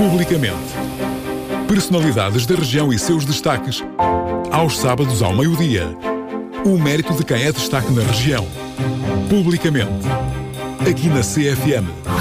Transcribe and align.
Publicamente. 0.00 0.56
Personalidades 1.68 2.46
da 2.46 2.54
região 2.54 2.90
e 2.90 2.98
seus 2.98 3.26
destaques. 3.26 3.84
Aos 4.50 4.78
sábados 4.78 5.20
ao 5.20 5.34
meio-dia. 5.34 5.94
O 6.64 6.78
mérito 6.78 7.12
de 7.12 7.22
quem 7.22 7.42
é 7.42 7.52
destaque 7.52 7.92
na 7.92 8.02
região. 8.04 8.46
Publicamente. 9.28 10.06
Aqui 10.88 11.06
na 11.08 11.20
CFM. 11.20 12.19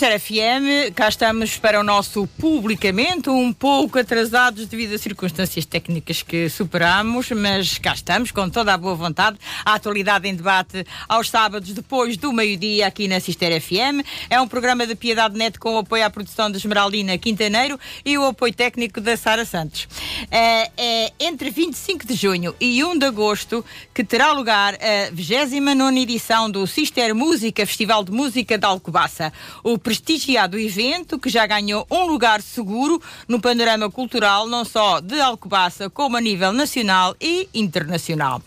Sister 0.00 0.18
FM, 0.18 0.94
cá 0.94 1.10
estamos 1.10 1.58
para 1.58 1.78
o 1.78 1.82
nosso 1.82 2.26
publicamente, 2.38 3.28
um 3.28 3.52
pouco 3.52 3.98
atrasados 3.98 4.64
devido 4.64 4.94
a 4.94 4.98
circunstâncias 4.98 5.66
técnicas 5.66 6.22
que 6.22 6.48
superamos, 6.48 7.30
mas 7.32 7.76
cá 7.76 7.92
estamos 7.92 8.30
com 8.30 8.48
toda 8.48 8.72
a 8.72 8.78
boa 8.78 8.94
vontade. 8.94 9.36
A 9.62 9.74
atualidade 9.74 10.26
em 10.26 10.34
debate 10.34 10.86
aos 11.06 11.28
sábados 11.28 11.74
depois 11.74 12.16
do 12.16 12.32
meio-dia 12.32 12.86
aqui 12.86 13.06
na 13.08 13.20
Sister 13.20 13.60
FM. 13.60 14.02
É 14.30 14.40
um 14.40 14.48
programa 14.48 14.86
de 14.86 14.94
Piedade 14.94 15.36
Net 15.36 15.58
com 15.58 15.74
o 15.74 15.78
apoio 15.80 16.06
à 16.06 16.08
produção 16.08 16.50
de 16.50 16.56
Esmeraldina 16.56 17.18
Quintaneiro 17.18 17.78
e 18.02 18.16
o 18.16 18.24
apoio 18.24 18.54
técnico 18.54 19.02
da 19.02 19.18
Sara 19.18 19.44
Santos. 19.44 19.86
É, 20.30 20.70
é 20.78 21.12
entre 21.20 21.50
25 21.50 22.06
de 22.06 22.14
junho 22.14 22.54
e 22.58 22.82
1 22.82 22.96
de 22.96 23.04
agosto 23.04 23.62
que 23.92 24.02
terá 24.02 24.32
lugar 24.32 24.76
a 24.76 25.10
29 25.12 26.00
edição 26.00 26.50
do 26.50 26.66
Sister 26.66 27.14
Música, 27.14 27.66
Festival 27.66 28.02
de 28.02 28.12
Música 28.12 28.56
de 28.56 28.64
Alcobaça. 28.64 29.30
O 29.62 29.76
prestigiado 29.90 30.56
evento 30.56 31.18
que 31.18 31.28
já 31.28 31.44
ganhou 31.48 31.84
um 31.90 32.04
lugar 32.04 32.40
seguro 32.40 33.02
no 33.26 33.40
panorama 33.40 33.90
cultural, 33.90 34.46
não 34.46 34.64
só 34.64 35.00
de 35.00 35.20
Alcobaça, 35.20 35.90
como 35.90 36.16
a 36.16 36.20
nível 36.20 36.52
nacional 36.52 37.16
e 37.20 37.48
internacional. 37.52 38.40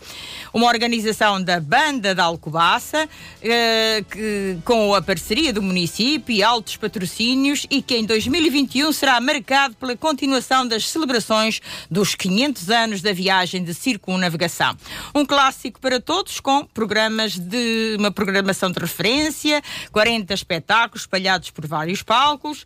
Uma 0.54 0.68
organização 0.68 1.42
da 1.42 1.60
Banda 1.60 2.14
da 2.14 2.24
Alcobaça, 2.24 3.06
eh, 3.42 4.02
que, 4.10 4.56
com 4.64 4.94
a 4.94 5.02
parceria 5.02 5.52
do 5.52 5.60
município 5.60 6.34
e 6.34 6.42
altos 6.42 6.78
patrocínios, 6.78 7.66
e 7.70 7.82
que 7.82 7.94
em 7.94 8.06
2021 8.06 8.90
será 8.92 9.20
marcado 9.20 9.74
pela 9.74 9.94
continuação 9.96 10.66
das 10.66 10.88
celebrações 10.88 11.60
dos 11.90 12.14
500 12.14 12.70
anos 12.70 13.02
da 13.02 13.12
viagem 13.12 13.62
de 13.62 13.74
circunnavegação. 13.74 14.74
Um 15.14 15.26
clássico 15.26 15.78
para 15.78 16.00
todos, 16.00 16.40
com 16.40 16.64
programas 16.64 17.36
de 17.36 17.96
uma 17.98 18.10
programação 18.10 18.70
de 18.70 18.78
referência, 18.78 19.60
40 19.92 20.32
espetáculos 20.32 21.02
espalhados 21.02 21.33
por 21.50 21.66
vários 21.66 22.02
palcos 22.02 22.64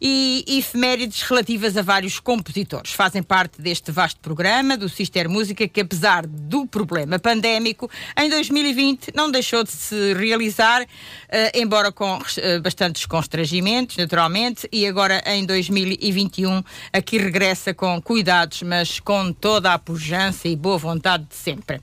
e 0.00 0.44
efemérides 0.46 1.22
relativas 1.22 1.76
a 1.76 1.82
vários 1.82 2.20
compositores. 2.20 2.92
Fazem 2.92 3.22
parte 3.22 3.60
deste 3.60 3.90
vasto 3.90 4.20
programa 4.20 4.76
do 4.76 4.88
Sister 4.88 5.28
Música 5.28 5.66
que, 5.66 5.80
apesar 5.80 6.26
do 6.26 6.66
problema 6.66 7.18
pandémico, 7.18 7.90
em 8.16 8.28
2020 8.28 9.12
não 9.14 9.30
deixou 9.30 9.64
de 9.64 9.70
se 9.70 10.14
realizar, 10.14 10.86
eh, 11.28 11.60
embora 11.60 11.90
com 11.90 12.18
eh, 12.36 12.58
bastantes 12.60 13.06
constrangimentos, 13.06 13.96
naturalmente, 13.96 14.68
e 14.72 14.86
agora 14.86 15.22
em 15.26 15.44
2021 15.44 16.62
aqui 16.92 17.18
regressa 17.18 17.72
com 17.74 18.00
cuidados, 18.00 18.62
mas 18.62 19.00
com 19.00 19.32
toda 19.32 19.72
a 19.72 19.78
pujança 19.78 20.48
e 20.48 20.56
boa 20.56 20.78
vontade 20.78 21.24
de 21.24 21.34
sempre. 21.34 21.80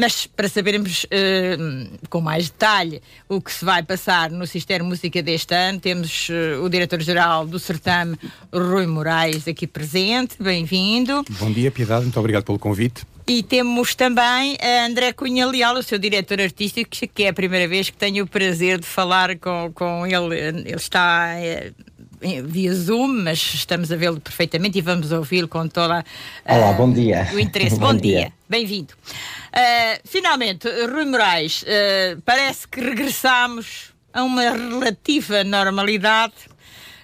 Mas 0.00 0.26
para 0.26 0.48
sabermos 0.48 1.04
uh, 1.04 2.08
com 2.08 2.22
mais 2.22 2.48
detalhe 2.48 3.02
o 3.28 3.38
que 3.38 3.52
se 3.52 3.62
vai 3.66 3.82
passar 3.82 4.30
no 4.30 4.46
Sistema 4.46 4.82
Música 4.82 5.22
deste 5.22 5.54
ano, 5.54 5.78
temos 5.78 6.30
uh, 6.30 6.64
o 6.64 6.70
diretor-geral 6.70 7.46
do 7.46 7.58
Certame, 7.58 8.16
Rui 8.50 8.86
Moraes, 8.86 9.46
aqui 9.46 9.66
presente. 9.66 10.36
Bem-vindo. 10.40 11.22
Bom 11.38 11.52
dia, 11.52 11.70
Piedade. 11.70 12.04
Muito 12.04 12.18
obrigado 12.18 12.44
pelo 12.44 12.58
convite. 12.58 13.02
E 13.26 13.42
temos 13.42 13.94
também 13.94 14.56
a 14.60 14.86
André 14.86 15.12
Cunha 15.12 15.46
Leal, 15.46 15.76
o 15.76 15.82
seu 15.82 15.98
diretor 15.98 16.40
artístico, 16.40 16.90
que 16.90 17.24
é 17.24 17.28
a 17.28 17.32
primeira 17.34 17.68
vez 17.68 17.90
que 17.90 17.96
tenho 17.96 18.24
o 18.24 18.26
prazer 18.26 18.80
de 18.80 18.86
falar 18.86 19.38
com, 19.38 19.70
com 19.74 20.06
ele. 20.06 20.34
Ele 20.34 20.74
está 20.76 21.34
é, 21.34 21.72
via 22.20 22.74
Zoom, 22.74 23.22
mas 23.24 23.38
estamos 23.38 23.90
a 23.90 23.96
vê-lo 23.96 24.20
perfeitamente 24.20 24.78
e 24.78 24.82
vamos 24.82 25.10
ouvi-lo 25.10 25.48
com 25.48 25.66
toda 25.66 26.00
uh, 26.00 26.52
Olá, 26.52 26.72
bom 26.74 26.92
dia. 26.92 27.28
o 27.32 27.40
interesse. 27.40 27.76
bom, 27.80 27.92
bom, 27.92 27.94
dia. 27.94 28.18
dia. 28.18 28.32
Bem-vindo. 28.48 28.92
Uh, 28.92 30.00
finalmente, 30.04 30.68
Rui 30.68 31.06
Moraes, 31.06 31.62
uh, 31.62 32.20
parece 32.24 32.68
que 32.68 32.80
regressamos 32.80 33.92
a 34.12 34.22
uma 34.22 34.42
relativa 34.50 35.42
normalidade. 35.44 36.34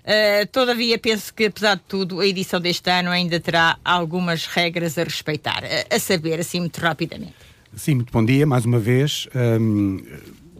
Uh, 0.04 0.46
todavia, 0.52 0.98
penso 0.98 1.32
que, 1.32 1.46
apesar 1.46 1.76
de 1.76 1.82
tudo, 1.88 2.20
a 2.20 2.26
edição 2.26 2.60
deste 2.60 2.90
ano 2.90 3.10
ainda 3.10 3.40
terá 3.40 3.78
algumas 3.84 4.46
regras 4.46 4.98
a 4.98 5.04
respeitar. 5.04 5.64
a 5.90 5.98
saber, 5.98 6.40
assim, 6.40 6.60
muito 6.60 6.78
rapidamente. 6.78 7.34
Sim, 7.74 7.96
muito 7.96 8.12
bom 8.12 8.24
dia, 8.24 8.46
mais 8.46 8.64
uma 8.64 8.78
vez. 8.78 9.28
Um, 9.34 10.02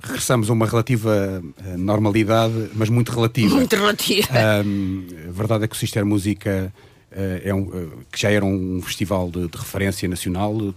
regressamos 0.07 0.49
a 0.49 0.53
uma 0.53 0.67
relativa 0.67 1.43
normalidade, 1.77 2.71
mas 2.75 2.89
muito 2.89 3.13
relativa. 3.13 3.55
Muito 3.55 3.77
relativa. 3.77 4.29
Um, 4.65 5.07
a 5.29 5.33
verdade 5.33 5.65
é 5.65 5.69
que 5.69 5.75
o 5.75 5.79
Sister 5.79 6.05
Música 6.05 6.73
uh, 7.13 7.15
é 7.45 7.55
um, 7.55 7.63
uh, 7.63 7.93
que 8.11 8.21
já 8.21 8.31
era 8.31 8.45
um 8.45 8.81
festival 8.83 9.31
de, 9.31 9.49
de 9.49 9.59
referência 9.59 10.09
nacional, 10.09 10.75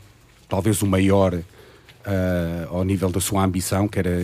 talvez 0.47 0.81
o 0.81 0.87
maior 0.87 1.33
uh, 1.33 2.75
ao 2.75 2.83
nível 2.83 3.09
da 3.09 3.19
sua 3.19 3.43
ambição, 3.43 3.87
que 3.87 3.99
era 3.99 4.23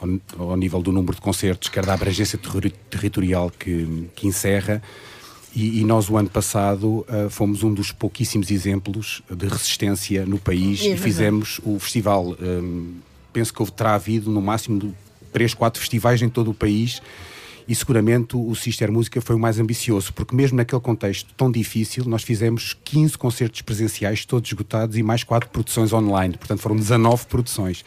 ao, 0.00 0.48
ao, 0.50 0.56
nível 0.56 0.80
do 0.80 0.92
número 0.92 1.14
de 1.14 1.20
concertos, 1.20 1.68
quer 1.68 1.84
da 1.84 1.94
abrangência 1.94 2.38
ter 2.38 2.70
territorial 2.90 3.50
que, 3.50 4.08
que 4.14 4.26
encerra. 4.26 4.82
E, 5.54 5.80
e, 5.80 5.84
nós, 5.84 6.08
o 6.10 6.16
ano 6.16 6.28
passado, 6.28 7.06
uh, 7.08 7.28
fomos 7.30 7.62
um 7.62 7.72
dos 7.72 7.90
pouquíssimos 7.90 8.50
exemplos 8.50 9.22
de 9.30 9.46
resistência 9.46 10.24
no 10.26 10.38
país 10.38 10.82
é 10.82 10.90
e 10.90 10.96
fizemos 10.96 11.60
o 11.64 11.78
festival. 11.78 12.36
Um, 12.40 12.96
penso 13.38 13.54
que 13.54 13.72
terá 13.72 13.94
havido 13.94 14.32
no 14.32 14.42
máximo 14.42 14.92
três, 15.32 15.54
quatro 15.54 15.78
festivais 15.78 16.20
em 16.20 16.28
todo 16.28 16.50
o 16.50 16.54
país 16.54 17.00
e 17.68 17.74
seguramente 17.74 18.36
o 18.36 18.52
Sister 18.56 18.90
Música 18.90 19.20
foi 19.20 19.36
o 19.36 19.38
mais 19.38 19.60
ambicioso, 19.60 20.12
porque 20.12 20.34
mesmo 20.34 20.56
naquele 20.56 20.80
contexto 20.80 21.32
tão 21.36 21.52
difícil, 21.52 22.04
nós 22.06 22.24
fizemos 22.24 22.76
15 22.82 23.16
concertos 23.16 23.62
presenciais, 23.62 24.24
todos 24.24 24.50
esgotados, 24.50 24.96
e 24.96 25.02
mais 25.02 25.22
4 25.22 25.50
produções 25.50 25.92
online, 25.92 26.36
portanto 26.36 26.60
foram 26.60 26.74
19 26.74 27.26
produções. 27.26 27.84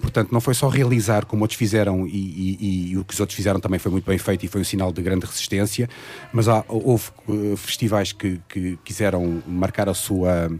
Portanto, 0.00 0.30
não 0.30 0.40
foi 0.40 0.54
só 0.54 0.68
realizar 0.68 1.26
como 1.26 1.42
outros 1.42 1.58
fizeram 1.58 2.06
e, 2.06 2.10
e, 2.10 2.90
e, 2.92 2.98
o 2.98 3.04
que 3.04 3.14
os 3.14 3.20
outros 3.20 3.34
fizeram 3.34 3.58
também 3.58 3.78
foi 3.78 3.90
muito 3.90 4.04
bem 4.04 4.18
feito 4.18 4.44
e 4.44 4.48
foi 4.48 4.60
um 4.60 4.64
sinal 4.64 4.92
de 4.92 5.02
grande 5.02 5.26
resistência, 5.26 5.88
mas 6.32 6.48
há, 6.48 6.64
houve 6.68 7.10
uh, 7.26 7.56
festivais 7.56 8.12
que, 8.12 8.40
que 8.48 8.78
quiseram 8.84 9.42
marcar 9.46 9.88
a 9.88 9.94
sua 9.94 10.50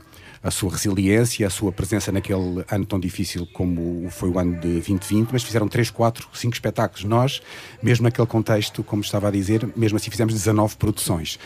a 0.47 0.51
sua 0.53 0.71
resiliência, 0.71 1.45
a 1.45 1.51
sua 1.51 1.73
presença 1.73 2.13
naquele 2.13 2.65
ano 2.71 2.87
tão 2.87 3.01
difícil 3.01 3.47
como 3.53 4.09
foi 4.11 4.29
o 4.29 4.39
ano 4.39 4.55
de 4.61 4.75
2020, 4.75 5.31
mas 5.33 5.43
fizeram 5.43 5.67
3, 5.67 5.91
4, 5.91 6.29
5 6.33 6.55
espetáculos. 6.55 7.05
Nós, 7.05 7.43
mesmo 7.83 8.05
naquele 8.05 8.29
contexto, 8.29 8.85
como 8.85 9.03
estava 9.03 9.27
a 9.27 9.31
dizer, 9.33 9.69
mesmo 9.75 9.97
assim 9.97 10.09
fizemos 10.09 10.33
19 10.33 10.77
produções. 10.77 11.37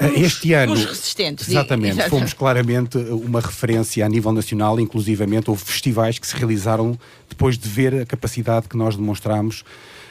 Os, 0.00 0.22
este 0.22 0.52
ano. 0.52 0.72
Os 0.72 0.84
resistentes. 0.84 1.48
Exatamente. 1.48 2.08
Fomos 2.08 2.32
claramente 2.32 2.96
uma 2.96 3.40
referência 3.40 4.06
a 4.06 4.08
nível 4.08 4.30
nacional, 4.30 4.78
inclusivamente 4.78 5.50
houve 5.50 5.64
festivais 5.64 6.20
que 6.20 6.26
se 6.26 6.36
realizaram 6.36 6.96
depois 7.28 7.58
de 7.58 7.68
ver 7.68 8.02
a 8.02 8.06
capacidade 8.06 8.68
que 8.68 8.76
nós 8.76 8.94
demonstramos 8.94 9.64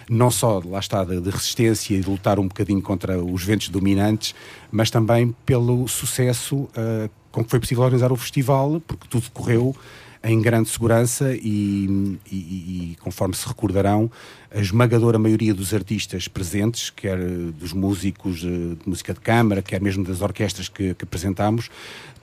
não 0.10 0.30
só, 0.30 0.62
lá 0.66 0.80
está, 0.80 1.06
de, 1.06 1.22
de, 1.22 1.30
resistência 1.30 1.96
e 1.96 2.02
de 2.02 2.10
lutar 2.10 2.38
um 2.38 2.48
bocadinho 2.50 2.82
contra 2.82 3.24
os 3.24 3.42
ventos 3.42 3.70
dominantes, 3.70 4.36
mas 4.70 4.92
também 4.92 5.34
pelo 5.46 5.88
sucesso 5.88 6.58
uh, 6.58 7.10
com 7.34 7.44
que 7.44 7.50
foi 7.50 7.60
possível 7.60 7.84
organizar 7.84 8.12
o 8.12 8.16
festival, 8.16 8.82
porque 8.88 9.08
tudo 9.10 9.30
correu 9.32 9.76
em 10.24 10.42
grande 10.42 10.70
segurança 10.70 11.36
e, 11.36 12.18
e, 12.32 12.36
e, 12.36 12.98
conforme 13.02 13.36
se 13.36 13.46
recordarão, 13.46 14.10
a 14.56 14.60
esmagadora 14.60 15.20
maioria 15.20 15.54
dos 15.54 15.74
artistas 15.74 16.30
presentes, 16.30 16.90
quer 16.90 17.18
dos 17.18 17.74
músicos 17.74 18.40
de 18.40 18.78
música 18.86 19.14
de 19.14 19.20
câmara, 19.20 19.62
quer 19.62 19.82
mesmo 19.82 20.06
das 20.06 20.22
orquestras 20.22 20.70
que, 20.70 20.94
que 20.94 21.04
apresentámos, 21.04 21.70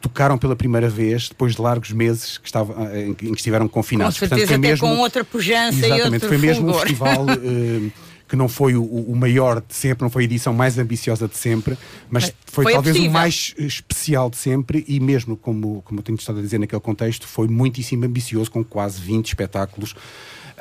tocaram 0.01 0.39
pela 0.39 0.57
primeira 0.57 0.89
vez 0.89 1.29
depois 1.29 1.57
de 1.57 1.61
largos 1.61 1.91
meses 1.91 2.39
que, 2.39 2.47
estava, 2.47 2.99
em, 2.99 3.13
que 3.13 3.27
estiveram 3.33 3.69
confinados. 3.69 4.15
Com 4.15 4.21
certeza, 4.21 4.47
Portanto, 4.47 4.63
mesmo, 4.63 4.89
com 4.89 4.97
outra 4.99 5.23
pujança 5.23 5.87
e 5.87 6.01
outro 6.01 6.21
foi 6.21 6.39
mesmo 6.39 6.73
fulgor. 6.73 6.77
um 6.77 6.81
festival... 6.81 7.27
Que 8.31 8.37
não 8.37 8.49
foi 8.49 8.77
o, 8.77 8.85
o, 8.85 9.17
maior 9.17 9.61
de 9.61 9.75
sempre, 9.75 10.05
não 10.05 10.11
foi 10.11 10.23
a 10.23 10.25
edição 10.25 10.55
mais 10.55 10.79
ambiciosa 10.79 11.27
de 11.27 11.37
sempre, 11.37 11.77
mas, 12.09 12.25
mas 12.25 12.35
foi, 12.47 12.65
foi, 12.65 12.73
talvez 12.75 12.97
o 12.97 13.11
mais 13.11 13.55
especial 13.59 14.31
de 14.31 14.37
sempre 14.37 14.85
e 14.87 15.01
mesmo, 15.01 15.37
como, 15.37 15.83
como 15.83 15.99
eu 15.99 16.05
tenho 16.05 16.17
estado 16.17 16.39
a 16.39 16.43
dizer 16.43 16.59
naquele 16.59 16.81
contexto, 16.81 17.27
foi 17.27 17.49
muitíssimo 17.49 18.05
ambicioso, 18.05 18.49
com 18.49 18.63
quase 18.63 19.01
20 19.01 19.27
espetáculos 19.27 19.97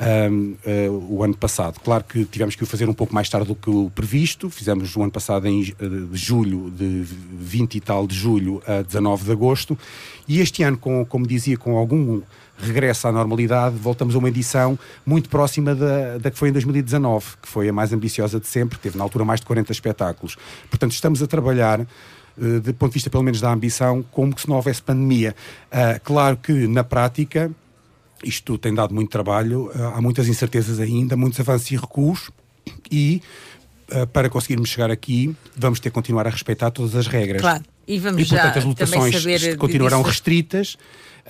um, 0.00 0.56
uh, 0.66 1.14
o 1.14 1.22
ano 1.22 1.36
passado. 1.36 1.78
Claro 1.80 2.04
que 2.04 2.24
tivemos 2.24 2.56
que 2.56 2.62
o 2.62 2.66
fazer 2.66 2.88
um 2.88 2.94
pouco 2.94 3.14
mais 3.14 3.28
tarde 3.28 3.46
do 3.48 3.54
que 3.54 3.68
o 3.68 3.90
previsto, 3.94 4.48
fizemos 4.48 4.96
o 4.96 5.02
ano 5.02 5.12
passado 5.12 5.46
em 5.46 5.60
uh, 5.60 6.06
de 6.06 6.18
julho, 6.18 6.70
de 6.70 7.04
20 7.04 7.74
e 7.74 7.80
tal 7.80 8.06
de 8.06 8.14
julho 8.14 8.62
a 8.66 8.82
19 8.82 9.24
de 9.24 9.32
agosto, 9.32 9.78
e 10.26 10.40
este 10.40 10.62
ano, 10.62 10.78
com, 10.78 11.04
como 11.04 11.26
dizia, 11.26 11.56
com 11.56 11.76
algum 11.76 12.22
regressa 12.62 13.08
à 13.08 13.12
normalidade, 13.12 13.76
voltamos 13.76 14.14
a 14.14 14.18
uma 14.18 14.28
edição 14.28 14.78
muito 15.04 15.28
próxima 15.28 15.74
da, 15.74 16.18
da 16.18 16.30
que 16.30 16.38
foi 16.38 16.48
em 16.48 16.52
2019, 16.52 17.26
que 17.42 17.48
foi 17.48 17.68
a 17.68 17.72
mais 17.72 17.92
ambiciosa 17.92 18.38
de 18.38 18.46
sempre, 18.46 18.78
teve 18.78 18.96
na 18.96 19.04
altura 19.04 19.24
mais 19.24 19.40
de 19.40 19.46
40 19.46 19.72
espetáculos. 19.72 20.36
Portanto, 20.68 20.92
estamos 20.92 21.22
a 21.22 21.26
trabalhar 21.26 21.80
uh, 21.80 22.60
do 22.60 22.74
ponto 22.74 22.90
de 22.90 22.94
vista 22.94 23.10
pelo 23.10 23.22
menos 23.22 23.40
da 23.40 23.52
ambição, 23.52 24.04
como 24.10 24.38
se 24.38 24.48
não 24.48 24.56
houvesse 24.56 24.82
pandemia. 24.82 25.34
Uh, 25.66 26.00
claro 26.02 26.36
que 26.36 26.52
na 26.66 26.84
prática 26.84 27.50
isto 28.22 28.58
tem 28.58 28.74
dado 28.74 28.94
muito 28.94 29.10
trabalho, 29.10 29.70
há 29.94 30.00
muitas 30.00 30.28
incertezas 30.28 30.78
ainda, 30.78 31.16
muitos 31.16 31.40
avanços 31.40 31.70
e 31.70 31.76
recuos 31.76 32.30
e 32.90 33.22
para 34.12 34.28
conseguirmos 34.28 34.68
chegar 34.68 34.88
aqui 34.90 35.34
vamos 35.56 35.80
ter 35.80 35.88
que 35.88 35.94
continuar 35.94 36.26
a 36.26 36.30
respeitar 36.30 36.70
todas 36.70 36.94
as 36.94 37.06
regras. 37.06 37.40
Claro. 37.40 37.64
E 37.88 37.98
vamos 37.98 38.22
e, 38.22 38.26
portanto, 38.26 38.52
já 38.54 38.58
as 38.58 38.64
lotações 38.64 39.56
continuarão 39.56 39.98
disso. 39.98 40.10
restritas 40.10 40.76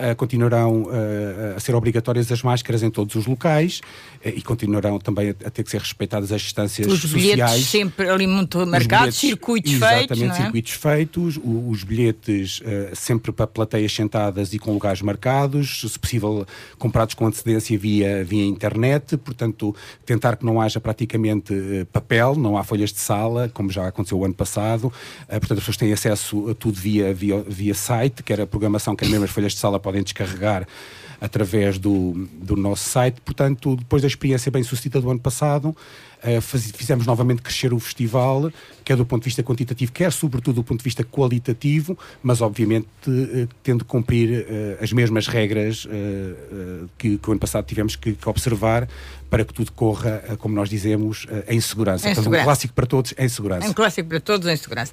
uh, 0.01 0.17
continuarão 0.17 0.83
uh, 0.83 1.57
a 1.57 1.61
ser 1.61 1.75
obrigatórias 1.75 2.31
as 2.33 2.43
máscaras 2.43 2.83
em 2.83 2.91
todos 2.91 3.15
os 3.15 3.27
locais 3.27 3.81
uh, 4.25 4.29
e 4.29 4.43
continuarão 4.43 4.99
também 4.99 5.31
a, 5.31 5.31
a, 5.47 5.51
ter 5.51 5.63
que 5.63 5.71
ser 5.71 5.81
respeitadas 5.81 6.33
as 6.33 6.41
distâncias 6.41 6.87
os 6.87 7.01
sociais. 7.01 7.23
bilhetes 7.23 7.67
sempre 7.67 8.09
ali 8.09 8.27
muito 8.27 8.67
marcados, 8.67 9.17
circuitos 9.17 9.73
exatamente, 9.73 9.99
feitos. 9.99 10.17
Exatamente, 10.17 10.41
é? 10.41 10.43
circuitos 10.45 10.73
feitos, 10.73 11.37
o, 11.37 11.71
os 11.71 11.85
bilhetes 11.85 12.63
sempre 12.95 13.33
para 13.33 13.47
plateias 13.47 13.93
sentadas 13.93 14.53
e 14.53 14.59
com 14.59 14.73
lugares 14.73 15.03
marcados, 15.03 15.81
se 15.81 15.99
possível 15.99 16.47
comprados 16.79 17.15
com 17.15 17.27
antecedência 17.27 17.79
via, 17.79 18.25
via 18.25 18.45
internet, 18.45 19.17
portanto, 19.17 19.75
tentar 20.07 20.37
que 20.37 20.45
não 20.45 20.61
haja 20.61 20.81
praticamente 20.81 21.87
papel, 21.93 22.37
não 22.37 22.57
há 22.57 22.65
folhas 22.65 22.93
de 22.93 23.01
sala, 23.01 23.51
como 23.53 23.71
já 23.71 23.89
aconteceu 23.89 24.19
o 24.19 24.25
ano 24.25 24.35
passado, 24.35 24.93
portanto, 25.29 25.53
as 25.53 25.59
pessoas 25.61 25.77
têm 25.77 25.93
acesso 25.93 26.51
a 26.51 26.55
tudo 26.55 26.79
via, 26.79 27.13
via, 27.13 27.43
via 27.47 27.75
site, 27.75 28.23
quer 28.23 28.41
a 28.41 28.47
programação, 28.47 28.95
quer 28.95 29.09
mesmo 29.09 29.25
as 29.25 29.31
folhas 29.31 29.53
de 29.53 29.59
sala 29.59 29.79
podem 29.91 30.05
descarregar 30.05 30.67
através 31.21 31.79
do, 31.79 32.29
do 32.33 32.57
nosso 32.57 32.89
site. 32.89 33.21
Portanto, 33.21 33.77
depois 33.77 34.03
da 34.03 34.09
experiência 34.09 34.51
bem 34.51 34.63
sucedida 34.63 35.01
do 35.01 35.11
ano 35.11 35.21
passado, 35.21 35.77
fizemos 36.41 37.07
novamente 37.07 37.43
crescer 37.43 37.73
o 37.73 37.79
festival, 37.79 38.51
quer 38.85 38.97
do 38.97 39.07
ponto 39.07 39.23
de 39.23 39.27
vista 39.27 39.43
quantitativo, 39.43 39.93
quer 39.93 40.13
sobretudo 40.13 40.57
do 40.57 40.65
ponto 40.65 40.79
de 40.79 40.85
vista 40.85 41.05
qualitativo, 41.05 41.99
mas 42.23 42.41
obviamente 42.41 42.89
uh, 43.07 43.49
tendo 43.63 43.79
de 43.79 43.85
cumprir 43.85 44.41
uh, 44.41 44.83
as 44.83 44.93
mesmas 44.93 45.27
regras 45.27 45.87
que, 46.99 47.19
que, 47.19 47.29
o 47.29 47.33
ano 47.33 47.41
passado 47.41 47.65
tivemos 47.65 47.97
que, 47.97 48.13
que 48.13 48.29
observar 48.29 48.89
para 49.29 49.45
que 49.45 49.55
tudo 49.55 49.71
corra, 49.73 50.23
como 50.39 50.55
nós 50.55 50.69
dizemos, 50.69 51.27
em 51.47 51.61
segurança. 51.61 52.11
Em 52.11 52.15
segurança. 52.15 52.43
um 52.43 52.45
clássico 52.45 52.75
para 52.75 52.87
todos 52.87 53.15
em 53.17 53.29
segurança. 53.29 53.69
Um 53.69 53.73
clássico 53.73 54.09
para 54.09 54.21
todos 54.21 54.49
em 54.49 54.57
segurança. 54.57 54.93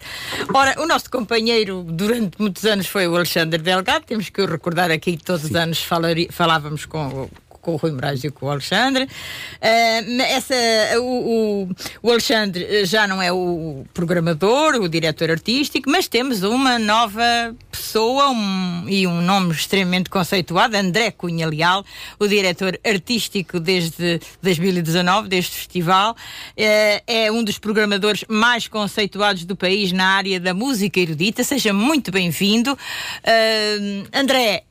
Ora, 0.54 0.80
o 0.80 0.86
nosso 0.86 1.10
companheiro 1.10 1.84
durante 1.84 2.40
muitos 2.40 2.64
anos 2.66 2.86
foi 2.86 3.08
o 3.08 3.16
Alexandre 3.16 3.62
Delgado, 3.62 4.06
temos 4.06 4.30
que 4.30 4.42
o 4.42 4.46
recordar 4.46 4.92
aqui 4.92 5.18
que 5.18 5.24
todos 5.24 5.42
Sim. 5.42 5.50
os 5.50 5.56
anos 5.56 5.84
falávamos 6.30 6.86
com 6.86 7.28
com 7.68 7.74
o 7.74 7.76
Rui 7.76 7.92
Moraes 7.92 8.24
e 8.24 8.32
com 8.32 8.46
o 8.46 8.50
Alexandre. 8.50 9.04
Uh, 9.04 10.22
essa, 10.22 10.56
o, 11.02 11.66
o, 11.66 11.70
o, 12.02 12.12
Alexandre 12.12 12.86
já 12.86 13.06
não 13.06 13.22
é 13.22 13.30
o 13.30 13.84
programador, 13.94 14.76
o 14.76 14.88
diretor 14.88 15.30
artístico, 15.30 15.90
mas 15.90 16.08
temos 16.08 16.44
uma 16.44 16.80
nova 16.80 17.22
pessoa 17.70 18.30
um, 18.30 18.86
e 18.88 19.06
um 19.06 19.22
nome 19.22 19.52
extremamente 19.52 20.10
conceituado, 20.10 20.78
André 20.78 21.12
Cunha 21.12 21.46
Leal, 21.46 21.84
o 22.18 22.26
diretor 22.26 22.80
artístico 22.86 23.60
desde 23.60 24.22
2019 24.42 25.28
deste 25.28 25.58
festival. 25.58 26.14
Uh, 26.14 27.04
é 27.06 27.30
um 27.30 27.44
dos 27.44 27.60
programadores 27.60 28.24
mais 28.30 28.70
conceituados 28.70 29.44
do 29.44 29.58
país 29.58 29.92
na 29.92 30.06
área 30.06 30.40
da 30.40 30.54
música 30.54 31.02
erudita. 31.02 31.44
Seja 31.44 31.74
muito 31.74 32.12
bem-vindo. 32.12 32.72
Uh, 32.72 34.08
André, 34.14 34.64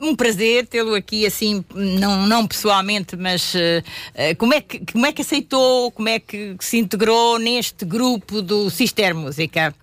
um 0.00 0.14
prazer 0.14 0.66
tê-lo 0.66 0.94
aqui 0.94 1.26
assim, 1.26 1.64
não, 1.74 2.26
não 2.26 2.46
pessoalmente, 2.46 3.16
mas 3.16 3.54
uh, 3.54 4.36
como, 4.38 4.54
é 4.54 4.60
que, 4.60 4.80
como 4.92 5.06
é 5.06 5.12
que 5.12 5.22
aceitou, 5.22 5.90
como 5.90 6.08
é 6.08 6.18
que 6.18 6.56
se 6.60 6.78
integrou 6.78 7.38
neste 7.38 7.84
grupo 7.84 8.42
do 8.42 8.70
Sister 8.70 9.14
Música? 9.14 9.74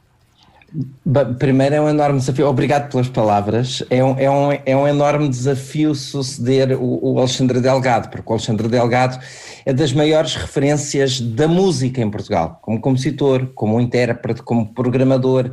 Primeiro 1.38 1.76
é 1.76 1.82
um 1.82 1.88
enorme 1.88 2.18
desafio, 2.18 2.48
obrigado 2.48 2.90
pelas 2.90 3.08
palavras. 3.08 3.84
É 3.92 4.04
um, 4.04 4.18
é 4.18 4.30
um, 4.30 4.52
é 4.66 4.76
um 4.76 4.88
enorme 4.88 5.30
desafio 5.30 5.94
suceder 5.94 6.76
o, 6.76 7.00
o 7.14 7.20
Alexandre 7.20 7.62
Delgado, 7.62 8.10
porque 8.10 8.28
o 8.28 8.34
Alexandre 8.34 8.68
Delgado 8.68 9.20
é 9.66 9.72
das 9.72 9.94
maiores 9.94 10.36
referências 10.36 11.22
da 11.22 11.48
música 11.48 12.02
em 12.02 12.10
Portugal, 12.10 12.58
como 12.62 12.82
compositor, 12.82 13.52
como 13.54 13.80
intérprete, 13.80 14.42
como 14.42 14.74
programador. 14.74 15.52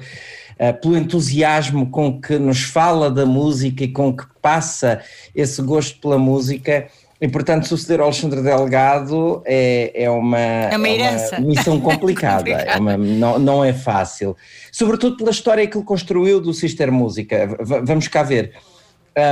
Uh, 0.60 0.78
pelo 0.78 0.96
entusiasmo 0.98 1.88
com 1.88 2.20
que 2.20 2.38
nos 2.38 2.62
fala 2.62 3.10
da 3.10 3.24
música 3.24 3.82
e 3.82 3.88
com 3.88 4.14
que 4.14 4.24
passa 4.42 5.00
esse 5.34 5.62
gosto 5.62 5.98
pela 6.00 6.18
música. 6.18 6.86
E, 7.18 7.28
portanto, 7.28 7.66
suceder 7.66 8.00
ao 8.00 8.06
Alexandre 8.06 8.42
Delgado 8.42 9.42
é, 9.46 9.92
é, 9.94 10.10
uma, 10.10 10.38
é 10.38 10.76
uma, 10.76 10.88
é 10.88 11.38
uma 11.38 11.40
missão 11.40 11.80
complicada, 11.80 12.50
é 12.50 12.76
uma, 12.76 12.96
não, 12.96 13.38
não 13.38 13.64
é 13.64 13.72
fácil. 13.72 14.36
Sobretudo 14.70 15.16
pela 15.16 15.30
história 15.30 15.66
que 15.66 15.76
ele 15.76 15.84
construiu 15.84 16.40
do 16.40 16.52
Sister 16.52 16.90
Música. 16.92 17.46
V 17.46 17.80
vamos 17.82 18.08
cá 18.08 18.22
ver 18.22 18.52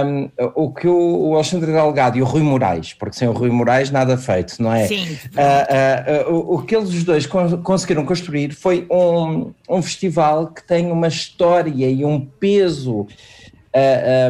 um, 0.05 0.31
o 0.55 0.73
que 0.73 0.89
o, 0.89 1.29
o, 1.29 1.35
Alexandre 1.35 1.73
Delgado 1.73 2.19
e 2.19 2.23
o 2.23 2.25
Rui 2.25 2.43
Moraes, 2.43 2.93
porque 2.93 3.17
sem 3.17 3.29
o 3.29 3.33
Rui 3.33 3.51
Moraes 3.51 3.91
nada 3.91 4.17
feito, 4.17 4.61
não 4.63 4.73
é? 4.73 4.87
Sim. 4.87 5.05
Uh, 5.35 6.31
uh, 6.31 6.33
uh, 6.33 6.35
o, 6.35 6.55
o, 6.55 6.63
que 6.63 6.75
eles 6.75 7.05
dois 7.05 7.27
conseguiram 7.27 8.05
construir 8.05 8.53
foi 8.55 8.87
um, 8.91 9.53
um 9.69 9.83
festival 9.83 10.49
que 10.49 10.63
tem 10.63 10.91
uma 10.91 11.09
história 11.09 11.87
e 11.87 12.05
um 12.05 12.21
peso 12.21 13.07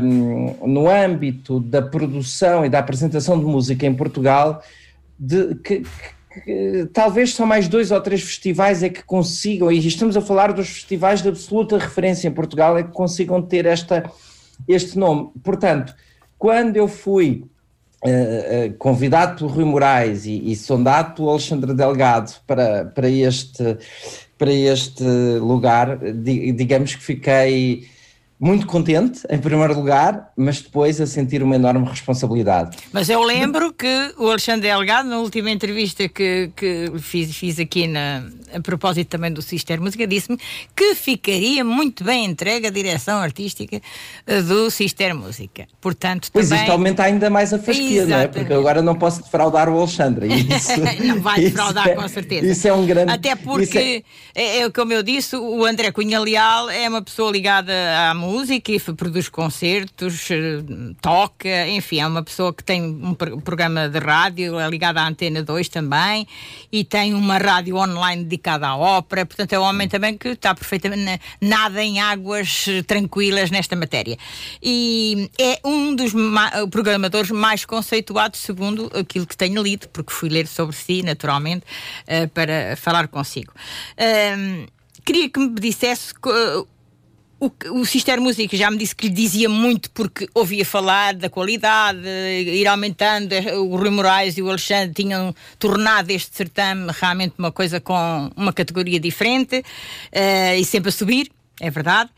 um, 0.03 0.67
no 0.67 0.91
âmbito 0.91 1.61
da 1.61 1.81
produção 1.81 2.65
e 2.65 2.69
da 2.69 2.79
apresentação 2.79 3.39
de 3.39 3.45
música 3.45 3.87
em 3.87 3.95
Portugal 3.95 4.63
de, 5.19 5.55
que, 5.57 5.83
que 6.45 6.89
talvez 6.93 7.35
só 7.35 7.47
mais 7.47 7.69
dois 7.69 7.91
ou 7.91 8.01
três 8.01 8.23
festivais 8.23 8.83
é 8.83 8.89
que 8.89 9.03
consigam, 9.03 9.71
e 9.73 9.87
estamos 9.87 10.17
a 10.17 10.21
falar 10.21 10.53
dos 10.53 10.69
festivais 10.69 11.23
de 11.23 11.29
absoluta 11.29 11.79
referência 11.79 12.29
em 12.29 12.33
Portugal, 12.33 12.77
é 12.77 12.83
que 12.83 12.91
consigam 12.91 13.41
ter 13.41 13.67
esta 13.67 14.11
este 14.67 14.99
nome. 14.99 15.31
Portanto, 15.43 15.95
quando 16.39 16.77
eu 16.77 16.89
fui 16.89 17.45
uh, 18.05 18.75
convidado 18.79 19.37
pelo 19.39 19.51
Rui 19.51 19.65
Moraes 19.65 20.25
e, 20.27 20.51
e, 20.51 20.57
sondado 20.57 21.15
pelo 21.15 21.31
Alexandre 21.31 21.75
Delgado 21.75 22.33
para, 22.47 22.87
para, 22.87 23.09
este, 23.09 23.79
para 24.39 24.53
este 24.53 25.05
lugar, 25.41 25.99
digamos 26.15 26.95
que 26.95 27.03
fiquei 27.03 27.89
muito 28.41 28.67
contente, 28.67 29.23
em 29.29 29.39
primeiro 29.39 29.75
lugar, 29.75 30.31
mas 30.37 30.61
depois 30.61 31.01
a 31.01 31.07
sentir 31.07 31.43
uma 31.43 31.57
enorme 31.57 31.85
responsabilidade. 31.89 32.77
Mas 32.93 33.09
eu 33.09 33.21
lembro 33.21 33.73
que 33.73 34.15
o 34.17 34.29
Alexandre 34.29 34.69
Delgado, 34.69 35.09
na 35.09 35.19
última 35.19 35.51
entrevista 35.51 36.09
que, 36.09 36.53
que 36.55 36.93
fiz, 37.01 37.37
fiz 37.37 37.59
aqui 37.59 37.89
na, 37.89 38.23
a 38.55 38.61
propósito 38.61 39.09
também 39.09 39.33
do 39.33 39.43
Sister 39.43 39.81
Música, 39.81 40.07
disse-me 40.07 40.39
que 40.75 40.95
ficaria 40.95 41.65
muito 41.65 42.05
bem 42.05 42.27
entregue 42.27 42.69
a 42.69 42.71
direção 42.71 43.19
artística 43.19 43.81
eh, 44.25 44.43
do 44.43 44.71
Sister 44.71 45.17
Música. 45.17 45.67
Portanto, 45.81 46.29
pois 46.33 46.49
também... 46.49 46.63
isto 46.63 46.73
aumenta 46.73 47.03
ainda 47.03 47.29
mais 47.29 47.53
a 47.53 47.59
fasquia, 47.59 48.07
não 48.07 48.19
é? 48.19 48.29
Porque 48.29 48.53
agora 48.53 48.81
não 48.81 48.95
posso 48.95 49.21
defraudar 49.21 49.69
o 49.69 49.77
Alexandre. 49.77 50.29
Isso, 50.31 50.73
não 51.05 51.21
vai 51.21 51.41
defraudar, 51.41 51.89
é, 51.89 51.95
com 51.97 52.07
certeza. 52.07 52.47
Isso 52.47 52.69
é 52.69 52.73
um 52.73 52.87
grande... 52.87 53.11
Até 53.13 53.35
porque, 53.35 54.05
é... 54.33 54.59
É, 54.59 54.71
como 54.71 54.93
eu 54.93 55.03
disse, 55.03 55.35
o 55.35 55.65
André 55.65 55.91
Cunha 55.91 56.21
Leal 56.21 56.71
é 56.71 56.89
uma 56.89 57.03
pessoa 57.03 57.33
ligada 57.33 57.73
à 58.09 58.15
música 58.15 58.28
música 58.29 58.71
e 58.71 58.79
produz 58.79 59.29
concertos, 59.29 60.31
eh, 60.31 60.63
toca, 61.01 61.67
enfim, 61.69 62.01
é 62.01 62.07
uma 62.07 62.23
pessoa 62.23 62.53
que 62.53 62.63
tem 62.63 62.83
um 62.83 63.15
programa 63.15 63.89
de 63.89 63.99
rádio, 63.99 64.61
é 64.61 64.69
ligada 64.69 65.01
à 65.01 65.09
Antena 65.09 65.43
2 65.43 65.69
também, 65.71 66.29
e 66.71 66.85
tem 66.85 67.15
uma 67.15 67.39
rádio 67.39 67.77
online 67.77 68.25
dedicada 68.25 68.69
à 68.69 68.77
ópera, 68.77 69.25
portanto 69.25 69.53
é 69.55 69.59
um 69.59 69.63
homem 69.63 69.89
também 69.89 70.17
que 70.17 70.29
está 70.29 70.55
perfeitamente 70.55 71.21
nada 71.41 71.83
em 71.83 72.01
águas 72.01 72.67
eh, 72.69 72.83
tranquilas 72.83 73.51
nesta 73.51 73.75
matéria. 73.75 74.19
E 74.63 75.31
é 75.41 75.59
um 75.65 75.95
dos 75.95 76.13
programadores 76.71 77.31
mais 77.31 77.65
conceituados, 77.65 78.41
segundo 78.41 78.91
aquilo 78.95 79.27
que 79.27 79.37
tenho 79.37 79.63
lido, 79.63 79.89
porque 79.89 80.13
fui 80.13 80.29
ler 80.29 80.47
sobre 80.47 80.77
si, 80.77 81.03
naturalmente, 81.03 81.65
eh, 82.07 82.27
para 82.27 82.77
falar 82.77 83.09
consigo. 83.09 83.53
queria 85.05 85.31
que 85.31 85.41
me 85.41 85.55
dissesse 85.55 86.13
o, 87.41 87.53
o 87.81 87.87
Sister 87.87 88.21
Música 88.21 88.57
já 88.57 88.71
me 88.71 88.77
disse 88.77 88.95
que 88.95 89.09
lhe 89.09 89.15
dizia 89.15 89.49
muito 89.49 89.91
porque 89.91 90.29
ouvia 90.35 90.65
falar 90.65 91.15
da 91.15 91.31
qualidade, 91.31 92.01
ir 92.07 92.67
aumentando. 92.67 93.33
O 93.57 93.77
Rui 93.77 93.91
Moraes 93.91 94.37
e 94.37 94.43
o 94.43 94.49
Alexandre 94.49 94.93
tinham 94.93 95.35
tornado 95.59 96.11
este 96.11 96.37
certame 96.37 96.91
realmente 97.01 97.35
uma 97.39 97.53
coisa 97.53 97.81
com 97.81 98.31
uma 98.37 98.53
categoria 98.53 98.99
diferente 98.99 99.59
uh, 99.59 100.59
e 100.59 100.65
sempre 100.65 100.89
a 100.89 100.93
subir, 100.93 101.31
é 101.61 101.71
verdade. 101.71 102.11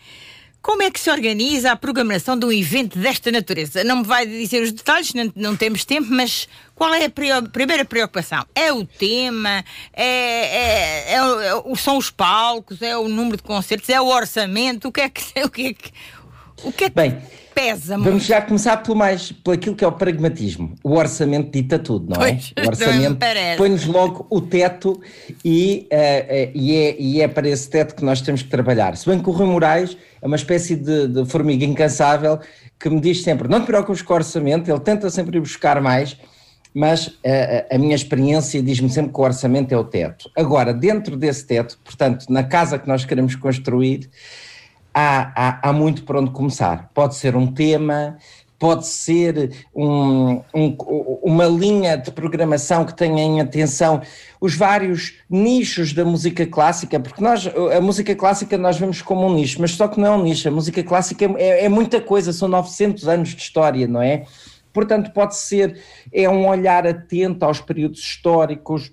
Como 0.63 0.83
é 0.83 0.91
que 0.91 1.01
se 1.01 1.11
organiza 1.11 1.73
a 1.73 1.77
programação 1.77 2.39
de 2.39 2.45
um 2.45 2.53
evento 2.53 2.99
desta 2.99 3.31
natureza? 3.33 3.83
Não 3.83 3.99
me 3.99 4.05
vai 4.05 4.27
dizer 4.27 4.63
os 4.63 4.73
detalhes, 4.73 5.15
não, 5.15 5.33
não 5.35 5.57
temos 5.57 5.87
tempo, 5.87 6.09
mas 6.11 6.47
qual 6.75 6.93
é 6.93 7.07
a 7.07 7.11
primeira 7.51 7.85
preocupação? 7.85 8.45
É 8.55 8.71
o 8.71 8.85
tema? 8.85 9.65
É, 9.93 10.05
é, 10.05 11.15
é, 11.15 11.17
é, 11.17 11.77
são 11.77 11.97
os 11.97 12.11
palcos? 12.11 12.83
É 12.83 12.97
o 12.97 13.09
número 13.09 13.39
de 13.39 13.43
concertos? 13.43 13.89
É 13.89 14.01
o 14.01 14.07
orçamento? 14.07 14.89
O 14.89 14.93
que 14.93 15.01
é 15.01 15.09
que. 15.09 15.23
O 15.43 15.49
que, 15.49 15.67
é 15.67 15.73
que 15.73 15.93
O 16.63 16.73
que 16.73 16.85
é 16.85 16.91
que 16.91 16.95
Bem, 16.95 17.19
pesa 17.61 17.97
muito? 17.97 18.09
Vamos 18.09 18.25
já 18.25 18.41
começar 18.41 18.77
pelo 18.79 18.97
mais, 18.97 19.33
por 19.33 19.55
aquilo 19.55 19.77
que 19.77 19.85
é 19.85 19.87
o 19.87 19.93
pragmatismo. 19.93 20.75
O 20.83 20.97
orçamento 20.97 21.51
dita 21.51 21.79
tudo, 21.79 22.15
não 22.15 22.25
é? 22.25 22.33
Pois, 22.33 22.53
o 22.59 22.69
orçamento 22.69 23.27
põe-nos 23.57 23.85
logo 23.85 24.27
o 24.31 24.41
teto 24.41 25.01
e, 25.45 25.87
uh, 25.93 25.95
uh, 25.95 26.51
e, 26.55 26.77
é, 26.77 26.97
e 26.99 27.21
é 27.21 27.29
para 27.29 27.49
esse 27.49 27.69
teto 27.69 27.95
que 27.95 28.05
nós 28.05 28.21
temos 28.21 28.43
que 28.43 28.49
trabalhar. 28.49 28.97
Se 28.97 29.09
bem 29.09 29.19
que 29.19 29.29
o 29.29 29.33
Rui 29.33 29.47
Moraes 29.47 29.97
é 30.21 30.27
uma 30.27 30.37
espécie 30.37 30.75
de, 30.75 31.09
de 31.09 31.25
formiga 31.27 31.65
incansável 31.65 32.41
que 32.79 32.89
me 32.89 33.01
diz 33.01 33.23
sempre, 33.23 33.47
não 33.47 33.61
te 33.61 33.67
preocupes 33.67 34.01
com 34.01 34.15
o 34.15 34.17
orçamento, 34.17 34.71
ele 34.71 34.81
tenta 34.81 35.11
sempre 35.11 35.37
ir 35.37 35.41
buscar 35.41 35.81
mais, 35.83 36.17
mas 36.73 37.13
a, 37.71 37.75
a 37.75 37.79
minha 37.79 37.95
experiência 37.95 38.63
diz-me 38.63 38.89
sempre 38.89 39.13
que 39.13 39.21
o 39.21 39.25
orçamento 39.25 39.73
é 39.73 39.77
o 39.77 39.85
teto. 39.85 40.31
Agora, 40.35 40.73
dentro 40.73 41.15
desse 41.15 41.47
teto, 41.47 41.79
portanto, 41.85 42.25
na 42.31 42.43
casa 42.43 42.79
que 42.79 42.89
nós 42.89 43.05
queremos 43.05 43.35
construir, 43.35 44.09
há, 45.01 45.33
há, 45.35 45.69
há 45.69 45.73
muito 45.73 46.05
por 46.05 46.17
onde 46.17 46.31
começar. 46.31 46.91
Pode 46.93 47.15
ser 47.15 47.35
um 47.35 47.47
tema, 47.47 48.19
pode 48.59 48.87
ser 48.87 49.67
um, 49.75 50.43
um, 50.55 50.77
uma 51.23 51.47
linha 51.47 51.97
de 51.97 52.11
programação 52.11 52.85
que 52.85 52.95
tenha 52.95 53.23
em 53.23 53.41
atenção 53.41 54.03
os 54.39 54.55
vários 54.55 55.15
nichos 55.29 55.95
da 55.95 56.05
música 56.05 56.47
clássica, 56.47 57.01
porque 57.01 57.23
nós, 57.23 57.47
a 57.47 57.81
música 57.81 58.15
clássica 58.15 58.59
nós 58.59 58.79
vemos 58.79 59.01
como 59.01 59.27
um 59.27 59.35
nicho, 59.35 59.61
mas 59.61 59.73
só 59.73 59.89
que 59.89 59.99
não 59.99 60.07
é 60.07 60.11
um 60.11 60.23
nicho, 60.23 60.47
a 60.47 60.51
música 60.51 60.83
clássica 60.83 61.25
é, 61.39 61.65
é 61.65 61.69
muita 61.69 62.01
coisa, 62.01 62.33
são 62.33 62.49
900 62.49 63.09
anos 63.09 63.31
de 63.31 63.41
história, 63.41 63.87
não 63.89 64.03
é? 64.03 64.25
Portanto, 64.73 65.11
pode 65.13 65.37
ser, 65.37 65.81
é 66.13 66.29
um 66.29 66.47
olhar 66.47 66.87
atento 66.87 67.45
aos 67.45 67.61
períodos 67.61 67.99
históricos, 67.99 68.93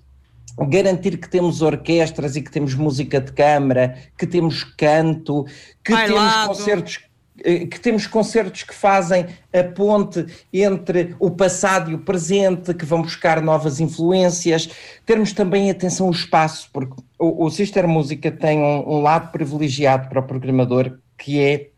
garantir 0.66 1.18
que 1.18 1.30
temos 1.30 1.62
orquestras 1.62 2.36
e 2.36 2.42
que 2.42 2.52
temos 2.52 2.74
música 2.74 3.22
de 3.22 3.32
câmara, 3.32 3.98
que 4.18 4.26
temos 4.26 4.64
canto, 4.64 5.46
que 5.84 5.94
temos 5.96 6.46
concertos 6.48 7.08
eh, 7.44 7.68
que 7.68 7.80
temos 7.80 8.08
concertos 8.08 8.64
que 8.64 8.74
fazem 8.74 9.28
a 9.54 9.64
ponte 9.64 10.26
entre 10.52 11.16
o 11.20 11.30
passado 11.30 11.92
e 11.92 11.94
o 11.94 12.00
presente, 12.00 12.74
que 12.74 12.86
vão 12.86 13.02
buscar 13.04 13.42
novas 13.42 13.80
influências, 13.80 14.70
termos 15.06 15.34
também 15.34 15.70
atenção 15.70 16.08
ao 16.08 16.12
espaço, 16.12 16.70
porque 16.74 16.96
o, 17.20 17.46
o 17.46 17.52
Sister 17.52 17.88
Música 17.88 18.32
tem 18.32 18.60
um, 18.60 18.96
um 18.96 19.02
lado 19.02 19.32
privilegiado 19.32 20.10
para 20.10 20.20
o 20.20 20.24
programador, 20.24 20.98
que 21.16 21.40
é 21.40 21.70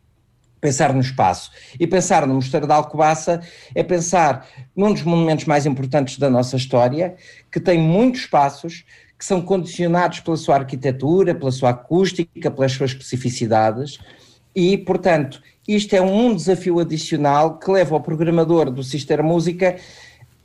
pensar 0.60 0.94
no 0.94 1.02
espaço. 1.02 1.52
E 1.80 1.88
pensar 1.88 2.28
no 2.28 2.36
Mosteiro 2.36 2.68
da 2.68 2.76
Alcobaça 2.76 3.42
é 3.74 3.84
pensar 3.84 4.48
num 4.76 4.94
dos 4.94 5.04
monumentos 5.04 5.46
mais 5.46 5.66
importantes 5.66 6.18
da 6.18 6.30
nossa 6.30 6.56
história, 6.56 7.16
que 7.52 7.60
tem 7.60 7.80
muitos 7.80 8.22
espaços, 8.22 8.84
que 9.18 9.26
são 9.26 9.42
condicionados 9.42 10.22
pela 10.22 10.38
sua 10.38 10.56
arquitetura, 10.56 11.36
pela 11.36 11.52
sua 11.52 11.72
acústica, 11.72 12.50
pelas 12.50 12.72
suas 12.72 12.92
especificidades, 12.92 14.00
e, 14.56 14.78
portanto, 14.78 15.42
isto 15.68 15.96
é 15.96 16.02
um 16.02 16.36
desafio 16.36 16.80
adicional 16.80 17.60
que 17.60 17.70
leva 17.72 17.96
o 17.96 18.02
programador 18.02 18.72
do 18.72 18.84
Sister 18.84 19.24
Música 19.24 19.76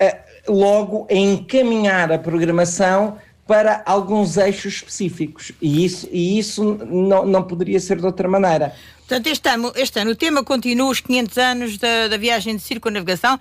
a, 0.01 0.51
logo 0.51 1.07
a 1.11 1.15
encaminhar 1.15 2.13
a 2.13 2.19
programação 2.19 3.17
para 3.47 3.83
alguns 3.85 4.37
eixos 4.37 4.77
específicos, 4.77 5.53
e 5.61 5.85
isso, 5.85 6.09
e 6.11 6.39
isso 6.39 6.63
não, 6.91 7.27
não 7.27 7.43
poderia 7.43 7.79
ser 7.79 7.99
de 7.99 8.07
outra 8.07 8.27
maneira. 8.27 8.75
Portanto, 9.01 9.27
este 9.27 9.49
ano, 9.51 9.73
este 9.77 10.01
ano 10.01 10.13
o 10.13 10.17
tema 10.17 10.43
continua 10.43 10.91
os 10.91 11.01
500 11.01 11.39
anos 11.39 11.79
da, 11.79 12.09
da 12.09 12.17
viagem 12.17 12.57
de 12.57 12.63
circunnavigação, 12.63 13.39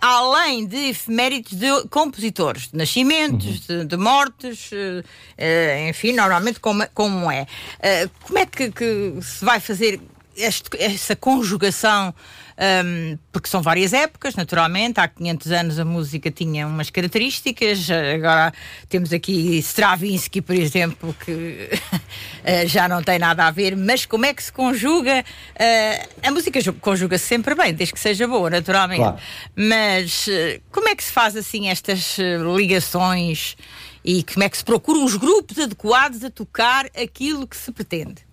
além 0.00 0.66
de 0.66 0.76
efemérides 0.88 1.56
de 1.56 1.68
compositores, 1.88 2.68
de 2.68 2.76
nascimentos, 2.76 3.68
uhum. 3.68 3.78
de, 3.80 3.84
de, 3.84 3.96
mortes, 3.96 4.70
uh, 4.72 5.88
enfim, 5.88 6.12
normalmente 6.12 6.58
como, 6.58 6.86
como 6.92 7.30
é. 7.30 7.42
Uh, 7.78 8.10
como 8.24 8.38
é 8.38 8.46
que, 8.46 8.72
que, 8.72 9.18
se 9.22 9.44
vai 9.44 9.60
fazer 9.60 10.00
este, 10.36 10.70
essa 10.78 11.14
conjugação 11.14 12.12
um, 12.58 13.18
porque 13.30 13.48
são 13.48 13.60
várias 13.60 13.92
épocas, 13.92 14.34
naturalmente. 14.34 14.98
Há 14.98 15.08
500 15.08 15.52
anos 15.52 15.78
a 15.78 15.84
música 15.84 16.30
tinha 16.30 16.66
umas 16.66 16.88
características, 16.88 17.88
agora 17.90 18.52
temos 18.88 19.12
aqui 19.12 19.58
Stravinsky, 19.58 20.40
por 20.40 20.54
exemplo, 20.54 21.14
que 21.24 21.68
eh, 22.44 22.66
já 22.66 22.88
não 22.88 23.02
tem 23.02 23.18
nada 23.18 23.46
a 23.46 23.50
ver, 23.50 23.76
mas 23.76 24.06
como 24.06 24.24
é 24.24 24.32
que 24.32 24.42
se 24.42 24.52
conjuga? 24.52 25.24
Uh, 25.54 26.26
a 26.28 26.30
música 26.30 26.58
conjuga-se 26.80 27.26
sempre 27.26 27.54
bem, 27.54 27.74
desde 27.74 27.92
que 27.92 28.00
seja 28.00 28.26
boa, 28.26 28.48
naturalmente. 28.48 29.00
Claro. 29.00 29.18
Mas 29.54 30.26
uh, 30.26 30.60
como 30.72 30.88
é 30.88 30.96
que 30.96 31.04
se 31.04 31.12
faz 31.12 31.36
assim 31.36 31.68
estas 31.68 32.16
ligações 32.56 33.56
e 34.04 34.22
como 34.22 34.44
é 34.44 34.48
que 34.48 34.56
se 34.56 34.64
procuram 34.64 35.04
os 35.04 35.16
grupos 35.16 35.58
adequados 35.58 36.24
a 36.24 36.30
tocar 36.30 36.86
aquilo 36.96 37.46
que 37.46 37.56
se 37.56 37.70
pretende? 37.72 38.25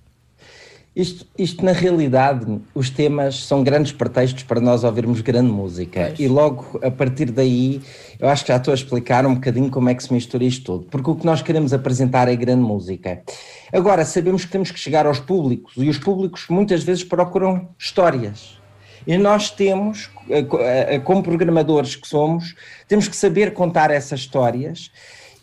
Isto, 0.95 1.25
isto, 1.35 1.65
na 1.65 1.71
realidade, 1.71 2.45
os 2.75 2.91
temas 2.91 3.45
são 3.45 3.63
grandes 3.63 3.91
pretextos 3.91 4.43
para 4.43 4.62
nós 4.62 4.83
ouvirmos 4.83 5.21
grande 5.21 5.51
música. 5.51 6.05
Pois. 6.07 6.19
E 6.19 6.27
logo 6.27 6.79
a 6.83 6.91
partir 6.91 7.31
daí, 7.31 7.81
eu 8.19 8.29
acho 8.29 8.43
que 8.45 8.50
já 8.51 8.57
estou 8.57 8.71
a 8.71 8.75
explicar 8.75 9.25
um 9.25 9.33
bocadinho 9.33 9.71
como 9.71 9.89
é 9.89 9.95
que 9.95 10.03
se 10.03 10.13
mistura 10.13 10.43
isto 10.43 10.65
tudo. 10.65 10.85
Porque 10.91 11.09
o 11.09 11.15
que 11.15 11.25
nós 11.25 11.41
queremos 11.41 11.73
apresentar 11.73 12.27
é 12.27 12.35
grande 12.35 12.62
música. 12.62 13.23
Agora, 13.71 14.05
sabemos 14.05 14.45
que 14.45 14.51
temos 14.51 14.69
que 14.69 14.79
chegar 14.79 15.07
aos 15.07 15.19
públicos 15.19 15.73
e 15.77 15.89
os 15.89 15.97
públicos 15.97 16.45
muitas 16.47 16.83
vezes 16.83 17.03
procuram 17.03 17.69
histórias. 17.77 18.59
E 19.07 19.17
nós 19.17 19.50
temos, 19.50 20.12
eh, 20.29 20.45
eh, 20.59 21.00
como 21.00 21.23
programadores 21.23 21.95
que 21.95 22.07
somos, 22.07 22.55
temos 22.88 23.07
que 23.07 23.15
saber 23.15 23.53
contar 23.53 23.89
essas 23.89 24.19
histórias 24.21 24.91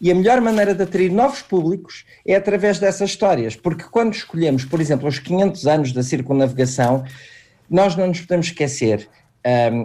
e 0.00 0.10
a 0.10 0.14
melhor 0.14 0.40
maneira 0.40 0.74
de 0.74 0.82
atrair 0.82 1.10
novos 1.10 1.42
públicos 1.42 2.06
é 2.26 2.34
através 2.34 2.78
dessas 2.78 3.10
histórias, 3.10 3.54
porque 3.54 3.84
quando 3.84 4.14
escolhemos, 4.14 4.64
por 4.64 4.80
exemplo, 4.80 5.06
os 5.06 5.18
500 5.18 5.66
anos 5.66 5.92
da 5.92 6.02
circunnavigação, 6.02 7.04
nós 7.68 7.94
não 7.94 8.06
nos 8.06 8.20
podemos 8.20 8.46
esquecer 8.46 9.08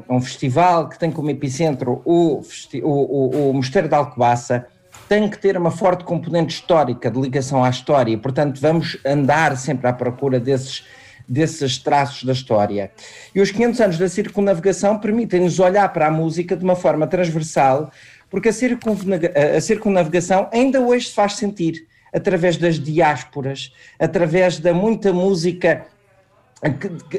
um, 0.09 0.15
um 0.17 0.21
festival 0.21 0.89
que 0.89 0.97
tem 0.97 1.11
como 1.11 1.29
epicentro 1.29 2.01
o, 2.05 2.41
o, 2.81 2.89
o, 2.89 3.49
o 3.49 3.53
Mosteiro 3.53 3.87
de 3.87 3.95
Alcobaça, 3.95 4.65
tem 5.09 5.29
que 5.29 5.37
ter 5.37 5.57
uma 5.57 5.69
forte 5.69 6.03
componente 6.03 6.55
histórica, 6.55 7.11
de 7.11 7.19
ligação 7.19 7.63
à 7.63 7.69
história, 7.69 8.17
portanto 8.17 8.59
vamos 8.59 8.97
andar 9.05 9.55
sempre 9.57 9.87
à 9.87 9.93
procura 9.93 10.39
desses, 10.39 10.83
desses 11.27 11.77
traços 11.77 12.23
da 12.23 12.33
história. 12.33 12.91
E 13.33 13.41
os 13.41 13.51
500 13.51 13.81
anos 13.81 13.97
da 13.97 14.07
circunnavigação 14.07 14.97
permitem-nos 14.97 15.59
olhar 15.59 15.91
para 15.91 16.07
a 16.07 16.11
música 16.11 16.55
de 16.55 16.63
uma 16.63 16.75
forma 16.75 17.05
transversal, 17.05 17.91
porque 18.29 18.49
a, 18.49 19.61
circunnavigação 19.61 20.49
ainda 20.51 20.81
hoje 20.81 21.07
se 21.07 21.13
faz 21.13 21.33
sentir 21.33 21.87
através 22.13 22.57
das 22.57 22.79
diásporas, 22.79 23.73
através 23.99 24.59
da 24.59 24.73
muita 24.73 25.11
música 25.11 25.85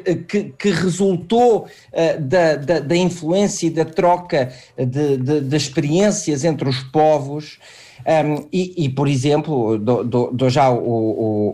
que, 0.00 0.14
que, 0.16 0.44
que, 0.58 0.70
resultou 0.70 1.66
uh, 1.66 2.20
da, 2.20 2.56
da, 2.56 2.80
da, 2.80 2.96
influência 2.96 3.66
e 3.66 3.70
da 3.70 3.84
troca 3.84 4.50
de, 4.76 5.16
de, 5.18 5.40
de 5.42 5.56
experiências 5.56 6.44
entre 6.44 6.68
os 6.68 6.82
povos. 6.82 7.58
Um, 8.06 8.46
e, 8.52 8.84
e, 8.84 8.88
por 8.88 9.08
exemplo, 9.08 9.76
dou, 9.78 10.04
dou, 10.04 10.48
já 10.48 10.70
o, 10.70 10.78
o, 10.78 11.50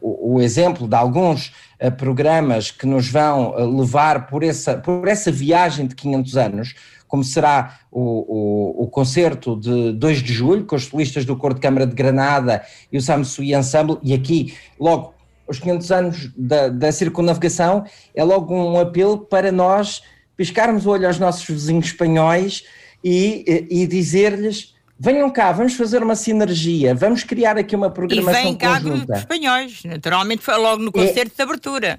o, 0.00 0.34
o, 0.34 0.40
exemplo 0.40 0.88
de 0.88 0.94
alguns 0.94 1.52
uh, 1.82 1.92
programas 1.92 2.70
que 2.70 2.86
nos 2.86 3.10
vão 3.10 3.50
uh, 3.50 3.78
levar 3.78 4.26
por 4.26 4.42
essa, 4.42 4.78
por 4.78 5.06
essa 5.06 5.30
viagem 5.30 5.86
de 5.86 5.94
500 5.94 6.36
anos, 6.36 6.74
como 7.08 7.24
será 7.24 7.80
o, 7.90 8.00
o, 8.00 8.84
o, 8.84 8.86
concerto 8.86 9.56
de 9.56 9.92
2 9.92 10.22
de 10.22 10.32
julho, 10.32 10.64
com 10.64 10.76
os 10.76 10.84
solistas 10.84 11.24
do 11.24 11.34
Cor 11.36 11.54
de 11.54 11.60
Câmara 11.60 11.86
de 11.86 11.94
Granada 11.94 12.62
e 12.92 12.98
o 12.98 13.02
Samsui 13.02 13.54
Ensemble, 13.54 13.98
e 14.02 14.14
aqui, 14.14 14.54
logo, 14.78 15.14
os 15.48 15.58
500 15.58 15.90
anos 15.90 16.30
da, 16.36 16.68
da 16.68 16.92
circunnavigação, 16.92 17.84
é 18.14 18.22
logo 18.22 18.54
um 18.54 18.78
apelo 18.78 19.18
para 19.18 19.50
nós 19.50 20.02
piscarmos 20.36 20.86
o 20.86 20.90
olho 20.90 21.06
aos 21.06 21.18
nossos 21.18 21.44
vizinhos 21.44 21.86
espanhóis 21.86 22.64
e, 23.02 23.66
e, 23.70 23.82
e 23.82 23.86
dizer-lhes 23.86 24.74
venham 24.98 25.30
cá, 25.30 25.52
vamos 25.52 25.74
fazer 25.74 26.02
uma 26.02 26.16
sinergia, 26.16 26.94
vamos 26.94 27.22
criar 27.22 27.56
aqui 27.56 27.76
uma 27.76 27.88
programação 27.88 28.40
e 28.40 28.44
vem 28.44 28.56
cá 28.56 28.80
conjunta. 28.80 29.14
espanhóis, 29.16 29.82
naturalmente 29.84 30.42
foi 30.42 30.56
logo 30.56 30.82
no 30.82 30.90
concerto 30.90 31.32
é, 31.32 31.36
de 31.36 31.42
abertura. 31.42 31.98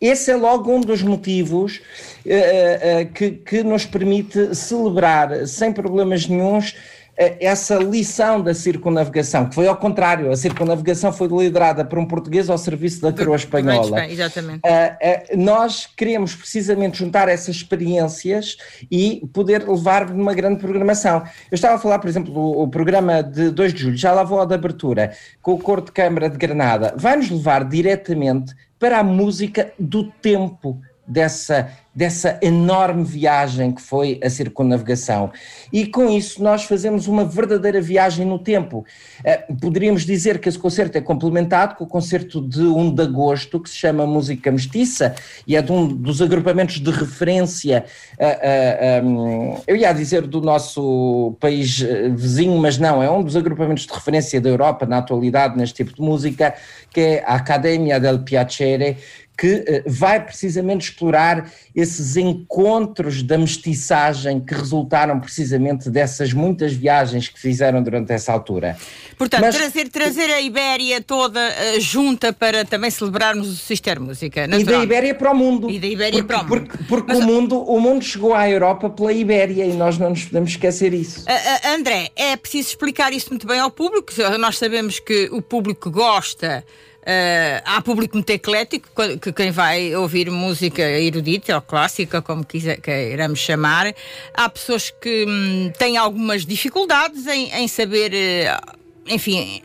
Esse 0.00 0.30
é 0.30 0.36
logo 0.36 0.72
um 0.72 0.80
dos 0.80 1.02
motivos 1.02 1.80
uh, 2.24 3.02
uh, 3.02 3.12
que, 3.12 3.32
que 3.32 3.62
nos 3.62 3.84
permite 3.84 4.54
celebrar 4.54 5.46
sem 5.46 5.72
problemas 5.72 6.26
nenhums 6.26 6.74
essa 7.16 7.76
lição 7.76 8.40
da 8.40 8.54
circunnavigação, 8.54 9.48
que 9.48 9.54
foi 9.54 9.66
ao 9.66 9.76
contrário, 9.76 10.30
a 10.30 10.36
circunnavigação 10.36 11.12
foi 11.12 11.28
liderada 11.28 11.84
por 11.84 11.98
um 11.98 12.06
português 12.06 12.48
ao 12.48 12.56
serviço 12.56 13.02
da 13.02 13.12
coroa 13.12 13.36
espanhola. 13.36 14.06
exatamente. 14.06 14.60
Uh, 14.60 15.34
uh, 15.34 15.42
nós 15.42 15.86
queremos 15.86 16.34
precisamente 16.34 16.98
juntar 16.98 17.28
essas 17.28 17.56
experiências 17.56 18.56
e 18.90 19.22
poder 19.32 19.68
levar 19.68 20.10
numa 20.10 20.34
grande 20.34 20.60
programação. 20.60 21.22
Eu 21.50 21.54
estava 21.54 21.74
a 21.76 21.78
falar, 21.78 21.98
por 21.98 22.08
exemplo, 22.08 22.32
do 22.32 22.68
programa 22.68 23.22
de 23.22 23.50
2 23.50 23.74
de 23.74 23.80
julho, 23.80 23.96
já 23.96 24.12
lá 24.12 24.24
vou 24.24 24.40
à 24.40 24.44
de 24.44 24.54
abertura, 24.54 25.12
com 25.42 25.52
o 25.52 25.58
Coro 25.58 25.82
de 25.82 25.92
Câmara 25.92 26.28
de 26.28 26.38
Granada, 26.38 26.94
vai 26.96 27.16
nos 27.16 27.30
levar 27.30 27.64
diretamente 27.64 28.54
para 28.78 28.98
a 28.98 29.04
música 29.04 29.72
do 29.78 30.04
tempo 30.04 30.80
dessa 31.06 31.70
dessa 32.00 32.38
enorme 32.40 33.04
viagem 33.04 33.72
que 33.72 33.82
foi 33.82 34.18
a 34.24 34.30
circunnavegação. 34.30 35.30
E 35.70 35.84
com 35.84 36.08
isso 36.08 36.42
nós 36.42 36.64
fazemos 36.64 37.06
uma 37.06 37.26
verdadeira 37.26 37.78
viagem 37.78 38.24
no 38.24 38.38
tempo. 38.38 38.86
Uh, 39.20 39.56
poderíamos 39.56 40.06
dizer 40.06 40.38
que 40.38 40.48
esse 40.48 40.58
concerto 40.58 40.96
é 40.96 41.02
complementado 41.02 41.76
com 41.76 41.84
o 41.84 41.86
concerto 41.86 42.40
de 42.40 42.62
1 42.62 42.94
de 42.94 43.02
agosto, 43.02 43.60
que 43.60 43.68
se 43.68 43.76
chama 43.76 44.06
Música 44.06 44.50
Mestiça, 44.50 45.14
e 45.46 45.54
é 45.54 45.60
de 45.60 45.70
um 45.70 45.86
dos 45.88 46.22
agrupamentos 46.22 46.80
de 46.80 46.90
referência, 46.90 47.84
uh, 48.18 49.04
uh, 49.04 49.06
um, 49.06 49.60
eu 49.66 49.76
ia 49.76 49.92
dizer 49.92 50.26
do 50.26 50.40
nosso 50.40 51.36
país 51.38 51.80
vizinho, 52.16 52.56
mas 52.56 52.78
não, 52.78 53.02
é 53.02 53.10
um 53.10 53.22
dos 53.22 53.36
agrupamentos 53.36 53.84
de 53.84 53.92
referência 53.92 54.40
da 54.40 54.48
Europa 54.48 54.86
na 54.86 54.96
atualidade 54.96 55.54
neste 55.54 55.84
tipo 55.84 55.94
de 55.94 56.00
música, 56.00 56.54
que 56.90 57.00
é 57.00 57.24
a 57.26 57.34
Academia 57.34 58.00
del 58.00 58.20
Piacere, 58.20 58.96
que 59.40 59.64
eh, 59.66 59.82
vai 59.86 60.22
precisamente 60.22 60.90
explorar 60.90 61.50
esses 61.74 62.18
encontros 62.18 63.22
da 63.22 63.38
mestiçagem 63.38 64.38
que 64.38 64.52
resultaram 64.52 65.18
precisamente 65.18 65.88
dessas 65.88 66.34
muitas 66.34 66.74
viagens 66.74 67.26
que 67.26 67.40
fizeram 67.40 67.82
durante 67.82 68.12
essa 68.12 68.34
altura. 68.34 68.76
Portanto, 69.16 69.40
Mas, 69.40 69.56
trazer, 69.56 69.88
trazer 69.88 70.30
a 70.30 70.42
Ibéria 70.42 71.00
toda 71.00 71.40
uh, 71.40 71.80
junta 71.80 72.34
para 72.34 72.66
também 72.66 72.90
celebrarmos 72.90 73.48
o 73.48 73.56
Sister 73.56 73.98
Música. 73.98 74.44
E 74.44 74.62
da 74.62 74.82
Ibéria 74.82 75.14
para 75.14 75.32
o 75.32 75.34
mundo. 75.34 75.70
E 75.70 75.78
da 75.78 75.86
Ibéria 75.86 76.22
porque, 76.22 76.34
para 76.34 76.42
o 76.42 76.44
mundo. 76.44 76.68
Porque, 76.68 76.84
porque 76.84 77.12
Mas, 77.14 77.18
o, 77.20 77.22
mundo, 77.22 77.62
o 77.62 77.80
mundo 77.80 78.04
chegou 78.04 78.34
à 78.34 78.46
Europa 78.46 78.90
pela 78.90 79.10
Ibéria 79.10 79.64
e 79.64 79.72
nós 79.72 79.96
não 79.96 80.10
nos 80.10 80.24
podemos 80.24 80.50
esquecer 80.50 80.92
isso. 80.92 81.20
Uh, 81.20 81.32
uh, 81.32 81.78
André, 81.78 82.10
é 82.14 82.36
preciso 82.36 82.68
explicar 82.68 83.10
isso 83.10 83.30
muito 83.30 83.46
bem 83.46 83.58
ao 83.58 83.70
público. 83.70 84.12
Nós 84.38 84.58
sabemos 84.58 85.00
que 85.00 85.30
o 85.32 85.40
público 85.40 85.90
gosta 85.90 86.62
Uh, 87.10 87.60
há 87.64 87.82
público 87.82 88.16
muito 88.16 88.30
eclético, 88.30 88.88
que 89.20 89.32
quem 89.32 89.50
vai 89.50 89.96
ouvir 89.96 90.30
música 90.30 90.80
erudita 90.80 91.56
ou 91.56 91.60
clássica, 91.60 92.22
como 92.22 92.44
queiramos 92.44 93.40
chamar. 93.40 93.92
Há 94.32 94.48
pessoas 94.48 94.90
que 94.90 95.24
hum, 95.26 95.72
têm 95.76 95.96
algumas 95.96 96.46
dificuldades 96.46 97.26
em, 97.26 97.50
em 97.52 97.66
saber, 97.66 98.12
uh, 98.12 98.78
enfim, 99.08 99.60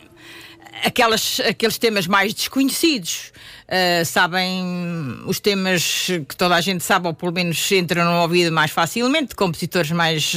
aquelas, 0.83 1.39
aqueles 1.41 1.77
temas 1.77 2.07
mais 2.07 2.33
desconhecidos. 2.33 3.31
Uh, 3.67 4.03
sabem 4.03 5.19
os 5.27 5.39
temas 5.39 6.07
que 6.27 6.35
toda 6.35 6.55
a 6.55 6.61
gente 6.61 6.83
sabe, 6.83 7.05
ou 7.05 7.13
pelo 7.13 7.31
menos 7.31 7.71
entram 7.71 8.05
no 8.05 8.21
ouvido 8.23 8.51
mais 8.51 8.71
facilmente, 8.71 9.29
de 9.29 9.35
compositores 9.35 9.91
mais, 9.91 10.33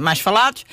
mais 0.00 0.18
falados. 0.18 0.64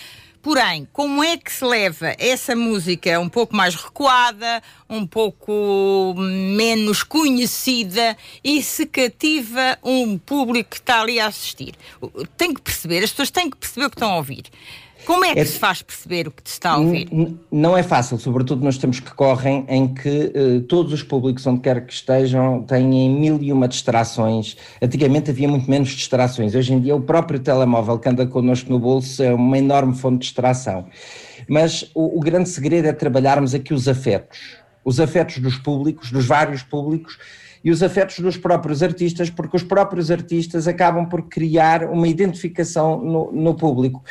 Porém, 0.46 0.88
como 0.94 1.24
é 1.24 1.38
que 1.38 1.52
se 1.52 1.66
leva 1.66 2.16
essa 2.20 2.56
música 2.56 3.20
um 3.20 3.28
pouco 3.28 3.56
mais 3.56 3.74
recuada, 3.74 4.62
um 4.88 5.04
pouco 5.04 6.14
menos 6.16 7.02
conhecida 7.02 8.16
e 8.44 8.62
se 8.62 8.86
cativa 8.86 9.80
um 9.84 10.20
público 10.20 10.70
que 10.70 10.76
está 10.76 11.02
ali 11.02 11.20
a 11.20 11.26
assistir? 11.26 11.74
Tem 12.38 12.54
que 12.54 12.62
perceber, 12.62 13.04
as 13.04 13.10
pessoas 13.10 13.32
têm 13.32 13.50
que 13.50 13.58
perceber 13.58 13.88
o 13.88 13.90
que 13.90 13.96
estão 13.96 14.12
a 14.12 14.18
ouvir. 14.18 14.44
Como 15.06 15.24
é 15.24 15.34
que 15.34 15.40
é, 15.40 15.46
se 15.46 15.60
faz 15.60 15.82
perceber 15.82 16.28
o 16.28 16.32
que 16.32 16.42
te 16.42 16.48
está 16.48 16.72
a 16.72 16.78
ouvir? 16.78 17.08
Não 17.52 17.78
é 17.78 17.84
fácil, 17.84 18.18
sobretudo 18.18 18.64
nos 18.64 18.78
tempos 18.78 19.00
que 19.00 19.14
correm, 19.14 19.66
em 19.70 19.94
que 19.94 20.32
uh, 20.36 20.62
todos 20.62 20.92
os 20.94 21.04
públicos, 21.04 21.46
onde 21.46 21.62
quer 21.62 21.86
que 21.86 21.94
estejam, 21.94 22.64
têm 22.64 23.10
mil 23.10 23.42
e 23.42 23.52
uma 23.54 23.68
distrações. 23.68 24.58
Antigamente 24.82 25.30
havia 25.30 25.48
muito 25.48 25.70
menos 25.70 25.90
distrações. 25.90 26.56
Hoje 26.56 26.74
em 26.74 26.80
dia, 26.80 26.96
o 26.96 27.02
próprio 27.02 27.40
telemóvel 27.40 28.00
que 28.00 28.10
anda 28.10 28.26
connosco 28.26 28.70
no 28.72 28.80
bolso 28.80 29.22
é 29.22 29.34
uma 29.34 29.58
enorme 29.58 29.96
fonte 29.96 30.20
de 30.20 30.26
distração. 30.26 30.88
Mas 31.48 31.90
o, 31.94 32.18
o 32.18 32.20
grande 32.20 32.50
segredo 32.50 32.88
é 32.88 32.94
trabalharmos 32.94 33.54
aqui 33.54 33.74
os 33.74 33.88
afetos. 33.88 34.40
Os 34.84 35.00
afetos 35.00 35.38
dos 35.40 35.58
públicos, 35.58 36.12
dos 36.12 36.26
vários 36.26 36.64
públicos, 36.64 37.18
e 37.66 37.72
os 37.72 37.82
afetos 37.82 38.20
dos 38.20 38.38
próprios 38.38 38.84
artistas, 38.84 39.28
porque 39.28 39.58
os 39.58 39.64
próprios 39.64 40.12
artistas 40.12 40.68
acabam 40.68 41.10
por 41.10 41.24
criar 41.24 41.86
uma 41.86 42.08
identificação 42.08 43.02
no, 43.02 43.32
no 43.32 43.56
público. 43.56 44.04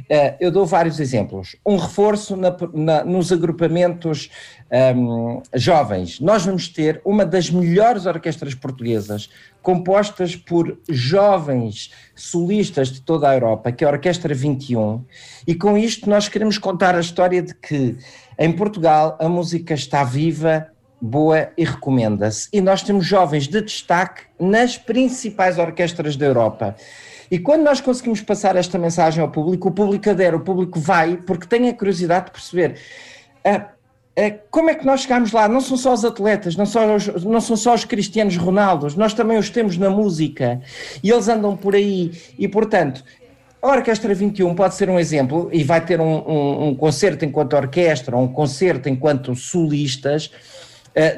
Uh, 0.00 0.36
eu 0.38 0.50
dou 0.50 0.66
vários 0.66 1.00
exemplos. 1.00 1.56
Um 1.64 1.78
reforço 1.78 2.36
na, 2.36 2.54
na, 2.74 3.04
nos 3.04 3.32
agrupamentos 3.32 4.28
um, 4.94 5.40
jovens. 5.54 6.20
Nós 6.20 6.44
vamos 6.44 6.68
ter 6.68 7.00
uma 7.02 7.24
das 7.24 7.48
melhores 7.50 8.04
orquestras 8.04 8.54
portuguesas, 8.54 9.30
compostas 9.62 10.36
por 10.36 10.78
jovens 10.86 11.90
solistas 12.14 12.92
de 12.92 13.00
toda 13.00 13.30
a 13.30 13.34
Europa, 13.34 13.72
que 13.72 13.84
é 13.84 13.86
a 13.86 13.90
Orquestra 13.90 14.34
21, 14.34 15.02
e 15.46 15.54
com 15.54 15.78
isto 15.78 16.10
nós 16.10 16.28
queremos 16.28 16.58
contar 16.58 16.94
a 16.94 17.00
história 17.00 17.40
de 17.40 17.54
que 17.54 17.96
em 18.38 18.52
Portugal 18.52 19.16
a 19.18 19.28
música 19.30 19.72
está 19.72 20.04
viva 20.04 20.68
boa 21.00 21.50
e 21.56 21.64
recomenda-se. 21.64 22.48
E 22.52 22.60
nós 22.60 22.82
temos 22.82 23.06
jovens 23.06 23.46
de 23.46 23.60
destaque 23.60 24.22
nas 24.38 24.76
principais 24.76 25.58
orquestras 25.58 26.16
da 26.16 26.26
Europa. 26.26 26.74
E 27.30 27.38
quando 27.38 27.62
nós 27.62 27.80
conseguimos 27.80 28.20
passar 28.22 28.56
esta 28.56 28.78
mensagem 28.78 29.22
ao 29.22 29.30
público, 29.30 29.68
o 29.68 29.70
público 29.70 30.08
adere, 30.08 30.36
o 30.36 30.40
público 30.40 30.80
vai, 30.80 31.16
porque 31.16 31.46
tem 31.46 31.68
a 31.68 31.74
curiosidade 31.74 32.26
de 32.26 32.32
perceber. 32.32 32.76
Uh, 33.44 33.60
uh, 33.60 34.38
como 34.50 34.70
é 34.70 34.74
que 34.74 34.86
nós 34.86 35.02
chegamos 35.02 35.30
lá? 35.32 35.46
Não 35.46 35.60
são 35.60 35.76
só 35.76 35.92
os 35.92 36.04
atletas, 36.04 36.56
não, 36.56 36.64
só 36.64 36.96
os, 36.96 37.06
não 37.24 37.40
são 37.40 37.56
só 37.56 37.74
os 37.74 37.84
Cristianos 37.84 38.36
Ronaldos, 38.36 38.94
nós 38.94 39.12
também 39.12 39.36
os 39.36 39.50
temos 39.50 39.76
na 39.76 39.90
música 39.90 40.60
e 41.02 41.10
eles 41.10 41.28
andam 41.28 41.54
por 41.54 41.74
aí. 41.74 42.12
E, 42.38 42.48
portanto, 42.48 43.04
a 43.60 43.68
Orquestra 43.68 44.14
21 44.14 44.54
pode 44.54 44.74
ser 44.74 44.88
um 44.88 44.98
exemplo 44.98 45.50
e 45.52 45.62
vai 45.62 45.84
ter 45.84 46.00
um, 46.00 46.26
um, 46.26 46.68
um 46.68 46.74
concerto 46.74 47.26
enquanto 47.26 47.54
orquestra, 47.54 48.16
um 48.16 48.28
concerto 48.28 48.88
enquanto 48.88 49.34
solistas 49.34 50.30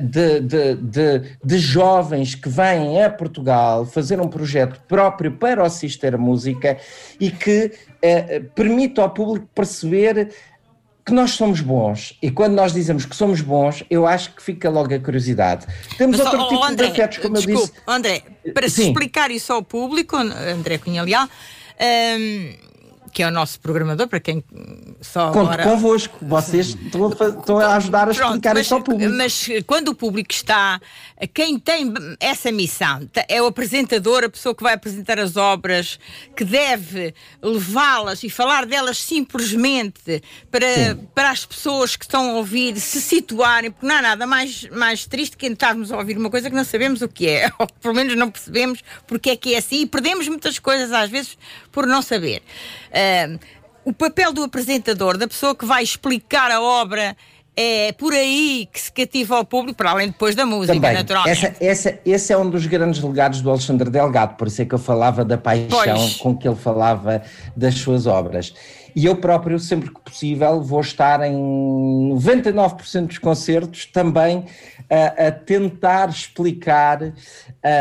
de, 0.00 0.40
de, 0.40 0.74
de, 0.74 1.22
de, 1.42 1.58
jovens 1.58 2.34
que 2.34 2.48
vêm 2.48 3.02
a 3.02 3.08
Portugal 3.08 3.86
fazer 3.86 4.20
um 4.20 4.28
projeto 4.28 4.80
próprio 4.86 5.32
para 5.32 5.62
o 5.62 5.70
Sister 5.70 6.18
Música 6.18 6.76
e 7.18 7.30
que 7.30 7.72
eh, 8.02 8.40
permite 8.54 9.00
ao 9.00 9.10
público 9.10 9.48
perceber 9.54 10.30
que 11.04 11.12
nós 11.12 11.32
somos 11.32 11.60
bons. 11.60 12.16
E 12.22 12.30
quando 12.30 12.54
nós 12.54 12.72
dizemos 12.72 13.04
que 13.04 13.16
somos 13.16 13.40
bons, 13.40 13.82
eu 13.90 14.06
acho 14.06 14.34
que 14.34 14.42
fica 14.42 14.68
logo 14.68 14.94
a 14.94 14.98
curiosidade. 14.98 15.66
Temos 15.96 16.18
Mas, 16.18 16.26
outro 16.26 16.42
oh, 16.42 16.48
tipo 16.48 16.64
André, 16.64 16.86
de 16.86 16.92
afetos, 16.92 17.18
como 17.18 17.34
desculpe, 17.34 17.60
eu 17.60 17.66
disse. 17.66 17.82
André, 17.86 18.22
para 18.54 18.68
se 18.68 18.86
explicar 18.86 19.30
isso 19.30 19.52
ao 19.52 19.62
público, 19.62 20.16
André 20.16 20.78
Cunha 20.78 21.02
Leal, 21.02 21.26
hum, 21.26 22.54
que 23.12 23.22
é 23.22 23.28
o 23.28 23.30
nosso 23.30 23.60
programador, 23.60 24.08
para 24.08 24.20
quem 24.20 24.42
só 25.00 25.30
Conto 25.30 25.52
agora... 25.52 25.64
convosco, 25.64 26.18
vocês 26.22 26.68
estão 26.68 27.06
a, 27.06 27.10
estão 27.40 27.58
a 27.58 27.76
ajudar 27.76 28.08
a 28.08 28.10
explicar 28.12 28.40
Pronto, 28.40 28.60
isto 28.60 28.74
ao 28.74 28.82
público. 28.82 29.12
Mas 29.14 29.48
quando 29.66 29.88
o 29.88 29.94
público 29.94 30.32
está, 30.32 30.80
quem 31.34 31.58
tem 31.58 31.92
essa 32.18 32.50
missão 32.50 33.08
é 33.28 33.42
o 33.42 33.46
apresentador, 33.46 34.24
a 34.24 34.28
pessoa 34.28 34.54
que 34.54 34.62
vai 34.62 34.74
apresentar 34.74 35.18
as 35.18 35.36
obras, 35.36 35.98
que 36.36 36.44
deve 36.44 37.14
levá-las 37.42 38.22
e 38.22 38.30
falar 38.30 38.66
delas 38.66 38.98
simplesmente 38.98 40.22
para, 40.50 40.98
para 41.14 41.30
as 41.30 41.44
pessoas 41.44 41.96
que 41.96 42.04
estão 42.04 42.30
a 42.30 42.34
ouvir 42.34 42.78
se 42.78 43.00
situarem, 43.00 43.70
porque 43.70 43.86
não 43.86 43.96
há 43.96 44.02
nada 44.02 44.26
mais, 44.26 44.68
mais 44.70 45.06
triste 45.06 45.36
que 45.36 45.46
estarmos 45.46 45.90
a 45.92 45.98
ouvir 45.98 46.16
uma 46.16 46.30
coisa 46.30 46.48
que 46.48 46.56
não 46.56 46.64
sabemos 46.64 47.02
o 47.02 47.08
que 47.08 47.28
é, 47.28 47.50
ou 47.58 47.66
pelo 47.66 47.94
menos 47.94 48.14
não 48.16 48.30
percebemos 48.30 48.82
porque 49.06 49.30
é 49.30 49.36
que 49.36 49.54
é 49.54 49.58
assim 49.58 49.82
e 49.82 49.86
perdemos 49.86 50.28
muitas 50.28 50.58
coisas 50.58 50.92
às 50.92 51.10
vezes 51.10 51.36
por 51.70 51.86
não 51.86 52.02
saber. 52.02 52.42
Uh, 52.90 53.38
o 53.84 53.92
papel 53.92 54.32
do 54.32 54.42
apresentador, 54.42 55.16
da 55.16 55.26
pessoa 55.26 55.54
que 55.54 55.64
vai 55.64 55.82
explicar 55.82 56.50
a 56.50 56.60
obra, 56.60 57.16
é 57.56 57.92
por 57.92 58.12
aí 58.12 58.68
que 58.72 58.80
se 58.80 58.92
cativa 58.92 59.36
ao 59.36 59.44
público, 59.44 59.76
para 59.76 59.90
além 59.90 60.08
depois 60.08 60.34
da 60.34 60.46
música, 60.46 60.74
Também. 60.74 60.94
naturalmente. 60.94 61.46
Essa, 61.46 61.56
essa, 61.60 61.98
esse 62.04 62.32
é 62.32 62.38
um 62.38 62.48
dos 62.48 62.66
grandes 62.66 63.02
legados 63.02 63.42
do 63.42 63.50
Alexandre 63.50 63.90
Delgado, 63.90 64.36
por 64.36 64.46
isso 64.46 64.62
é 64.62 64.64
que 64.64 64.74
eu 64.74 64.78
falava 64.78 65.24
da 65.24 65.36
paixão 65.36 65.68
pois. 65.70 66.16
com 66.16 66.36
que 66.36 66.48
ele 66.48 66.56
falava 66.56 67.22
das 67.56 67.74
suas 67.74 68.06
obras. 68.06 68.54
E 68.94 69.06
eu 69.06 69.16
próprio, 69.16 69.58
sempre 69.58 69.90
que 69.90 70.00
possível, 70.00 70.60
vou 70.62 70.80
estar 70.80 71.20
em 71.22 72.10
99% 72.14 73.06
dos 73.06 73.18
concertos 73.18 73.86
também 73.86 74.46
a, 74.90 75.28
a 75.28 75.32
tentar 75.32 76.08
explicar, 76.08 77.12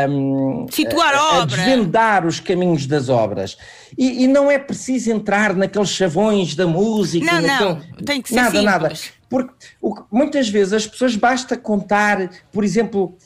um, 0.08 0.66
situar 0.70 1.14
a, 1.14 1.18
a, 1.18 1.42
a 1.42 1.44
desvendar 1.44 2.26
os 2.26 2.38
caminhos 2.38 2.86
das 2.86 3.08
obras. 3.08 3.56
E, 3.98 4.24
e, 4.24 4.26
não 4.28 4.50
é 4.50 4.58
preciso 4.58 5.10
entrar 5.10 5.54
naqueles 5.54 5.90
chavões 5.90 6.54
da 6.54 6.66
música. 6.66 7.26
Não, 7.26 7.40
naquele, 7.40 7.70
não, 7.70 7.80
tem 8.04 8.22
que 8.22 8.28
ser 8.28 8.36
nada, 8.36 8.50
simples. 8.50 8.64
nada. 8.64 8.92
Porque 9.28 9.52
o, 9.80 9.94
muitas 10.10 10.48
vezes 10.48 10.72
as 10.72 10.86
pessoas 10.86 11.16
basta 11.16 11.56
contar, 11.56 12.30
por 12.52 12.64
exemplo, 12.64 13.16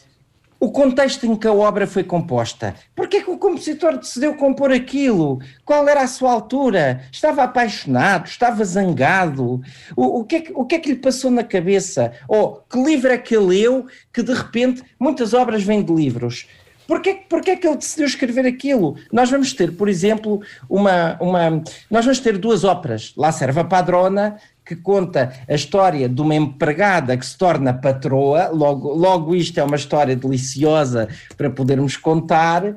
o 0.64 0.70
contexto 0.70 1.26
em 1.26 1.36
que 1.36 1.46
a 1.46 1.52
obra 1.52 1.86
foi 1.86 2.02
composta. 2.02 2.74
Porquê 2.96 3.20
que 3.20 3.30
o 3.30 3.36
compositor 3.36 3.98
decidiu 3.98 4.34
compor 4.34 4.72
aquilo? 4.72 5.38
Qual 5.62 5.86
era 5.86 6.00
a 6.00 6.06
sua 6.06 6.32
altura? 6.32 7.02
Estava 7.12 7.42
apaixonado? 7.42 8.26
Estava 8.26 8.64
zangado? 8.64 9.60
O, 9.94 10.20
o, 10.20 10.24
que, 10.24 10.36
é 10.36 10.40
que, 10.40 10.52
o 10.54 10.64
que 10.64 10.74
é 10.76 10.78
que 10.78 10.88
lhe 10.92 10.98
passou 10.98 11.30
na 11.30 11.44
cabeça? 11.44 12.12
Ou 12.26 12.64
que 12.70 12.82
livro 12.82 13.12
é 13.12 13.18
que 13.18 13.36
ele 13.36 13.44
leu 13.44 13.86
que 14.10 14.22
de 14.22 14.32
repente 14.32 14.82
muitas 14.98 15.34
obras 15.34 15.62
vêm 15.62 15.82
de 15.82 15.92
livros? 15.92 16.46
Porquê, 16.86 17.20
porquê 17.28 17.52
é 17.52 17.56
que 17.56 17.66
ele 17.66 17.76
decidiu 17.76 18.06
escrever 18.06 18.46
aquilo? 18.46 18.96
Nós 19.12 19.30
vamos 19.30 19.52
ter, 19.52 19.72
por 19.72 19.88
exemplo, 19.88 20.40
uma, 20.68 21.16
uma. 21.20 21.62
Nós 21.90 22.04
vamos 22.04 22.20
ter 22.20 22.36
duas 22.36 22.64
óperas. 22.64 23.12
Lá 23.16 23.32
serve 23.32 23.60
a 23.60 23.64
padrona, 23.64 24.36
que 24.64 24.76
conta 24.76 25.32
a 25.48 25.54
história 25.54 26.08
de 26.08 26.20
uma 26.20 26.34
empregada 26.34 27.16
que 27.16 27.26
se 27.26 27.36
torna 27.36 27.72
patroa. 27.72 28.48
Logo, 28.48 28.92
logo 28.92 29.34
isto 29.34 29.58
é 29.58 29.64
uma 29.64 29.76
história 29.76 30.16
deliciosa 30.16 31.08
para 31.36 31.50
podermos 31.50 31.96
contar. 31.96 32.74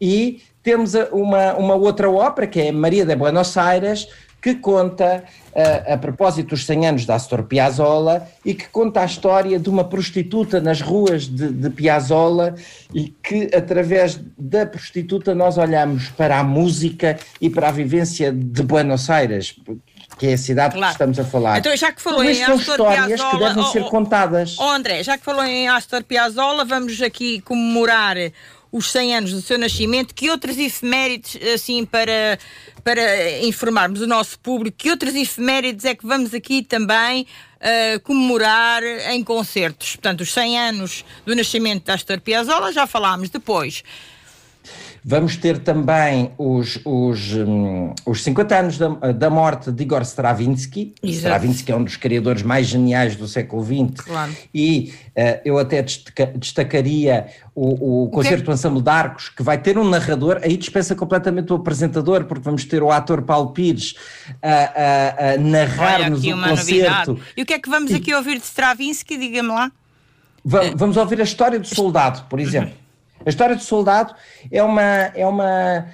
E 0.00 0.42
temos 0.62 0.94
uma, 1.12 1.54
uma 1.54 1.74
outra 1.74 2.10
ópera, 2.10 2.46
que 2.46 2.60
é 2.60 2.72
Maria 2.72 3.06
de 3.06 3.14
Buenos 3.14 3.56
Aires, 3.56 4.08
que 4.46 4.54
conta 4.54 5.24
uh, 5.52 5.94
a 5.94 5.98
propósito 5.98 6.50
dos 6.50 6.64
100 6.64 6.86
anos 6.86 7.04
da 7.04 7.16
Astor 7.16 7.42
Piazzolla 7.42 8.28
e 8.44 8.54
que 8.54 8.68
conta 8.68 9.00
a 9.00 9.04
história 9.04 9.58
de 9.58 9.68
uma 9.68 9.82
prostituta 9.82 10.60
nas 10.60 10.80
ruas 10.80 11.26
de, 11.26 11.48
de 11.48 11.68
Piazzolla 11.68 12.54
e 12.94 13.12
que 13.20 13.50
através 13.52 14.20
da 14.38 14.64
prostituta 14.64 15.34
nós 15.34 15.58
olhamos 15.58 16.10
para 16.10 16.38
a 16.38 16.44
música 16.44 17.18
e 17.40 17.50
para 17.50 17.70
a 17.70 17.72
vivência 17.72 18.30
de 18.30 18.62
Buenos 18.62 19.10
Aires, 19.10 19.56
que 20.16 20.28
é 20.28 20.34
a 20.34 20.38
cidade 20.38 20.76
claro. 20.76 20.86
que 20.86 20.92
estamos 20.92 21.18
a 21.18 21.24
falar. 21.24 21.58
Então, 21.58 21.76
já 21.76 21.90
que 21.90 22.00
falou 22.00 22.22
em 22.22 22.32
são 22.36 22.54
Astor 22.54 22.74
histórias 22.74 23.06
Piazzolla, 23.06 23.30
que 23.32 23.38
devem 23.38 23.64
oh, 23.64 23.72
ser 23.72 23.84
contadas. 23.86 24.56
Oh, 24.60 24.70
André, 24.70 25.02
já 25.02 25.18
que 25.18 25.24
falou 25.24 25.44
em 25.44 25.68
Astor 25.68 26.04
Piazzolla, 26.04 26.64
vamos 26.64 27.02
aqui 27.02 27.40
comemorar 27.40 28.16
os 28.70 28.90
100 28.90 29.16
anos 29.16 29.32
do 29.32 29.40
seu 29.40 29.58
nascimento, 29.58 30.14
que 30.14 30.30
outras 30.30 30.58
efemérides, 30.58 31.38
assim, 31.54 31.84
para, 31.84 32.38
para 32.82 33.40
informarmos 33.44 34.00
o 34.00 34.06
nosso 34.06 34.38
público, 34.38 34.76
que 34.76 34.90
outras 34.90 35.14
efemérides 35.14 35.84
é 35.84 35.94
que 35.94 36.06
vamos 36.06 36.34
aqui 36.34 36.62
também 36.62 37.26
uh, 37.56 38.00
comemorar 38.00 38.82
em 39.10 39.22
concertos? 39.22 39.96
Portanto, 39.96 40.20
os 40.20 40.32
100 40.32 40.58
anos 40.58 41.04
do 41.24 41.34
nascimento 41.34 41.84
da 41.84 41.94
Astor 41.94 42.20
Piazzolla, 42.20 42.72
já 42.72 42.86
falámos 42.86 43.30
depois. 43.30 43.82
Vamos 45.08 45.36
ter 45.36 45.58
também 45.58 46.32
os, 46.36 46.80
os, 46.84 47.32
um, 47.34 47.94
os 48.04 48.24
50 48.24 48.58
anos 48.58 48.76
da, 48.76 48.88
da 49.12 49.30
morte 49.30 49.70
de 49.70 49.80
Igor 49.84 50.02
Stravinsky. 50.02 50.96
Exato. 51.00 51.16
Stravinsky 51.18 51.70
é 51.70 51.76
um 51.76 51.84
dos 51.84 51.94
criadores 51.94 52.42
mais 52.42 52.66
geniais 52.66 53.14
do 53.14 53.28
século 53.28 53.64
XX. 53.64 54.04
Claro. 54.04 54.36
E 54.52 54.92
uh, 55.10 55.40
eu 55.44 55.58
até 55.58 55.80
destaca, 55.80 56.26
destacaria 56.36 57.28
o, 57.54 58.06
o 58.06 58.10
Concerto 58.10 58.46
do 58.46 58.52
Ensemble 58.52 58.82
de 58.82 58.90
Arcos, 58.90 59.28
que 59.28 59.44
vai 59.44 59.56
ter 59.58 59.78
um 59.78 59.88
narrador, 59.88 60.40
aí 60.42 60.56
dispensa 60.56 60.96
completamente 60.96 61.52
o 61.52 61.54
apresentador, 61.56 62.24
porque 62.24 62.42
vamos 62.42 62.64
ter 62.64 62.82
o 62.82 62.90
ator 62.90 63.22
Paulo 63.22 63.52
Pires 63.52 63.94
a, 64.42 64.50
a, 64.50 65.34
a 65.34 65.38
narrar-nos 65.38 66.24
o 66.24 66.30
concerto. 66.32 67.12
Novidade. 67.12 67.32
E 67.36 67.42
o 67.42 67.46
que 67.46 67.54
é 67.54 67.60
que 67.60 67.70
vamos 67.70 67.94
aqui 67.94 68.12
ouvir 68.12 68.40
de 68.40 68.44
Stravinsky? 68.44 69.16
Diga-me 69.16 69.50
lá. 69.50 69.70
vamos 70.74 70.96
ouvir 70.96 71.20
a 71.20 71.24
história 71.24 71.60
do 71.60 71.66
soldado, 71.68 72.24
por 72.28 72.40
exemplo. 72.40 72.85
A 73.26 73.28
história 73.28 73.56
do 73.56 73.62
soldado 73.62 74.14
é 74.52 74.62
uma, 74.62 74.82
é 74.82 75.26
uma, 75.26 75.88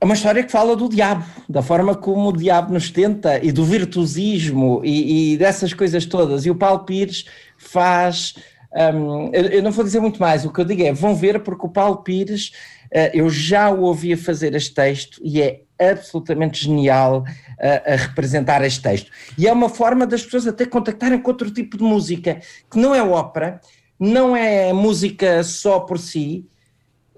é 0.00 0.04
uma 0.04 0.14
história 0.14 0.42
que 0.42 0.50
fala 0.50 0.74
do 0.74 0.88
diabo, 0.88 1.24
da 1.48 1.62
forma 1.62 1.94
como 1.94 2.30
o 2.30 2.36
diabo 2.36 2.72
nos 2.72 2.90
tenta 2.90 3.38
e 3.40 3.52
do 3.52 3.64
virtuosismo 3.64 4.80
e, 4.82 5.34
e 5.34 5.36
dessas 5.36 5.72
coisas 5.72 6.04
todas. 6.04 6.44
E 6.44 6.50
o 6.50 6.56
Paulo 6.56 6.80
Pires 6.80 7.24
faz. 7.56 8.34
Um, 8.72 9.30
eu, 9.32 9.44
eu, 9.46 9.62
não 9.62 9.70
vou 9.70 9.84
dizer 9.84 10.00
muito 10.00 10.20
mais, 10.20 10.44
o 10.44 10.52
que 10.52 10.60
eu 10.60 10.64
digo 10.64 10.82
é: 10.82 10.92
vão 10.92 11.14
ver, 11.14 11.40
porque 11.40 11.66
o 11.66 11.68
Paulo 11.68 11.98
Pires, 11.98 12.50
uh, 12.86 13.10
eu 13.14 13.30
já 13.30 13.70
o 13.70 13.82
ouvia 13.82 14.18
fazer 14.18 14.52
este 14.56 14.74
texto 14.74 15.20
e 15.22 15.40
é 15.40 15.60
absolutamente 15.80 16.64
genial 16.64 17.20
uh, 17.20 17.92
a 17.92 17.94
representar 17.94 18.64
este 18.64 18.82
texto. 18.82 19.08
E 19.38 19.46
é 19.46 19.52
uma 19.52 19.68
forma 19.68 20.04
das 20.04 20.24
pessoas 20.24 20.48
até 20.48 20.66
contactarem 20.66 21.20
com 21.20 21.30
outro 21.30 21.48
tipo 21.48 21.76
de 21.76 21.84
música, 21.84 22.40
que 22.68 22.78
não 22.78 22.92
é 22.92 23.02
ópera, 23.02 23.60
não 24.00 24.34
é 24.34 24.72
música 24.72 25.44
só 25.44 25.80
por 25.80 25.98
si, 25.98 26.46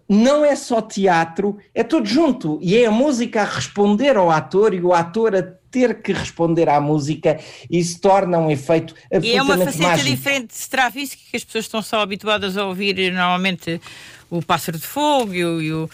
não 0.09 0.45
é 0.45 0.57
só 0.57 0.83
teatro, 0.83 1.57
é 1.73 1.85
tudo 1.85 2.07
junto. 2.07 2.59
E 2.61 2.77
é 2.77 2.87
a 2.87 2.91
música 2.91 3.43
a 3.43 3.45
responder 3.45 4.17
ao 4.17 4.31
ator 4.31 4.75
e 4.75 4.81
o 4.81 4.93
ator 4.93 5.37
a 5.37 5.43
ter 5.43 6.03
que 6.03 6.13
responder 6.13 6.69
à 6.69 6.81
música 6.81 7.41
e 7.71 7.83
se 7.83 7.99
torna 7.99 8.37
um 8.39 8.51
efeito 8.51 8.95
absolutamente 9.11 9.35
E 9.35 9.39
é 9.39 9.43
uma 9.43 9.57
faceta 9.57 9.89
mágico. 9.89 10.11
diferente 10.11 10.49
de 10.49 10.55
Stravinsky 10.55 11.31
que 11.31 11.37
as 11.37 11.45
pessoas 11.45 11.65
estão 11.65 11.81
só 11.81 12.01
habituadas 12.01 12.59
a 12.59 12.67
ouvir 12.67 13.11
normalmente 13.11 13.81
o 14.29 14.43
Pássaro 14.43 14.77
de 14.77 14.87
Fogo 14.87 15.33
e 15.33 15.45
o, 15.45 15.63
e 15.63 15.73
o 15.73 15.89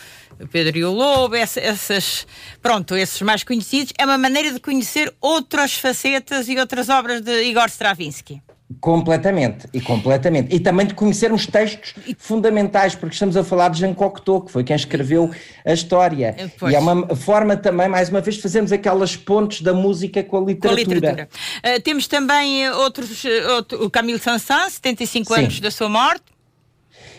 Pedro 0.51 0.79
e 0.79 0.85
o 0.85 0.93
Lobo, 0.93 1.35
essas, 1.37 2.27
pronto, 2.63 2.97
esses 2.97 3.21
mais 3.23 3.45
conhecidos. 3.45 3.93
É 3.99 4.05
uma 4.05 4.19
maneira 4.19 4.53
de 4.53 4.61
conhecer 4.61 5.13
outras 5.21 5.75
facetas 5.75 6.49
e 6.49 6.57
outras 6.57 6.89
obras 6.89 7.21
de 7.21 7.45
Igor 7.45 7.67
Stravinsky. 7.67 8.41
Completamente, 8.81 9.67
e 9.73 9.81
completamente. 9.81 10.55
E 10.55 10.61
também 10.61 10.87
de 10.87 10.93
conhecermos 10.93 11.47
textos 11.47 11.95
fundamentais, 12.19 12.95
porque 12.95 13.15
estamos 13.15 13.35
a 13.35 13.43
falar 13.43 13.71
de 13.71 13.79
Jean 13.79 13.95
Cocteau, 13.95 14.43
que 14.43 14.53
foi 14.53 14.63
quem 14.63 14.77
escreveu 14.77 15.31
a 15.65 15.73
história. 15.73 16.37
Pois. 16.59 16.73
E 16.73 16.77
é 16.77 16.79
uma 16.79 17.17
forma 17.17 17.57
também, 17.57 17.89
mais 17.89 18.11
uma 18.11 18.21
vez, 18.21 18.37
fazemos 18.37 18.71
aquelas 18.71 19.17
pontes 19.17 19.63
da 19.63 19.73
música 19.73 20.23
com 20.23 20.37
a 20.37 20.41
literatura. 20.41 20.85
Com 20.85 20.91
a 20.91 20.95
literatura. 20.95 21.29
Uh, 21.65 21.81
temos 21.81 22.07
também 22.07 22.67
eh, 22.67 22.75
outros, 22.75 23.25
eh, 23.25 23.53
outro, 23.53 23.83
o 23.83 23.91
Camille 23.91 24.19
Saint-Saëns, 24.19 24.75
75 24.75 25.35
Sim. 25.35 25.41
anos 25.41 25.61
da 25.61 25.71
sua 25.71 25.89
morte. 25.89 26.25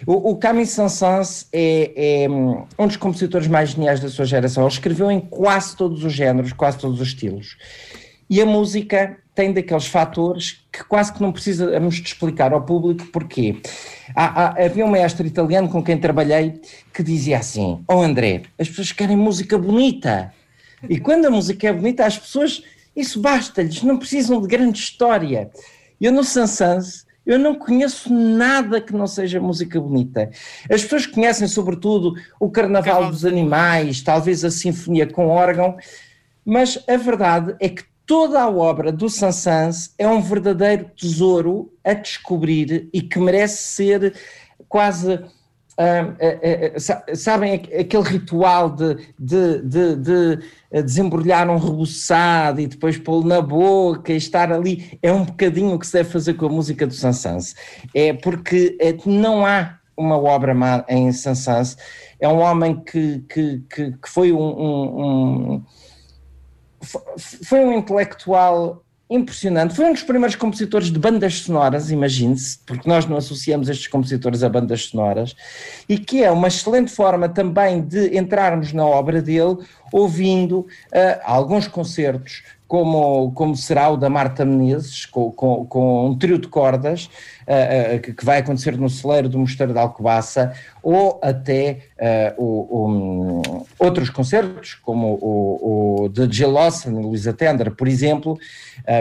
O, 0.05 0.31
o 0.31 0.37
Camille 0.37 0.67
Saint-Saëns 0.67 1.47
é, 1.51 2.23
é, 2.23 2.29
hum, 2.29 2.63
um 2.77 2.87
dos 2.87 2.95
compositores 2.95 3.47
mais 3.47 3.71
geniais 3.71 3.99
da 3.99 4.07
sua 4.07 4.25
geração. 4.25 4.63
Ele 4.63 4.71
escreveu 4.71 5.09
em 5.09 5.19
quase 5.19 5.75
todos 5.75 6.03
os 6.03 6.13
géneros, 6.13 6.53
quase 6.53 6.77
todos 6.77 7.01
os 7.01 7.07
estilos. 7.07 7.57
E 8.29 8.39
a 8.41 8.45
música 8.45 9.17
tem 9.33 9.51
daqueles 9.53 9.87
fatores 9.87 10.63
que 10.71 10.83
quase 10.83 11.13
que 11.13 11.21
não 11.21 11.31
precisamos 11.31 11.95
de 11.95 12.03
explicar 12.03 12.53
ao 12.53 12.61
público 12.61 13.07
porquê. 13.07 13.57
Há, 14.13 14.25
há, 14.25 14.65
havia 14.65 14.85
um 14.85 14.91
mestre 14.91 15.27
italiano 15.27 15.69
com 15.69 15.81
quem 15.81 15.97
trabalhei 15.97 16.61
que 16.93 17.01
dizia 17.01 17.39
assim: 17.39 17.83
Oh 17.87 18.01
André, 18.01 18.43
as 18.59 18.69
pessoas 18.69 18.91
querem 18.91 19.17
música 19.17 19.57
bonita. 19.57 20.33
E 20.87 20.99
quando 20.99 21.25
a 21.25 21.31
música 21.31 21.69
é 21.69 21.73
bonita, 21.73 22.05
as 22.05 22.17
pessoas, 22.17 22.61
isso 22.95 23.19
basta-lhes, 23.19 23.81
não 23.81 23.97
precisam 23.97 24.41
de 24.41 24.47
grande 24.47 24.77
história. 24.77 25.49
Eu 25.99 26.11
no 26.11 26.23
Sansans, 26.23 27.05
eu 27.25 27.37
não 27.37 27.55
conheço 27.55 28.13
nada 28.13 28.79
que 28.79 28.93
não 28.93 29.07
seja 29.07 29.39
música 29.39 29.79
bonita. 29.79 30.29
As 30.71 30.83
pessoas 30.83 31.05
conhecem, 31.05 31.47
sobretudo, 31.47 32.13
o 32.39 32.49
Carnaval 32.49 33.09
dos 33.09 33.25
Animais, 33.25 34.01
talvez 34.01 34.45
a 34.45 34.51
Sinfonia 34.51 35.07
com 35.07 35.27
órgão, 35.27 35.77
mas 36.45 36.83
a 36.87 36.97
verdade 36.97 37.55
é 37.59 37.69
que 37.69 37.83
toda 38.09 38.41
a 38.41 38.49
obra 38.49 38.91
do 38.91 39.07
Sansans 39.07 39.93
é 39.95 40.07
um 40.07 40.19
verdadeiro 40.19 40.89
tesouro 40.97 41.71
a 41.85 41.93
descobrir 41.93 42.89
e 42.91 43.03
que 43.03 43.19
merece 43.19 43.61
ser 43.61 44.15
quase. 44.67 45.13
Uh, 45.13 46.11
uh, 46.11 47.11
uh, 47.11 47.15
sabem 47.15 47.53
aquele 47.53 48.03
ritual 48.03 48.71
de, 48.71 48.95
de, 49.17 49.61
de, 49.61 49.95
de 49.95 50.39
desembrulhar 50.83 51.49
um 51.49 51.57
rebuçado 51.57 52.59
e 52.59 52.67
depois 52.67 52.97
pô-lo 52.97 53.25
na 53.25 53.41
boca 53.41 54.11
e 54.11 54.17
estar 54.17 54.51
ali? 54.51 54.97
É 55.03 55.13
um 55.13 55.23
bocadinho 55.23 55.75
o 55.75 55.79
que 55.79 55.85
se 55.85 55.93
deve 55.93 56.09
fazer 56.09 56.33
com 56.33 56.47
a 56.47 56.49
música 56.49 56.87
do 56.87 56.93
Sansans. 56.93 57.55
É 57.93 58.11
porque 58.11 58.75
é, 58.81 58.93
não 59.05 59.45
há 59.45 59.77
uma 59.95 60.17
obra 60.17 60.55
má 60.55 60.83
em 60.89 61.11
Sansans. 61.11 61.77
É 62.19 62.27
um 62.27 62.39
homem 62.39 62.83
que, 62.83 63.19
que, 63.29 63.63
que, 63.73 63.91
que 63.91 64.09
foi 64.09 64.33
um, 64.33 64.41
um, 64.41 65.53
um 65.53 65.65
foi 66.81 67.59
um 67.59 67.73
intelectual 67.73 68.83
impressionante. 69.09 69.75
Foi 69.75 69.85
um 69.85 69.93
dos 69.93 70.03
primeiros 70.03 70.35
compositores 70.35 70.91
de 70.91 70.99
bandas 70.99 71.39
sonoras, 71.39 71.89
imagine-se, 71.89 72.59
porque 72.59 72.87
nós 72.87 73.07
não 73.07 73.17
associamos 73.17 73.67
estes 73.67 73.87
compositores 73.87 74.43
a 74.43 74.49
bandas 74.49 74.85
sonoras, 74.85 75.35
e 75.87 75.97
que 75.97 76.23
é 76.23 76.29
uma 76.29 76.47
excelente 76.47 76.91
forma 76.91 77.27
também 77.27 77.81
de 77.81 78.15
entrarmos 78.15 78.71
na 78.71 78.85
obra 78.85 79.19
dele, 79.19 79.57
ouvindo 79.91 80.59
uh, 80.59 80.67
alguns 81.23 81.67
concertos, 81.67 82.43
como, 82.67 83.31
como 83.31 83.55
será 83.55 83.89
o 83.89 83.97
da 83.97 84.11
Marta 84.11 84.45
Menezes, 84.45 85.07
com, 85.07 85.31
com, 85.31 85.65
com 85.65 86.07
um 86.09 86.15
trio 86.15 86.37
de 86.37 86.47
cordas, 86.47 87.09
que, 88.03 88.13
que, 88.13 88.25
vai 88.25 88.39
acontecer 88.39 88.77
no 88.77 88.89
celeiro 88.89 89.27
do 89.27 89.39
Mosteiro 89.39 89.73
de 89.73 89.79
Alcobaça, 89.79 90.53
ou 90.83 91.19
até 91.23 91.79
uh, 92.37 92.43
o, 92.43 92.87
um, 92.87 93.65
outros 93.77 94.09
concertos, 94.09 94.75
como 94.75 95.17
o, 95.21 96.03
o 96.03 96.09
de 96.09 96.31
Jill 96.31 96.51
Lawson 96.51 96.91
e 96.91 97.03
Luisa 97.03 97.33
Tender, 97.33 97.71
por 97.71 97.87
exemplo. 97.87 98.37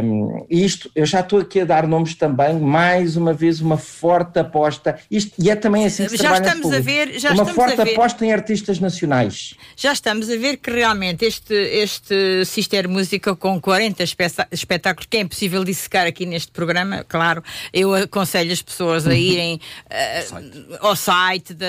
Um, 0.02 0.46
isto, 0.50 0.90
eu 0.94 1.06
já 1.06 1.20
estou 1.20 1.40
aqui 1.40 1.60
a 1.60 1.64
dar 1.64 1.86
nomes 1.86 2.14
também, 2.14 2.58
mais 2.58 3.16
uma 3.16 3.32
vez, 3.32 3.60
uma 3.60 3.76
forte 3.76 4.38
aposta, 4.38 4.98
isto, 5.10 5.32
e 5.38 5.50
é 5.50 5.54
também 5.54 5.84
assim 5.84 6.04
que 6.04 6.10
se 6.10 6.16
já 6.16 6.32
estamos 6.38 6.72
a 6.72 6.80
ver, 6.80 7.18
já 7.18 7.32
Uma 7.32 7.46
forte 7.46 7.80
aposta 7.80 8.24
em 8.24 8.32
artistas 8.32 8.80
nacionais. 8.80 9.54
Já 9.76 9.92
estamos 9.92 10.30
a 10.30 10.36
ver 10.36 10.56
que 10.56 10.70
realmente 10.70 11.24
este, 11.24 11.54
este 11.54 12.44
Sister 12.44 12.88
Música 12.88 13.36
com 13.36 13.60
40 13.60 14.02
espetáculos, 14.50 15.06
que 15.08 15.16
é 15.16 15.20
impossível 15.20 15.62
dissecar 15.64 16.06
aqui 16.06 16.26
neste 16.26 16.50
programa, 16.50 17.04
claro, 17.06 17.42
eu 17.72 17.94
aconselho 17.94 18.37
as 18.40 18.62
pessoas 18.62 19.06
a 19.06 19.14
irem 19.14 19.60
uh, 19.86 20.78
ao 20.80 20.96
site 20.96 21.54
da 21.54 21.66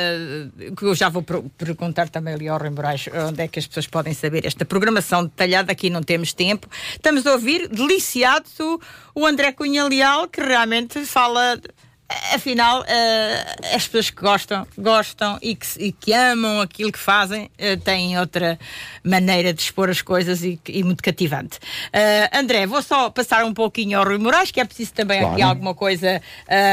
que 0.75 0.83
eu 0.83 0.95
já 0.95 1.09
vou 1.09 1.23
perguntar 1.57 2.09
também 2.09 2.33
ali 2.33 2.47
ao 2.47 2.57
Rui 2.57 2.69
Moraes 2.69 3.05
onde 3.27 3.41
é 3.41 3.47
que 3.47 3.59
as 3.59 3.67
pessoas 3.67 3.87
podem 3.87 4.13
saber 4.13 4.45
esta 4.45 4.65
programação 4.65 5.23
detalhada, 5.23 5.71
aqui 5.71 5.89
não 5.89 6.01
temos 6.01 6.33
tempo. 6.33 6.67
Estamos 6.91 7.25
a 7.25 7.33
ouvir 7.33 7.67
deliciado 7.67 8.47
o 9.15 9.25
André 9.25 9.51
Cunha 9.51 9.85
Leal, 9.85 10.27
que 10.27 10.41
realmente 10.41 11.05
fala 11.05 11.59
afinal, 12.33 12.81
uh, 12.81 13.75
as 13.75 13.85
pessoas 13.85 14.09
que 14.09 14.21
gostam, 14.21 14.67
gostam 14.77 15.37
e 15.41 15.55
que, 15.55 15.67
e 15.77 15.91
que 15.91 16.13
amam 16.13 16.59
aquilo 16.59 16.91
que 16.91 16.99
fazem, 16.99 17.45
uh, 17.45 17.77
têm 17.83 18.17
outra 18.19 18.59
maneira 19.03 19.53
de 19.53 19.61
expor 19.61 19.89
as 19.89 20.01
coisas 20.01 20.43
e, 20.43 20.59
e 20.67 20.83
muito 20.83 21.03
cativante. 21.03 21.57
Uh, 21.57 22.37
André, 22.37 22.65
vou 22.65 22.81
só 22.81 23.09
passar 23.09 23.45
um 23.45 23.53
pouquinho 23.53 23.99
ao 23.99 24.05
Rui 24.05 24.17
Moraes, 24.17 24.49
que 24.51 24.59
é 24.59 24.65
preciso 24.65 24.93
também 24.93 25.19
claro. 25.19 25.33
aqui 25.33 25.41
alguma 25.43 25.75
coisa 25.75 26.21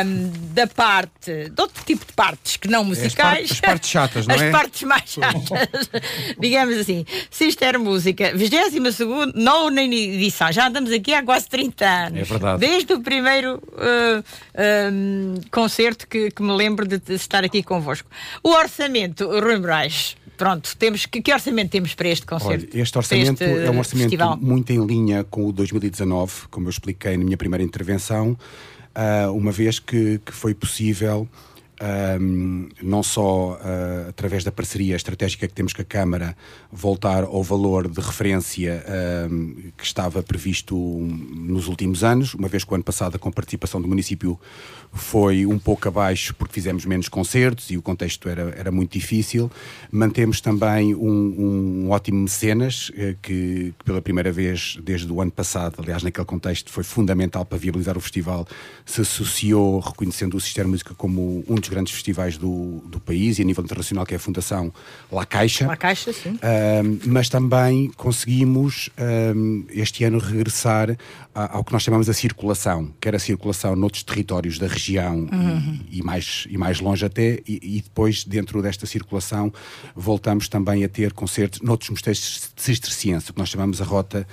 um, 0.06 0.32
da 0.52 0.66
parte, 0.66 1.50
de 1.50 1.60
outro 1.60 1.84
tipo 1.84 2.06
de 2.06 2.12
partes 2.12 2.56
que 2.56 2.68
não 2.68 2.84
musicais. 2.84 3.52
As, 3.52 3.60
partes 3.60 3.90
chatas, 3.90 4.26
não 4.26 4.34
as 4.36 4.40
é? 4.40 4.46
As 4.46 4.52
partes 4.52 4.82
mais 4.82 5.10
chatas. 5.10 5.90
Digamos 6.40 6.78
assim. 6.78 7.04
Sister 7.30 7.78
Música, 7.78 8.32
22 8.34 8.98
nona 9.34 9.82
edição. 9.82 10.50
Já 10.50 10.68
andamos 10.68 10.90
aqui 10.92 11.12
há 11.12 11.22
quase 11.22 11.48
30 11.48 11.84
anos. 11.84 12.20
É 12.20 12.24
verdade. 12.24 12.60
Desde 12.60 12.92
o 12.94 13.00
primeiro 13.00 13.62
uh, 13.74 14.24
um, 15.26 15.40
concerto 15.50 16.06
que, 16.06 16.30
que, 16.30 16.42
me 16.42 16.52
lembro 16.52 16.86
de, 16.86 16.98
de, 16.98 17.14
estar 17.14 17.44
aqui 17.44 17.62
convosco. 17.62 18.08
O 18.42 18.50
orçamento, 18.50 19.28
Rui 19.28 19.58
Moraes. 19.58 20.16
Pronto, 20.36 20.76
temos, 20.76 21.06
que, 21.06 21.22
que, 21.22 21.32
orçamento 21.32 21.70
temos 21.70 21.94
para 21.94 22.08
este 22.08 22.26
concerto? 22.26 22.66
Olha, 22.72 22.82
este 22.82 22.98
orçamento 22.98 23.42
este 23.42 23.44
é 23.44 23.70
um 23.70 23.78
orçamento 23.78 24.10
festival? 24.10 24.36
muito 24.36 24.70
em 24.70 24.84
linha 24.84 25.24
com 25.24 25.46
o 25.46 25.52
2019, 25.52 26.48
como 26.50 26.66
eu 26.66 26.70
expliquei 26.70 27.16
na 27.16 27.24
minha 27.24 27.36
primeira 27.38 27.64
intervenção, 27.64 28.32
uh, 28.32 29.32
uma 29.32 29.50
vez 29.50 29.78
que, 29.78 30.20
que 30.24 30.32
foi 30.32 30.54
possível 30.54 31.26
um, 32.20 32.68
não 32.82 33.02
só 33.02 33.52
uh, 33.52 34.08
através 34.08 34.44
da 34.44 34.50
parceria 34.50 34.96
estratégica 34.96 35.46
que 35.46 35.52
temos 35.52 35.72
com 35.72 35.82
a 35.82 35.84
Câmara, 35.84 36.36
voltar 36.72 37.24
ao 37.24 37.42
valor 37.42 37.88
de 37.88 38.00
referência 38.00 38.84
um, 39.30 39.70
que 39.76 39.84
estava 39.84 40.22
previsto 40.22 40.76
nos 40.76 41.68
últimos 41.68 42.02
anos, 42.02 42.34
uma 42.34 42.48
vez 42.48 42.64
que 42.64 42.72
o 42.72 42.74
ano 42.74 42.84
passado, 42.84 43.18
com 43.18 43.30
participação 43.30 43.80
do 43.80 43.88
município, 43.88 44.40
foi 44.96 45.46
um 45.46 45.58
pouco 45.58 45.86
abaixo 45.86 46.34
porque 46.34 46.54
fizemos 46.54 46.84
menos 46.84 47.08
concertos 47.08 47.70
e 47.70 47.76
o 47.76 47.82
contexto 47.82 48.28
era, 48.28 48.54
era 48.56 48.72
muito 48.72 48.92
difícil. 48.92 49.50
Mantemos 49.90 50.40
também 50.40 50.94
um, 50.94 51.84
um 51.86 51.90
ótimo 51.90 52.20
mecenas, 52.20 52.90
eh, 52.96 53.14
que, 53.22 53.74
que, 53.78 53.84
pela 53.84 54.00
primeira 54.00 54.32
vez 54.32 54.78
desde 54.82 55.10
o 55.12 55.20
ano 55.20 55.30
passado, 55.30 55.76
aliás, 55.78 56.02
naquele 56.02 56.26
contexto, 56.26 56.70
foi 56.70 56.82
fundamental 56.82 57.44
para 57.44 57.58
viabilizar 57.58 57.96
o 57.96 58.00
festival, 58.00 58.46
se 58.84 59.02
associou, 59.02 59.80
reconhecendo 59.80 60.36
o 60.36 60.40
Sistema 60.40 60.70
Música 60.70 60.94
como 60.94 61.44
um 61.48 61.54
dos 61.56 61.68
grandes 61.68 61.92
festivais 61.92 62.36
do, 62.36 62.82
do 62.86 62.98
país 62.98 63.38
e 63.38 63.42
a 63.42 63.44
nível 63.44 63.62
internacional, 63.62 64.06
que 64.06 64.14
é 64.14 64.16
a 64.16 64.20
Fundação 64.20 64.72
La 65.12 65.26
Caixa. 65.26 65.66
La 65.66 65.76
Caixa, 65.76 66.12
sim. 66.12 66.38
mas 67.04 67.28
também 67.28 67.90
conseguimos 67.96 68.90
este 69.70 70.04
ano 70.04 70.18
regressar 70.18 70.96
ao 71.34 71.62
que 71.62 71.72
nós 71.72 71.82
chamamos 71.82 72.08
a 72.08 72.14
circulação, 72.14 72.90
que 73.00 73.06
era 73.06 73.18
a 73.18 73.20
circulação 73.20 73.76
noutros 73.76 74.02
territórios 74.02 74.58
da 74.58 74.66
região 74.66 74.85
uhum. 75.32 75.80
e, 75.90 75.98
e, 75.98 76.02
mais, 76.02 76.46
e 76.48 76.56
mais 76.56 76.80
longe 76.80 77.04
até, 77.04 77.40
e, 77.46 77.60
e, 77.62 77.80
depois, 77.80 78.24
dentro 78.24 78.62
desta 78.62 78.86
circulação, 78.86 79.52
voltamos 79.94 80.48
também 80.48 80.84
a 80.84 80.88
ter 80.88 81.12
concertos 81.12 81.60
noutros 81.60 81.90
mosteiros 81.90 82.50
cistercienses, 82.56 83.28
o 83.28 83.32
que 83.32 83.38
nós 83.38 83.48
chamamos 83.48 83.80
a 83.80 83.84
rota 83.84 84.26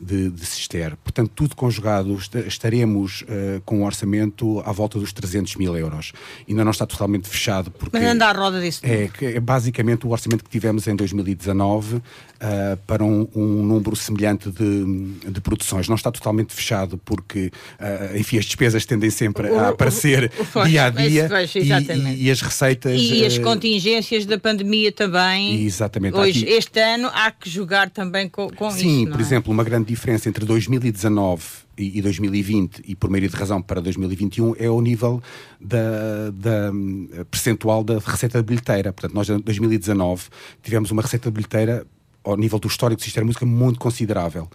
de, 0.00 0.30
de 0.30 0.46
Cister. 0.46 0.96
Portanto, 1.02 1.30
tudo 1.34 1.56
conjugado, 1.56 2.18
estaremos 2.46 3.22
uh, 3.22 3.60
com 3.64 3.80
um 3.80 3.84
orçamento 3.84 4.60
à 4.64 4.72
volta 4.72 4.98
dos 4.98 5.12
300 5.12 5.56
mil 5.56 5.76
euros. 5.76 6.12
Ainda 6.48 6.64
não 6.64 6.70
está 6.70 6.86
totalmente 6.86 7.28
fechado. 7.28 7.70
Porque 7.70 7.98
Mas 7.98 8.06
anda 8.06 8.26
à 8.26 8.32
roda 8.32 8.60
disso. 8.60 8.80
É, 8.84 9.10
é 9.22 9.40
basicamente 9.40 10.06
o 10.06 10.10
orçamento 10.10 10.44
que 10.44 10.50
tivemos 10.50 10.86
em 10.86 10.94
2019 10.94 11.96
uh, 11.96 12.02
eh, 12.40 12.78
para 12.86 13.04
um, 13.04 13.26
um, 13.34 13.62
número 13.62 13.96
semelhante 13.96 14.50
de, 14.50 15.30
de, 15.30 15.40
produções. 15.40 15.88
Não 15.88 15.96
está 15.96 16.10
totalmente 16.10 16.54
fechado 16.54 16.98
porque, 17.04 17.50
uh, 17.80 18.16
enfim, 18.16 18.38
as 18.38 18.44
despesas 18.44 18.86
tendem 18.86 19.10
sempre 19.10 19.48
a 19.48 19.70
aparecer 19.70 20.30
o, 20.38 20.58
o, 20.58 20.62
o, 20.62 20.66
dia 20.66 20.86
a 20.86 20.90
dia 20.90 21.28
e, 21.28 22.24
e, 22.24 22.30
as 22.30 22.40
receitas. 22.40 23.00
E 23.00 23.24
as 23.24 23.38
contingências 23.38 24.24
da 24.24 24.38
pandemia 24.38 24.92
também. 24.92 25.64
Exatamente. 25.64 26.16
Hoje, 26.16 26.44
aqui... 26.44 26.52
este 26.52 26.80
ano, 26.80 27.10
há 27.12 27.30
que 27.30 27.50
jogar 27.50 27.90
também 27.90 28.28
com, 28.28 28.48
com 28.50 28.70
Sim, 28.70 28.76
isso. 28.76 28.88
Sim, 28.88 29.06
por 29.10 29.18
é? 29.18 29.22
exemplo, 29.22 29.52
uma 29.52 29.64
grande 29.64 29.87
diferença 29.88 30.28
entre 30.28 30.44
2019 30.44 31.42
e 31.76 32.02
2020 32.02 32.82
e 32.86 32.94
por 32.94 33.08
meio 33.08 33.28
de 33.28 33.36
razão 33.36 33.62
para 33.62 33.80
2021 33.80 34.54
é 34.58 34.68
o 34.68 34.80
nível 34.80 35.22
da, 35.60 36.30
da 36.32 36.72
percentual 37.30 37.84
da 37.84 37.98
receita 37.98 38.42
bilheteira. 38.42 38.92
Portanto, 38.92 39.14
nós 39.14 39.28
em 39.28 39.38
2019 39.38 40.24
tivemos 40.62 40.90
uma 40.90 41.02
receita 41.02 41.30
bilheteira 41.30 41.86
ao 42.24 42.36
nível 42.36 42.58
do 42.58 42.68
histórico 42.68 43.00
do 43.00 43.04
sistema 43.04 43.26
música 43.26 43.46
muito 43.46 43.78
considerável. 43.78 44.48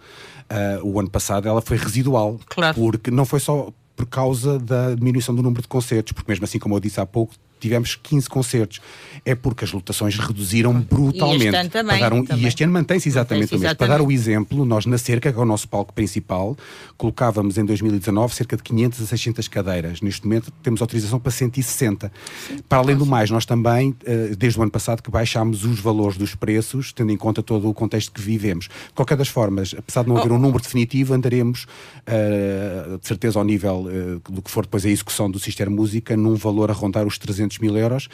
Uh, 0.50 0.86
o 0.86 1.00
ano 1.00 1.10
passado 1.10 1.48
ela 1.48 1.62
foi 1.62 1.76
residual, 1.76 2.38
claro. 2.46 2.74
porque 2.74 3.10
não 3.10 3.24
foi 3.24 3.40
só 3.40 3.72
por 3.96 4.06
causa 4.06 4.58
da 4.58 4.94
diminuição 4.94 5.34
do 5.34 5.42
número 5.42 5.62
de 5.62 5.68
concertos, 5.68 6.12
porque 6.12 6.30
mesmo 6.30 6.44
assim, 6.44 6.58
como 6.58 6.74
eu 6.74 6.80
disse 6.80 7.00
há 7.00 7.06
pouco, 7.06 7.34
tivemos 7.64 7.96
15 7.96 8.28
concertos. 8.28 8.80
É 9.24 9.34
porque 9.34 9.64
as 9.64 9.72
lotações 9.72 10.18
reduziram 10.18 10.74
brutalmente. 10.74 11.44
E 11.44 11.46
este 11.46 11.56
ano 11.56 11.70
também. 11.70 12.00
Dar 12.00 12.12
um, 12.12 12.24
também. 12.24 12.44
E 12.44 12.46
este 12.46 12.62
ano 12.62 12.72
mantém-se 12.74 13.08
exatamente 13.08 13.44
mantém 13.44 13.58
o 13.58 13.60
mesmo. 13.62 13.76
Para 13.76 13.86
dar 13.86 14.00
o 14.02 14.12
exemplo, 14.12 14.64
nós 14.66 14.84
na 14.84 14.98
Cerca, 14.98 15.32
que 15.32 15.38
é 15.38 15.42
o 15.42 15.46
nosso 15.46 15.66
palco 15.66 15.94
principal, 15.94 16.56
colocávamos 16.98 17.56
em 17.56 17.64
2019 17.64 18.34
cerca 18.34 18.56
de 18.56 18.62
500 18.62 19.02
a 19.02 19.06
600 19.06 19.48
cadeiras. 19.48 20.00
Neste 20.02 20.26
momento 20.26 20.52
temos 20.62 20.82
autorização 20.82 21.18
para 21.18 21.32
160. 21.32 22.12
Sim. 22.46 22.58
Para 22.68 22.78
além 22.78 22.96
do 22.96 23.06
mais, 23.06 23.30
nós 23.30 23.46
também, 23.46 23.94
eh, 24.04 24.34
desde 24.36 24.58
o 24.58 24.62
ano 24.62 24.70
passado, 24.70 25.02
que 25.02 25.10
baixámos 25.10 25.64
os 25.64 25.80
valores 25.80 26.18
dos 26.18 26.34
preços, 26.34 26.92
tendo 26.92 27.12
em 27.12 27.16
conta 27.16 27.42
todo 27.42 27.68
o 27.68 27.72
contexto 27.72 28.12
que 28.12 28.20
vivemos. 28.20 28.66
De 28.66 28.94
qualquer 28.94 29.16
das 29.16 29.28
formas, 29.28 29.74
apesar 29.76 30.02
de 30.02 30.10
não 30.10 30.18
haver 30.18 30.32
oh. 30.32 30.36
um 30.36 30.38
número 30.38 30.62
definitivo, 30.62 31.14
andaremos, 31.14 31.64
uh, 31.64 32.98
de 32.98 33.06
certeza, 33.06 33.38
ao 33.38 33.44
nível 33.44 33.86
uh, 33.86 34.32
do 34.32 34.42
que 34.42 34.50
for 34.50 34.64
depois 34.64 34.84
a 34.84 34.90
execução 34.90 35.30
do 35.30 35.38
Sistema 35.38 35.74
Música, 35.74 36.14
num 36.16 36.34
valor 36.34 36.70
a 36.70 36.74
rondar 36.74 37.06
os 37.06 37.18
300 37.18 37.53
mil 37.58 37.76
euros, 37.76 38.08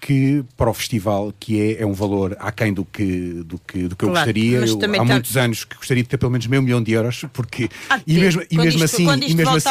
que 0.00 0.42
para 0.56 0.70
o 0.70 0.74
festival, 0.74 1.32
que 1.38 1.60
é, 1.60 1.82
é 1.82 1.86
um 1.86 1.92
valor 1.92 2.34
aquém 2.40 2.72
do 2.72 2.84
que, 2.84 3.42
do 3.44 3.58
que, 3.58 3.82
do 3.86 3.94
que 3.94 4.06
claro, 4.06 4.10
eu 4.10 4.14
gostaria. 4.14 4.58
Eu, 4.58 4.78
há 4.78 4.96
tá... 4.96 5.04
muitos 5.04 5.36
anos 5.36 5.64
que 5.64 5.76
gostaria 5.76 6.02
de 6.02 6.08
ter 6.08 6.16
pelo 6.16 6.32
menos 6.32 6.46
meio 6.46 6.62
milhão 6.62 6.82
de 6.82 6.92
euros, 6.92 7.24
porque 7.32 7.68
ah, 7.90 8.00
e 8.06 8.14
mesmo, 8.18 8.42
e 8.50 8.56
mesmo 8.56 8.82
isto, 8.82 8.96
assim, 8.96 9.04
e 9.28 9.34
mesmo 9.34 9.54
assim 9.54 9.68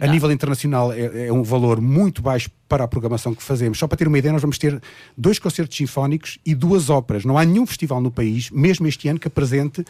a 0.00 0.06
nível 0.08 0.32
internacional 0.32 0.92
é, 0.92 1.28
é 1.28 1.32
um 1.32 1.44
valor 1.44 1.80
muito 1.80 2.20
baixo 2.20 2.50
para 2.72 2.84
a 2.84 2.88
programação 2.88 3.34
que 3.34 3.42
fazemos. 3.42 3.78
Só 3.78 3.86
para 3.86 3.98
ter 3.98 4.08
uma 4.08 4.18
ideia, 4.18 4.32
nós 4.32 4.40
vamos 4.40 4.56
ter 4.56 4.80
dois 5.14 5.38
concertos 5.38 5.76
sinfónicos 5.76 6.38
e 6.44 6.54
duas 6.54 6.88
óperas. 6.88 7.22
Não 7.22 7.36
há 7.36 7.44
nenhum 7.44 7.66
festival 7.66 8.00
no 8.00 8.10
país, 8.10 8.48
mesmo 8.48 8.86
este 8.86 9.08
ano, 9.08 9.20
que 9.20 9.28
apresente 9.28 9.82
uh, 9.82 9.84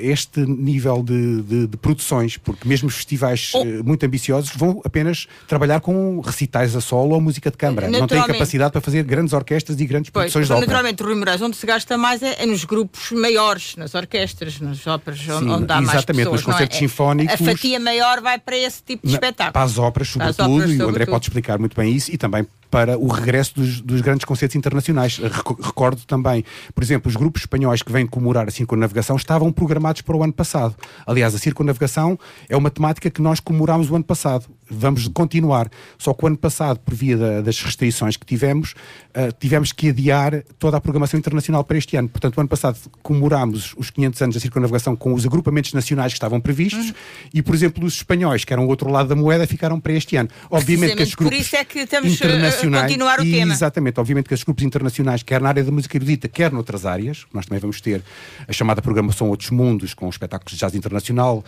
este 0.00 0.40
nível 0.40 1.02
de, 1.02 1.42
de, 1.42 1.66
de, 1.66 1.76
produções, 1.76 2.38
porque 2.38 2.66
mesmo 2.66 2.88
os 2.88 2.94
festivais 2.94 3.52
uh, 3.52 3.84
muito 3.84 4.06
ambiciosos 4.06 4.52
vão 4.56 4.80
apenas 4.86 5.26
trabalhar 5.46 5.80
com 5.80 6.18
recitais 6.20 6.74
a 6.74 6.80
solo 6.80 7.14
ou 7.14 7.20
música 7.20 7.50
de 7.50 7.58
câmara. 7.58 7.90
Não 7.90 8.06
têm 8.06 8.22
capacidade 8.26 8.72
para 8.72 8.80
fazer 8.80 9.02
grandes 9.04 9.34
orquestras 9.34 9.78
e 9.78 9.84
grandes 9.84 10.10
pois, 10.10 10.32
produções 10.32 10.46
de 10.46 10.52
ópera. 10.54 10.66
Naturalmente, 10.66 11.02
Rui 11.02 11.14
Moraes, 11.14 11.42
onde 11.42 11.58
se 11.58 11.66
gasta 11.66 11.98
mais 11.98 12.22
é, 12.22 12.42
é, 12.42 12.46
nos 12.46 12.64
grupos 12.64 13.12
maiores, 13.12 13.76
nas 13.76 13.94
orquestras, 13.94 14.58
nas 14.60 14.86
óperas, 14.86 15.20
Sim, 15.20 15.50
onde 15.50 15.70
há 15.70 15.82
mais 15.82 15.98
Exatamente, 15.98 16.30
nos 16.30 16.42
concertos 16.42 16.78
é? 16.78 16.80
sinfónicos. 16.80 17.34
A 17.34 17.36
fatia 17.36 17.78
maior 17.78 18.22
vai 18.22 18.38
para 18.38 18.56
esse 18.56 18.82
tipo 18.82 19.06
de 19.06 19.12
espetáculo. 19.12 19.52
Para 19.52 19.62
as 19.62 19.76
óperas, 19.76 20.08
sobretudo, 20.08 20.72
e 20.72 20.82
o 20.82 20.88
André 20.88 21.04
pode 21.04 21.26
explicar 21.26 21.58
muito 21.58 21.76
bem 21.76 21.81
isso, 21.90 22.12
e 22.12 22.18
também 22.18 22.46
para 22.72 22.98
o 22.98 23.06
regresso 23.06 23.54
dos, 23.54 23.82
dos, 23.82 24.00
grandes 24.00 24.24
concertos 24.24 24.56
internacionais. 24.56 25.18
Recordo 25.18 26.06
também, 26.06 26.42
por 26.74 26.82
exemplo, 26.82 27.06
os 27.10 27.16
grupos 27.16 27.42
espanhóis 27.42 27.82
que 27.82 27.92
vêm 27.92 28.06
comemorar 28.06 28.48
a 28.48 28.50
circunnavegação 28.50 29.14
estavam 29.14 29.52
programados 29.52 30.00
para 30.00 30.16
o 30.16 30.22
ano 30.22 30.32
passado. 30.32 30.74
Aliás, 31.06 31.34
a 31.34 31.38
circunnavegação 31.38 32.18
é 32.48 32.56
uma 32.56 32.70
temática 32.70 33.10
que 33.10 33.20
nós 33.20 33.40
comemorámos 33.40 33.90
o 33.90 33.94
ano 33.94 34.04
passado. 34.04 34.46
Vamos 34.74 35.08
continuar. 35.08 35.70
Só 35.98 36.12
que 36.14 36.24
o 36.24 36.26
ano 36.26 36.36
passado, 36.36 36.78
por 36.80 36.94
via 36.94 37.16
da, 37.16 37.40
das 37.40 37.60
restrições 37.62 38.16
que 38.16 38.24
tivemos, 38.24 38.74
uh, 39.10 39.32
tivemos 39.38 39.72
que 39.72 39.90
adiar 39.90 40.42
toda 40.58 40.76
a 40.76 40.80
programação 40.80 41.18
internacional 41.18 41.64
para 41.64 41.78
este 41.78 41.96
ano. 41.96 42.08
Portanto, 42.08 42.36
o 42.36 42.40
ano 42.40 42.48
passado 42.48 42.78
comemorámos 43.02 43.74
os 43.76 43.90
500 43.90 44.22
anos 44.22 44.34
da 44.34 44.40
circunnavegação 44.40 44.96
com 44.96 45.14
os 45.14 45.26
agrupamentos 45.26 45.72
nacionais 45.72 46.12
que 46.12 46.16
estavam 46.16 46.40
previstos 46.40 46.88
uhum. 46.88 46.94
e, 47.34 47.42
por 47.42 47.54
exemplo, 47.54 47.84
os 47.84 47.94
espanhóis, 47.94 48.44
que 48.44 48.52
eram 48.52 48.66
o 48.66 48.68
outro 48.68 48.90
lado 48.90 49.08
da 49.08 49.16
moeda, 49.16 49.46
ficaram 49.46 49.80
para 49.80 49.92
este 49.92 50.16
ano. 50.16 50.28
Obviamente 50.50 50.96
que 50.96 51.02
os 51.02 51.14
grupos 51.14 51.36
por 51.36 51.40
isso 51.40 51.56
é 51.56 51.64
que 51.64 51.78
estamos 51.80 52.10
eh, 52.10 52.14
internacionais, 52.14 52.86
continuar 52.86 53.20
o 53.20 53.24
e, 53.24 53.32
tema. 53.32 53.52
Exatamente. 53.52 54.00
Obviamente 54.00 54.28
que 54.28 54.34
os 54.34 54.44
grupos 54.44 54.64
internacionais, 54.64 55.22
quer 55.22 55.40
na 55.40 55.48
área 55.48 55.64
da 55.64 55.70
música 55.70 55.96
erudita, 55.96 56.28
quer 56.28 56.52
noutras 56.52 56.84
áreas, 56.86 57.24
nós 57.32 57.46
também 57.46 57.60
vamos 57.60 57.80
ter 57.80 58.02
a 58.46 58.52
chamada 58.52 58.82
programação 58.82 59.28
Outros 59.28 59.50
Mundos, 59.50 59.94
com 59.94 60.08
espetáculos 60.08 60.52
de 60.52 60.58
jazz 60.58 60.74
internacional, 60.74 61.44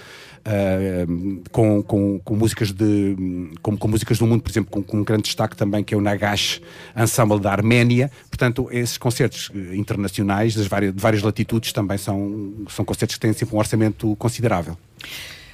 uh, 0.46 1.42
com, 1.50 1.82
com, 1.82 2.20
com, 2.20 2.36
músicas 2.36 2.72
de, 2.72 3.13
com, 3.62 3.76
com, 3.76 3.88
músicas 3.88 4.18
do 4.18 4.26
mundo, 4.26 4.42
por 4.42 4.50
exemplo, 4.50 4.70
com, 4.70 4.82
com, 4.82 4.98
um 4.98 5.04
grande 5.04 5.24
destaque 5.24 5.56
também 5.56 5.82
que 5.82 5.94
é 5.94 5.96
o 5.96 6.00
Nagash 6.00 6.60
Ensemble 6.96 7.40
da 7.40 7.50
Arménia. 7.50 8.10
Portanto, 8.28 8.68
esses 8.70 8.98
concertos 8.98 9.50
eh, 9.54 9.76
internacionais 9.76 10.54
das 10.54 10.66
várias, 10.66 10.94
de 10.94 11.00
várias 11.00 11.22
latitudes 11.22 11.72
também 11.72 11.98
são, 11.98 12.52
são 12.68 12.84
concertos 12.84 13.16
que 13.16 13.20
têm 13.20 13.32
sempre 13.32 13.54
um 13.54 13.58
orçamento 13.58 14.14
considerável. 14.16 14.76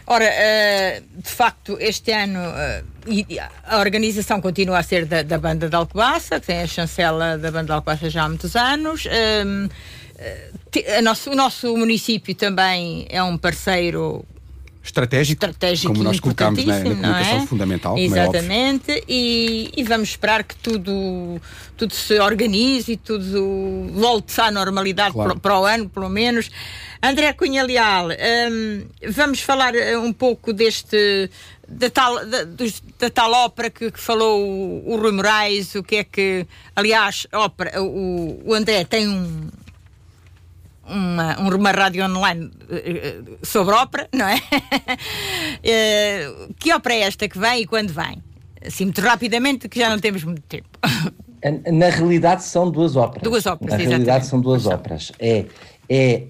Ora, 0.07 0.25
uh, 0.25 1.23
de 1.23 1.31
facto, 1.31 1.77
este 1.79 2.11
ano 2.11 2.41
uh, 2.41 2.85
a 3.65 3.79
organização 3.79 4.41
continua 4.41 4.79
a 4.79 4.83
ser 4.83 5.07
da, 5.07 5.23
da 5.23 5.39
Banda 5.39 5.69
de 5.69 5.77
Alcobaça, 5.77 6.41
tem 6.41 6.63
a 6.63 6.67
chancela 6.67 7.39
da 7.39 7.51
Banda 7.53 7.67
de 7.67 7.73
Alcobaça 7.73 8.11
já 8.11 8.25
há 8.25 8.29
muitos 8.29 8.57
anos. 8.57 9.05
Uh, 9.05 9.71
nosso, 11.03 11.31
o 11.31 11.35
nosso 11.37 11.77
município 11.77 12.35
também 12.35 13.07
é 13.09 13.23
um 13.23 13.39
parceiro 13.39 14.25
estratégico, 14.83 15.45
estratégico 15.45 15.93
como 15.93 16.03
nós 16.03 16.19
colocámos 16.19 16.65
na, 16.65 16.79
na 16.79 16.83
comunicação 16.83 17.39
é? 17.39 17.47
fundamental. 17.47 17.99
É 17.99 18.01
Exatamente, 18.01 18.91
é 18.91 19.03
e, 19.09 19.71
e, 19.77 19.85
vamos 19.85 20.11
esperar 20.11 20.43
que 20.43 20.57
tudo, 20.57 21.41
tudo 21.77 21.95
se 21.95 22.19
organize 22.19 22.93
e 22.93 22.97
tudo 22.97 23.91
volte 23.93 24.41
à 24.41 24.51
normalidade 24.51 25.13
claro. 25.13 25.31
para, 25.33 25.41
para, 25.41 25.61
o 25.61 25.65
ano, 25.65 25.89
pelo 25.89 26.09
menos. 26.09 26.51
André 27.03 27.33
Cunha 27.33 27.63
Leal, 27.63 28.09
um, 28.09 28.85
vamos 29.11 29.41
falar 29.41 29.75
eh, 29.75 29.97
um 29.97 30.13
pouco 30.13 30.53
deste 30.53 31.31
da 31.71 31.89
tal, 31.89 32.27
da, 32.27 32.45
da 32.99 33.11
tal 33.11 33.33
ópera 33.33 33.71
que, 33.71 33.91
que, 33.91 34.01
falou 34.01 34.45
o, 34.45 34.93
o 34.93 34.97
Rui 34.97 35.13
Moraes, 35.13 35.75
o 35.77 35.83
que 35.83 35.97
é 35.97 36.05
que, 36.05 36.47
aliás, 36.75 37.27
ópera, 37.33 37.81
o, 37.81 38.43
o 38.45 38.53
André 38.53 38.85
tem 38.85 39.09
um, 39.09 39.49
uma, 40.91 41.39
uma 41.39 41.71
rádio 41.71 42.05
online 42.05 42.51
eh, 42.71 43.21
sobre 43.43 43.75
ópera, 43.75 44.09
não 44.13 44.27
é? 44.27 44.41
Eh, 45.63 46.49
que 46.59 46.73
ópera 46.73 46.95
é 46.95 47.01
esta 47.01 47.29
que 47.29 47.39
vem 47.39 47.63
e 47.63 47.67
quando 47.67 47.93
vem? 47.93 48.23
Assim, 48.65 48.85
muito 48.85 49.01
rapidamente, 49.01 49.69
que 49.69 49.79
já 49.79 49.91
não 49.91 49.99
temos 49.99 50.25
muito 50.25 50.43
tempo. 50.43 50.69
Na 51.73 51.89
realidade 51.89 52.45
são 52.45 52.71
duas 52.71 52.97
óperas. 52.97 53.23
Duas 53.23 53.47
óperas, 53.47 53.79
Na 53.79 53.85
realidade 53.85 54.27
são 54.27 54.41
duas 54.41 54.67
óperas. 54.67 55.11
É, 55.19 55.47
é 55.93 56.29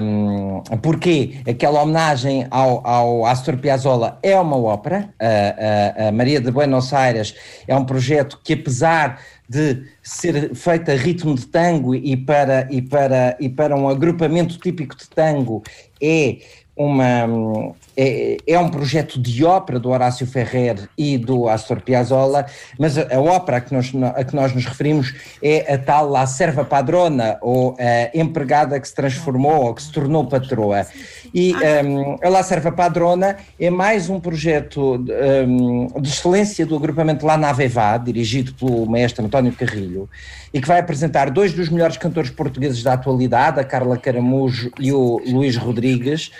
uh, 0.00 0.04
um, 0.04 0.62
porque 0.80 1.40
aquela 1.48 1.82
homenagem 1.82 2.46
ao, 2.52 2.86
ao 2.86 3.26
Astor 3.26 3.56
Piazzolla 3.56 4.20
é 4.22 4.38
uma 4.38 4.56
ópera. 4.56 5.12
Uh, 5.20 6.04
uh, 6.04 6.08
a 6.08 6.12
Maria 6.12 6.40
de 6.40 6.52
Buenos 6.52 6.92
Aires 6.92 7.34
é 7.66 7.74
um 7.74 7.84
projeto 7.84 8.38
que, 8.44 8.52
apesar 8.52 9.20
de 9.48 9.82
ser 10.00 10.54
feita 10.54 10.92
a 10.92 10.94
ritmo 10.94 11.34
de 11.34 11.44
tango 11.48 11.92
e 11.96 12.16
para, 12.16 12.68
e, 12.70 12.80
para, 12.80 13.36
e 13.40 13.48
para 13.48 13.74
um 13.74 13.88
agrupamento 13.88 14.56
típico 14.60 14.96
de 14.96 15.10
tango 15.10 15.64
é 16.00 16.38
uma, 16.80 17.74
é, 17.94 18.38
é, 18.46 18.58
um 18.58 18.70
projeto 18.70 19.20
de 19.20 19.44
ópera 19.44 19.78
do 19.78 19.90
Horácio 19.90 20.26
Ferrer 20.26 20.88
e 20.96 21.18
do 21.18 21.46
Astor 21.46 21.82
Piazzolla, 21.82 22.46
mas 22.78 22.96
a, 22.96 23.14
a 23.14 23.20
ópera 23.20 23.58
a 23.58 23.60
que, 23.60 23.74
nós, 23.74 23.92
a 24.16 24.24
que 24.24 24.34
nós 24.34 24.54
nos 24.54 24.64
referimos 24.64 25.14
é 25.42 25.74
a 25.74 25.76
tal 25.76 26.08
La 26.08 26.26
Serva 26.26 26.64
Padrona, 26.64 27.36
ou 27.42 27.76
a 27.78 28.16
empregada 28.16 28.80
que 28.80 28.88
se 28.88 28.94
transformou 28.94 29.66
ou 29.66 29.74
que 29.74 29.82
se 29.82 29.92
tornou 29.92 30.26
patroa. 30.26 30.86
E 31.32 31.54
um, 31.54 32.16
a 32.22 32.28
La 32.28 32.42
Serva 32.42 32.72
Padrona 32.72 33.36
é 33.58 33.70
mais 33.70 34.10
um 34.10 34.18
projeto 34.18 34.96
um, 34.96 36.00
de 36.00 36.08
excelência 36.08 36.66
do 36.66 36.76
agrupamento 36.76 37.24
La 37.24 37.36
Navevá, 37.36 37.96
dirigido 37.96 38.52
pelo 38.54 38.86
maestro 38.86 39.24
António 39.24 39.52
Carrilho, 39.52 40.08
e 40.52 40.60
que 40.60 40.66
vai 40.66 40.80
apresentar 40.80 41.30
dois 41.30 41.52
dos 41.52 41.68
melhores 41.68 41.96
cantores 41.96 42.30
portugueses 42.30 42.82
da 42.82 42.94
atualidade, 42.94 43.60
a 43.60 43.64
Carla 43.64 43.96
Caramujo 43.96 44.72
e 44.78 44.92
o 44.92 45.20
Luís 45.26 45.56
Rodrigues. 45.56 46.32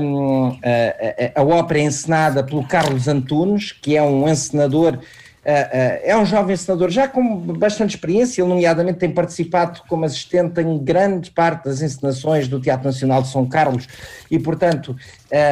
Um, 0.00 0.58
a, 0.62 1.38
a, 1.38 1.40
a, 1.40 1.44
ópera 1.44 1.80
é 1.80 1.82
encenada 1.82 2.42
pelo 2.42 2.66
Carlos 2.66 3.06
Antunes, 3.06 3.72
que 3.72 3.96
é 3.96 4.02
um 4.02 4.28
encenador. 4.28 4.98
Uh, 5.46 5.48
uh, 5.48 6.00
é 6.02 6.16
um 6.16 6.26
jovem 6.26 6.54
encenador 6.54 6.90
já 6.90 7.06
com 7.06 7.38
bastante 7.38 7.90
experiência, 7.94 8.42
ele 8.42 8.48
nomeadamente 8.48 8.98
tem 8.98 9.12
participado 9.12 9.80
como 9.88 10.04
assistente 10.04 10.60
em 10.60 10.76
grande 10.76 11.30
parte 11.30 11.66
das 11.66 11.80
encenações 11.80 12.48
do 12.48 12.58
Teatro 12.58 12.86
Nacional 12.86 13.22
de 13.22 13.28
São 13.28 13.46
Carlos 13.46 13.86
e, 14.28 14.40
portanto, 14.40 14.96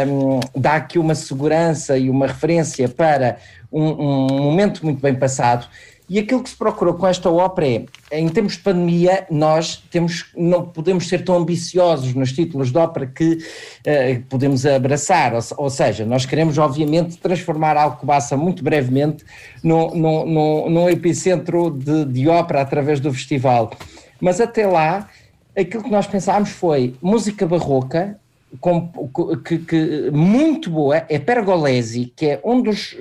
um, 0.09 0.41
dá 0.61 0.75
aqui 0.75 0.99
uma 0.99 1.15
segurança 1.15 1.97
e 1.97 2.11
uma 2.11 2.27
referência 2.27 2.89
para 2.89 3.37
um, 3.71 3.85
um 3.85 4.43
momento 4.43 4.85
muito 4.85 5.01
bem 5.01 5.15
passado. 5.15 5.69
E 6.09 6.19
aquilo 6.19 6.43
que 6.43 6.51
se 6.51 6.57
procurou 6.57 6.95
com 6.95 7.07
esta 7.07 7.31
ópera 7.31 7.87
é, 8.11 8.21
em 8.21 8.29
termos 8.29 8.55
de 8.55 8.59
pandemia, 8.59 9.27
nós 9.31 9.83
temos, 9.91 10.27
não 10.37 10.67
podemos 10.67 11.09
ser 11.09 11.25
tão 11.25 11.37
ambiciosos 11.37 12.13
nos 12.13 12.31
títulos 12.31 12.71
de 12.71 12.77
ópera 12.77 13.07
que 13.07 13.35
uh, 13.35 14.23
podemos 14.29 14.67
abraçar, 14.67 15.33
ou, 15.33 15.41
ou, 15.57 15.71
seja, 15.71 16.05
nós 16.05 16.27
queremos 16.27 16.59
obviamente 16.59 17.17
transformar 17.17 17.79
Alcobaça 17.79 18.37
muito 18.37 18.63
brevemente 18.63 19.25
num 19.63 19.95
no, 19.95 20.69
no, 20.69 20.91
epicentro 20.91 21.71
de, 21.71 22.05
de 22.05 22.29
ópera 22.29 22.61
através 22.61 23.01
do 23.01 23.13
festival. 23.13 23.73
Mas 24.21 24.43
até 24.43 24.67
lá, 24.67 25.09
aquilo 25.57 25.85
que 25.85 25.91
nós 25.91 26.07
pensámos 26.07 26.51
foi 26.51 26.95
música 27.01 27.47
barroca, 27.47 28.19
com, 28.61 28.89
que, 29.45 29.59
que, 29.59 30.11
muito 30.11 30.71
boa 30.71 31.05
é 31.09 31.19
Pergolesi, 31.19 32.13
que 32.15 32.27
é 32.27 32.41
um 32.45 32.63
dos 32.63 32.97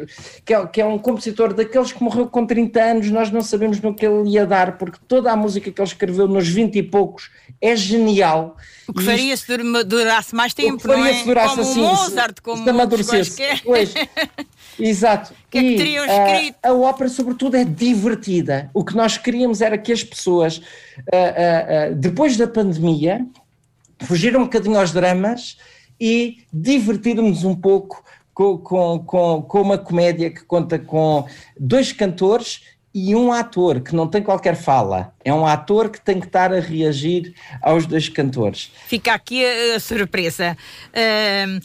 que 0.45 0.53
é, 0.53 0.65
que 0.67 0.81
é, 0.81 0.85
um 0.85 0.97
compositor 0.97 1.53
daqueles 1.53 1.91
que 1.91 2.03
morreu 2.03 2.27
com 2.27 2.45
30 2.45 2.81
anos, 2.81 3.09
nós 3.09 3.31
não 3.31 3.41
sabemos 3.41 3.79
no 3.81 3.93
que 3.93 4.05
ele 4.05 4.29
ia 4.29 4.45
dar, 4.45 4.77
porque 4.77 4.97
toda 5.07 5.31
a 5.31 5.35
música 5.35 5.71
que 5.71 5.81
ele 5.81 5.87
escreveu 5.87 6.27
nos 6.27 6.47
20 6.47 6.75
e 6.75 6.83
poucos 6.83 7.29
é 7.61 7.75
genial. 7.75 8.57
O 8.87 8.93
que 8.93 9.03
faria 9.03 9.35
se 9.37 9.45
durasse 9.85 10.35
mais 10.35 10.53
tempo, 10.53 10.75
o 10.75 10.77
que 10.77 10.87
faria 10.87 11.03
não 11.03 11.09
é? 11.09 11.13
se 11.13 11.25
durasse 11.25 11.55
como 11.55 11.61
assim, 11.61 11.81
Mozart, 11.81 12.41
como 12.41 12.63
se 12.63 12.69
amadurecesse. 12.69 13.41
Pois, 13.63 13.93
exato. 14.79 15.33
que 15.49 15.57
é 15.57 15.61
que 15.61 15.75
teriam 15.77 16.05
escrito? 16.05 16.57
A, 16.61 16.69
a, 16.69 16.73
ópera, 16.73 17.09
sobretudo, 17.09 17.55
é 17.55 17.63
divertida. 17.63 18.69
O 18.73 18.83
que 18.83 18.95
nós 18.95 19.17
queríamos 19.17 19.61
era 19.61 19.77
que 19.77 19.91
as 19.91 20.03
pessoas, 20.03 20.57
uh, 20.57 20.61
uh, 20.61 21.91
uh, 21.91 21.95
depois 21.95 22.35
da 22.35 22.47
pandemia, 22.47 23.25
fugir 24.01 24.35
um 24.35 24.43
bocadinho 24.43 24.79
aos 24.79 24.91
dramas 24.91 25.57
e 25.99 26.39
divertirmos 26.51 27.43
um 27.43 27.55
pouco 27.55 28.03
com, 28.33 28.57
com, 28.57 29.43
com, 29.47 29.61
uma 29.61 29.77
comédia 29.77 30.29
que 30.29 30.43
conta 30.43 30.79
com 30.79 31.25
dois 31.59 31.91
cantores 31.91 32.61
e 32.93 33.15
um 33.15 33.31
ator 33.31 33.81
que 33.81 33.95
não 33.95 34.07
tem 34.07 34.21
qualquer 34.21 34.55
fala. 34.55 35.13
É 35.23 35.33
um 35.33 35.45
ator 35.45 35.89
que 35.89 35.99
tem 35.99 36.19
que 36.19 36.27
estar 36.27 36.53
a 36.53 36.59
reagir 36.59 37.33
aos 37.61 37.85
dois 37.85 38.07
cantores. 38.07 38.71
Fica 38.87 39.13
aqui 39.13 39.43
a, 39.43 39.75
a 39.75 39.79
surpresa. 39.79 40.55
Uh, 40.89 41.59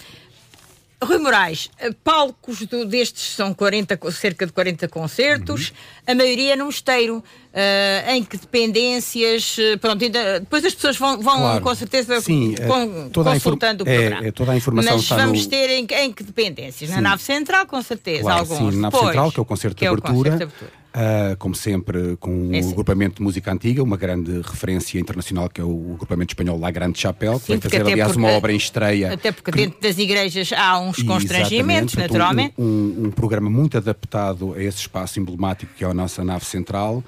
Rui 1.03 1.19
Moraes, 1.19 1.71
eh, 1.79 1.93
palcos 2.03 2.67
do, 2.67 2.85
destes 2.85 3.35
são 3.37 3.55
40, 3.55 3.99
cerca 4.11 4.45
de 4.45 4.53
40 4.53 4.89
concertos, 4.89 5.69
uhum. 5.69 5.75
a 6.09 6.15
maioria 6.15 6.57
num 6.57 6.69
esteiro. 6.69 7.23
Uh, 7.49 8.11
em 8.11 8.23
que 8.23 8.37
dependências. 8.37 9.57
Eh, 9.59 9.77
pronto, 9.79 10.05
ainda, 10.05 10.39
depois 10.39 10.65
as 10.65 10.75
pessoas 10.75 10.97
vão, 10.97 11.21
vão 11.21 11.39
claro. 11.39 11.61
com 11.63 11.75
certeza 11.75 12.21
Sim, 12.21 12.55
com, 12.55 13.09
toda 13.09 13.33
consultando 13.33 13.85
o 13.85 13.89
é, 13.89 13.99
programa. 13.99 14.27
É, 14.29 14.31
toda 14.31 14.53
a 14.53 14.57
informação 14.57 14.97
Mas 14.97 15.09
vamos 15.09 15.45
no... 15.45 15.51
ter 15.51 15.71
em, 15.71 15.87
em, 15.91 16.13
que 16.13 16.23
dependências? 16.23 16.91
Sim. 16.91 16.97
Na 16.97 17.01
nave 17.01 17.23
central, 17.23 17.67
com 17.67 17.81
certeza, 17.83 18.23
claro, 18.23 18.41
alguns. 18.41 18.59
Sim, 18.59 18.81
na 18.81 18.91
nave 18.91 18.99
central, 18.99 19.33
que 19.33 19.41
é 19.41 19.43
o 19.43 19.47
concerto 19.47 19.81
de 19.81 19.87
abertura. 19.87 20.49
Uh, 20.89 21.37
como 21.37 21.55
sempre, 21.55 22.17
com 22.17 22.51
é, 22.53 22.61
o 22.61 22.71
agrupamento 22.71 23.17
de 23.17 23.23
música 23.23 23.53
antiga, 23.53 23.83
uma 23.83 23.97
grande 23.97 24.41
referência 24.41 24.99
internacional 24.99 25.49
que 25.49 25.61
é 25.61 25.65
o 25.65 25.93
agrupamento 25.95 26.33
espanhol 26.33 26.59
La 26.59 26.71
Grande 26.71 26.99
Chapelle, 26.99 27.39
que 27.39 27.49
vai 27.49 27.61
fazer, 27.61 27.83
aliás, 27.83 28.13
porque, 28.13 28.19
uma 28.19 28.31
obra 28.31 28.53
em 28.53 28.57
estreia. 28.57 29.13
Até 29.13 29.31
porque 29.31 29.53
que... 29.53 29.59
dentro 29.59 29.81
das 29.81 29.99
igrejas 29.99 30.51
há 30.53 30.79
uns 30.81 31.03
constrangimentos, 31.03 31.95
naturalmente. 31.95 32.55
Um, 32.59 32.65
um, 32.65 33.07
um, 33.07 33.11
programa 33.11 33.51
muito 33.51 33.77
adaptado 33.77 34.55
a 34.55 34.63
esse 34.63 34.79
espaço 34.79 35.21
emblemático 35.21 35.73
que 35.77 35.85
é 35.85 35.87
a 35.87 35.95
nossa 35.95 36.25
nave 36.25 36.47
central. 36.47 37.05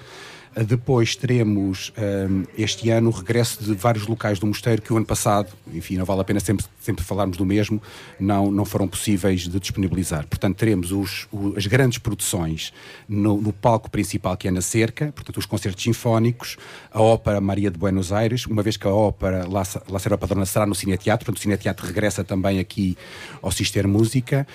Depois 0.56 1.14
teremos 1.14 1.92
um, 1.96 2.44
este 2.58 2.90
ano 2.90 3.10
o 3.10 3.12
regresso 3.12 3.62
de 3.62 3.72
vários 3.72 4.06
locais 4.08 4.40
do 4.40 4.46
mosteiro 4.46 4.82
que 4.82 4.92
o 4.92 4.96
ano 4.96 5.06
passado, 5.06 5.48
enfim, 5.72 5.96
não 5.96 6.04
vale 6.04 6.22
a 6.22 6.24
pena 6.24 6.40
sempre, 6.40 6.66
sempre 6.80 7.04
falarmos 7.04 7.36
do 7.36 7.46
mesmo, 7.46 7.80
não, 8.18 8.50
não 8.50 8.64
foram 8.64 8.88
possíveis 8.88 9.42
de 9.42 9.60
disponibilizar. 9.60 10.26
Portanto, 10.26 10.56
teremos 10.56 10.90
os, 10.90 11.28
as 11.56 11.66
grandes 11.66 11.98
produções 11.98 12.72
no, 13.08 13.40
no, 13.40 13.52
palco 13.52 13.88
principal 13.88 14.36
que 14.36 14.48
é 14.48 14.50
na 14.50 14.60
Cerca, 14.60 15.12
portanto, 15.12 15.36
os 15.36 15.46
concertos 15.46 15.84
sinfónicos, 15.84 16.56
a 16.90 17.00
Ópera 17.00 17.40
Maria 17.40 17.70
de 17.70 17.78
Buenos 17.78 18.12
Aires, 18.12 18.44
uma 18.46 18.62
vez 18.62 18.76
que 18.76 18.88
a 18.88 18.90
Ópera 18.90 19.46
La, 19.48 19.62
La 19.88 20.18
Padrona 20.18 20.46
será 20.46 20.66
no 20.66 20.74
Cineteatro, 20.74 21.26
portanto, 21.26 21.38
o 21.38 21.42
Cineteatro 21.42 21.86
regressa 21.86 22.24
também 22.24 22.58
aqui 22.58 22.98
ao 23.40 23.52
Sister 23.52 23.86
Música. 23.86 24.46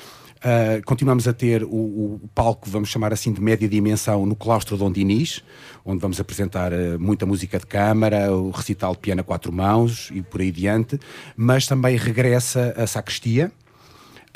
Uh, 0.45 0.79
continuamos 0.85 1.27
a 1.27 1.33
ter 1.33 1.63
o, 1.63 1.67
o, 1.67 2.29
palco, 2.35 2.69
vamos 2.69 2.89
chamar 2.89 3.11
assim, 3.11 3.33
de 3.33 3.41
média 3.41 3.67
dimensão 3.67 4.27
no 4.27 4.35
claustro 4.35 4.77
Dom 4.77 4.91
Dinis, 4.91 5.43
onde 5.83 5.99
vamos 5.99 6.19
apresentar 6.19 6.71
uh, 6.71 6.99
muita 6.99 7.25
música 7.25 7.57
de 7.57 7.65
câmara, 7.65 8.31
o 8.31 8.51
recital 8.51 8.91
de 8.93 8.99
piano 8.99 9.21
a 9.21 9.23
quatro 9.23 9.51
mãos 9.51 10.11
e 10.13 10.21
por 10.21 10.41
aí 10.41 10.51
diante, 10.51 10.99
mas 11.35 11.65
também 11.65 11.97
regressa 11.97 12.75
a 12.77 12.85
sacristia, 12.85 13.51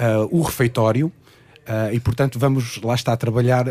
uh, 0.01 0.35
o 0.35 0.41
refeitório, 0.41 1.11
e 1.93 1.99
portanto 1.99 2.39
vamos 2.39 2.81
lá 2.81 2.95
estar 2.95 3.13
a 3.13 3.17
trabalhar 3.17 3.67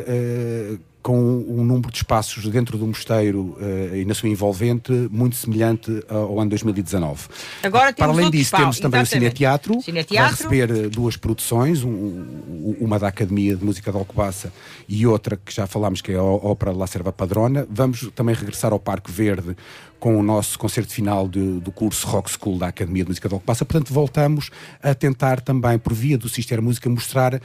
com 1.03 1.17
um 1.17 1.65
número 1.65 1.91
de 1.91 1.99
espaços 1.99 2.47
dentro 2.49 2.77
do 2.77 2.87
mosteiro 2.87 3.57
uh, 3.61 3.97
e 3.97 4.05
na 4.05 4.15
sua 4.15 4.29
envolvente 4.29 4.93
muito 5.11 5.37
semelhante 5.37 6.05
ao 6.09 6.39
ano 6.39 6.51
2019. 6.51 7.29
Agora 7.63 7.93
Para 7.93 8.13
além 8.13 8.31
disso, 8.31 8.51
pau, 8.51 8.61
temos 8.61 8.79
também 8.79 9.01
exatamente. 9.01 9.27
o 9.27 9.31
Cineteatro, 9.31 9.83
Cineteatro. 9.83 10.37
que 10.37 10.43
vai 10.47 10.61
receber 10.61 10.89
duas 10.89 11.17
produções, 11.17 11.83
um, 11.83 12.77
uma 12.81 12.99
da 12.99 13.09
Academia 13.09 13.57
de 13.57 13.65
Música 13.65 13.91
de 13.91 13.97
Alcobaça 13.97 14.53
e 14.89 15.07
outra 15.07 15.37
que 15.37 15.55
já 15.55 15.67
falámos 15.67 16.01
que 16.01 16.13
é 16.13 16.17
a 16.17 16.23
Ópera 16.23 16.73
La 16.73 16.87
Serva 16.87 17.13
Padrona. 17.13 17.67
Vamos 17.71 18.11
também 18.15 18.35
regressar 18.35 18.73
ao 18.73 18.81
Parque 18.81 19.11
Verde 19.11 19.57
com 19.99 20.19
o 20.19 20.23
nosso 20.23 20.59
concerto 20.59 20.93
final 20.93 21.29
de, 21.29 21.61
do 21.61 21.73
curso 21.73 22.07
Rock 22.07 22.31
School 22.31 22.59
da 22.59 22.69
Academia 22.69 23.05
de 23.05 23.11
Música 23.11 23.29
de 23.29 23.35
Alcobaça. 23.35 23.65
Portanto, 23.65 23.93
voltamos 23.93 24.51
a 24.83 24.95
tentar 24.95 25.41
também, 25.41 25.79
por 25.79 25.93
via 25.93 26.17
do 26.17 26.29
Sister 26.29 26.63
Música, 26.63 26.89
mostrar 26.89 27.35
uh, 27.35 27.41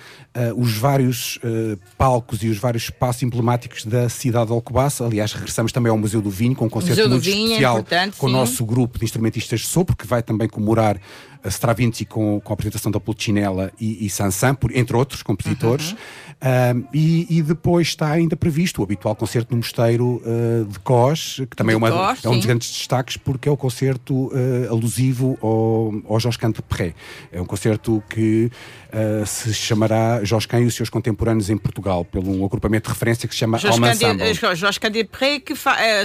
os 0.55 0.77
vários 0.77 1.37
uh, 1.37 1.79
palcos 1.97 2.43
e 2.43 2.49
os 2.49 2.57
vários 2.57 2.83
espaços 2.83 3.23
emblemáticos 3.23 3.85
da 3.85 4.07
cidade 4.09 4.47
de 4.47 4.53
Alcobaça. 4.53 5.05
Aliás, 5.05 5.33
regressamos 5.33 5.71
também 5.71 5.89
ao 5.89 5.97
Museu 5.97 6.21
do 6.21 6.29
Vinho, 6.29 6.55
com 6.55 6.65
um 6.65 6.69
concerto 6.69 7.09
muito 7.09 7.23
Vinho, 7.23 7.47
especial 7.47 7.79
é 7.89 8.11
com 8.17 8.27
o 8.27 8.29
sim. 8.29 8.35
nosso 8.35 8.65
grupo 8.65 8.99
de 8.99 9.05
instrumentistas 9.05 9.61
de 9.61 9.67
sopro, 9.67 9.95
que 9.95 10.05
vai 10.05 10.21
também 10.21 10.47
comemorar 10.47 10.99
Stravinsky 11.45 12.05
com, 12.05 12.39
com 12.41 12.53
a 12.53 12.55
apresentação 12.55 12.91
da 12.91 12.99
Pulcinella 12.99 13.71
e, 13.79 14.05
e 14.05 14.09
Sansan, 14.09 14.55
por, 14.55 14.75
entre 14.75 14.95
outros 14.95 15.23
compositores. 15.23 15.91
Uhum. 15.91 15.97
Uh, 16.43 16.87
e, 16.93 17.37
e, 17.37 17.41
depois 17.41 17.87
está 17.87 18.11
ainda 18.11 18.35
previsto 18.35 18.81
o 18.81 18.83
habitual 18.83 19.15
concerto 19.15 19.51
no 19.51 19.57
Mosteiro 19.57 20.21
uh, 20.25 20.65
de 20.65 20.77
Cós, 20.79 21.37
que 21.49 21.55
também 21.55 21.73
é, 21.73 21.77
uma, 21.77 21.89
Cós, 21.89 22.25
é, 22.25 22.27
um 22.27 22.35
dos 22.35 22.45
grandes 22.45 22.69
destaques, 22.69 23.15
porque 23.15 23.47
é 23.47 23.51
o 23.51 23.55
concerto 23.55 24.27
uh, 24.27 24.69
alusivo 24.69 25.37
ao, 25.41 26.13
ao 26.13 26.19
Jorge 26.19 26.37
Canto 26.37 26.61
Perret. 26.61 26.95
É 27.31 27.41
um 27.41 27.45
concerto 27.45 28.03
que 28.09 28.51
se 29.25 29.51
chamará 29.55 30.23
Jorge 30.23 30.47
Canto 30.47 30.65
e 30.65 30.67
os 30.67 30.75
seus 30.75 30.87
contemporâneos 30.87 31.49
em 31.49 31.57
Portugal, 31.57 32.05
pelo 32.05 32.29
um 32.29 32.45
agrupamento 32.45 32.87
de 32.87 32.93
referência 32.93 33.27
que 33.27 33.33
se 33.33 33.39
chama 33.39 33.57
Jorge 33.57 33.77
Alma 33.77 33.91
Ensemble. 33.91 34.33
Jorge 34.35 34.79
Canto 34.79 35.05
Perret, 35.05 35.39
que 35.39 35.55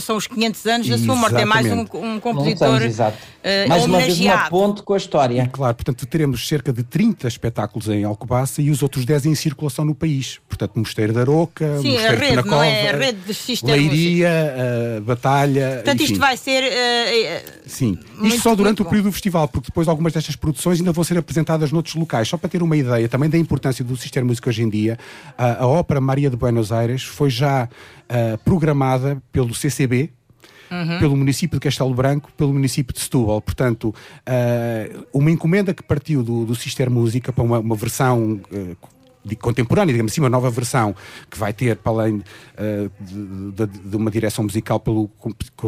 são 0.01 0.17
os 0.17 0.27
500 0.27 0.67
anos 0.67 0.89
da 0.89 0.97
sua 0.97 1.15
morte, 1.15 1.37
é 1.37 1.45
mais 1.45 1.67
um, 1.67 1.85
um 1.93 2.19
compositor 2.19 2.69
anos, 2.69 2.85
exato. 2.85 3.19
mais 3.69 3.85
uma 3.85 3.99
vez 3.99 4.19
uma 4.19 4.49
ponte 4.49 4.83
com 4.83 4.95
a 4.95 4.97
história. 4.97 5.28
E, 5.33 5.49
claro, 5.49 5.75
portanto 5.75 6.07
teremos 6.07 6.47
cerca 6.47 6.73
de 6.73 6.83
30 6.83 7.29
espetáculos 7.29 7.89
em 7.89 8.05
Alcobaça 8.05 8.63
e 8.63 8.71
os 8.71 8.83
outros 8.83 9.05
10 9.05 9.27
em 9.27 9.35
circulação 9.35 9.85
no 9.85 9.95
país. 9.95 10.41
Portanto, 10.49 10.79
Mosteiro 10.79 11.13
da 11.13 11.21
Aroca, 11.21 11.79
Sim, 11.81 11.93
Mosteiro 11.93 12.17
a 12.17 12.19
rede, 12.19 12.43
de 12.43 12.49
não 12.49 12.63
é? 12.63 12.89
A 12.89 12.97
rede 12.97 13.19
de 13.27 13.35
sistema 13.35 13.77
Leiria, 13.77 14.31
uh, 14.99 15.01
Batalha. 15.03 15.75
Portanto, 15.77 16.03
enfim. 16.03 16.13
isto 16.13 16.21
vai 16.21 16.37
ser. 16.37 16.65
Uh, 16.65 17.51
Sim, 17.67 17.99
isto 18.23 18.41
só 18.41 18.55
durante 18.55 18.83
o 18.83 18.85
período 18.85 19.07
do 19.07 19.13
festival, 19.13 19.49
porque 19.49 19.67
depois 19.67 19.89
algumas 19.89 20.13
destas 20.13 20.37
produções 20.37 20.79
ainda 20.79 20.93
vão 20.93 21.05
ser 21.05 21.19
apresentadas 21.19 21.71
noutros 21.71 21.95
locais. 21.95 22.29
Só 22.29 22.37
para 22.37 22.49
ter 22.49 22.63
uma 22.63 22.77
ideia 22.77 23.09
também 23.09 23.29
da 23.29 23.39
importância 23.39 23.85
do 23.85 23.97
Sistema 23.97 24.27
Música 24.27 24.51
hoje 24.51 24.63
em 24.63 24.69
dia, 24.69 24.99
a, 25.37 25.63
a 25.63 25.67
Ópera 25.67 26.01
Maria 26.01 26.31
de 26.31 26.37
Buenos 26.37 26.73
Aires 26.73 27.03
foi 27.03 27.31
já 27.31 27.65
uh, 27.65 28.39
programada 28.39 29.23
pelo 29.33 29.55
CCB, 29.55 30.11
Uhum. 30.71 30.99
pelo 30.99 31.17
município 31.17 31.59
de 31.59 31.65
Castelo 31.65 31.95
Branco, 31.95 32.31
pelo 32.37 32.53
município 32.53 32.93
de 32.93 33.01
Setúbal. 33.01 33.41
Portanto, 33.41 33.89
uh, 33.89 35.07
uma 35.13 35.31
encomenda 35.31 35.73
que 35.73 35.83
partiu 35.83 36.23
do, 36.23 36.45
do 36.45 36.55
Sister 36.55 36.91
Música 36.91 37.33
para 37.33 37.43
uma, 37.43 37.59
uma 37.59 37.75
versão 37.75 38.41
uh, 38.53 38.77
contemporânea, 39.37 39.93
digamos 39.93 40.13
assim, 40.13 40.21
uma 40.21 40.31
nova 40.31 40.51
versão 40.51 40.95
que 41.31 41.39
vai 41.39 41.53
ter, 41.53 41.77
para 41.77 41.93
além 41.93 42.17
uh, 42.17 42.91
de, 43.01 43.67
de, 43.67 43.79
de, 43.89 43.97
uma 43.97 44.11
direção 44.11 44.45
musical 44.45 44.81
pelo, 44.81 45.11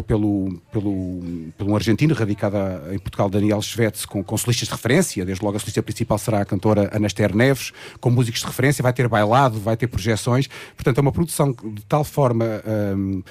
pelo, 0.07 0.61
pelo, 0.71 1.51
pelo 1.57 1.71
um 1.71 1.75
argentino 1.75 2.13
radicado 2.13 2.57
em 2.91 2.99
Portugal, 2.99 3.29
Daniel 3.29 3.61
Schvetz, 3.61 4.05
com, 4.05 4.23
com 4.23 4.37
solistas 4.37 4.67
de 4.67 4.73
referência, 4.73 5.25
desde 5.25 5.43
logo 5.43 5.57
a 5.57 5.59
solista 5.59 5.83
principal 5.83 6.17
será 6.17 6.41
a 6.41 6.45
cantora 6.45 6.89
Anaster 6.95 7.35
Neves, 7.35 7.71
com 7.99 8.09
músicos 8.09 8.41
de 8.41 8.47
referência, 8.47 8.81
vai 8.81 8.93
ter 8.93 9.07
bailado, 9.07 9.59
vai 9.59 9.77
ter 9.77 9.87
projeções, 9.87 10.47
portanto 10.75 10.97
é 10.97 11.01
uma 11.01 11.11
produção 11.11 11.51
de 11.51 11.85
tal 11.85 12.03
forma... 12.03 12.45
Um, 12.95 13.23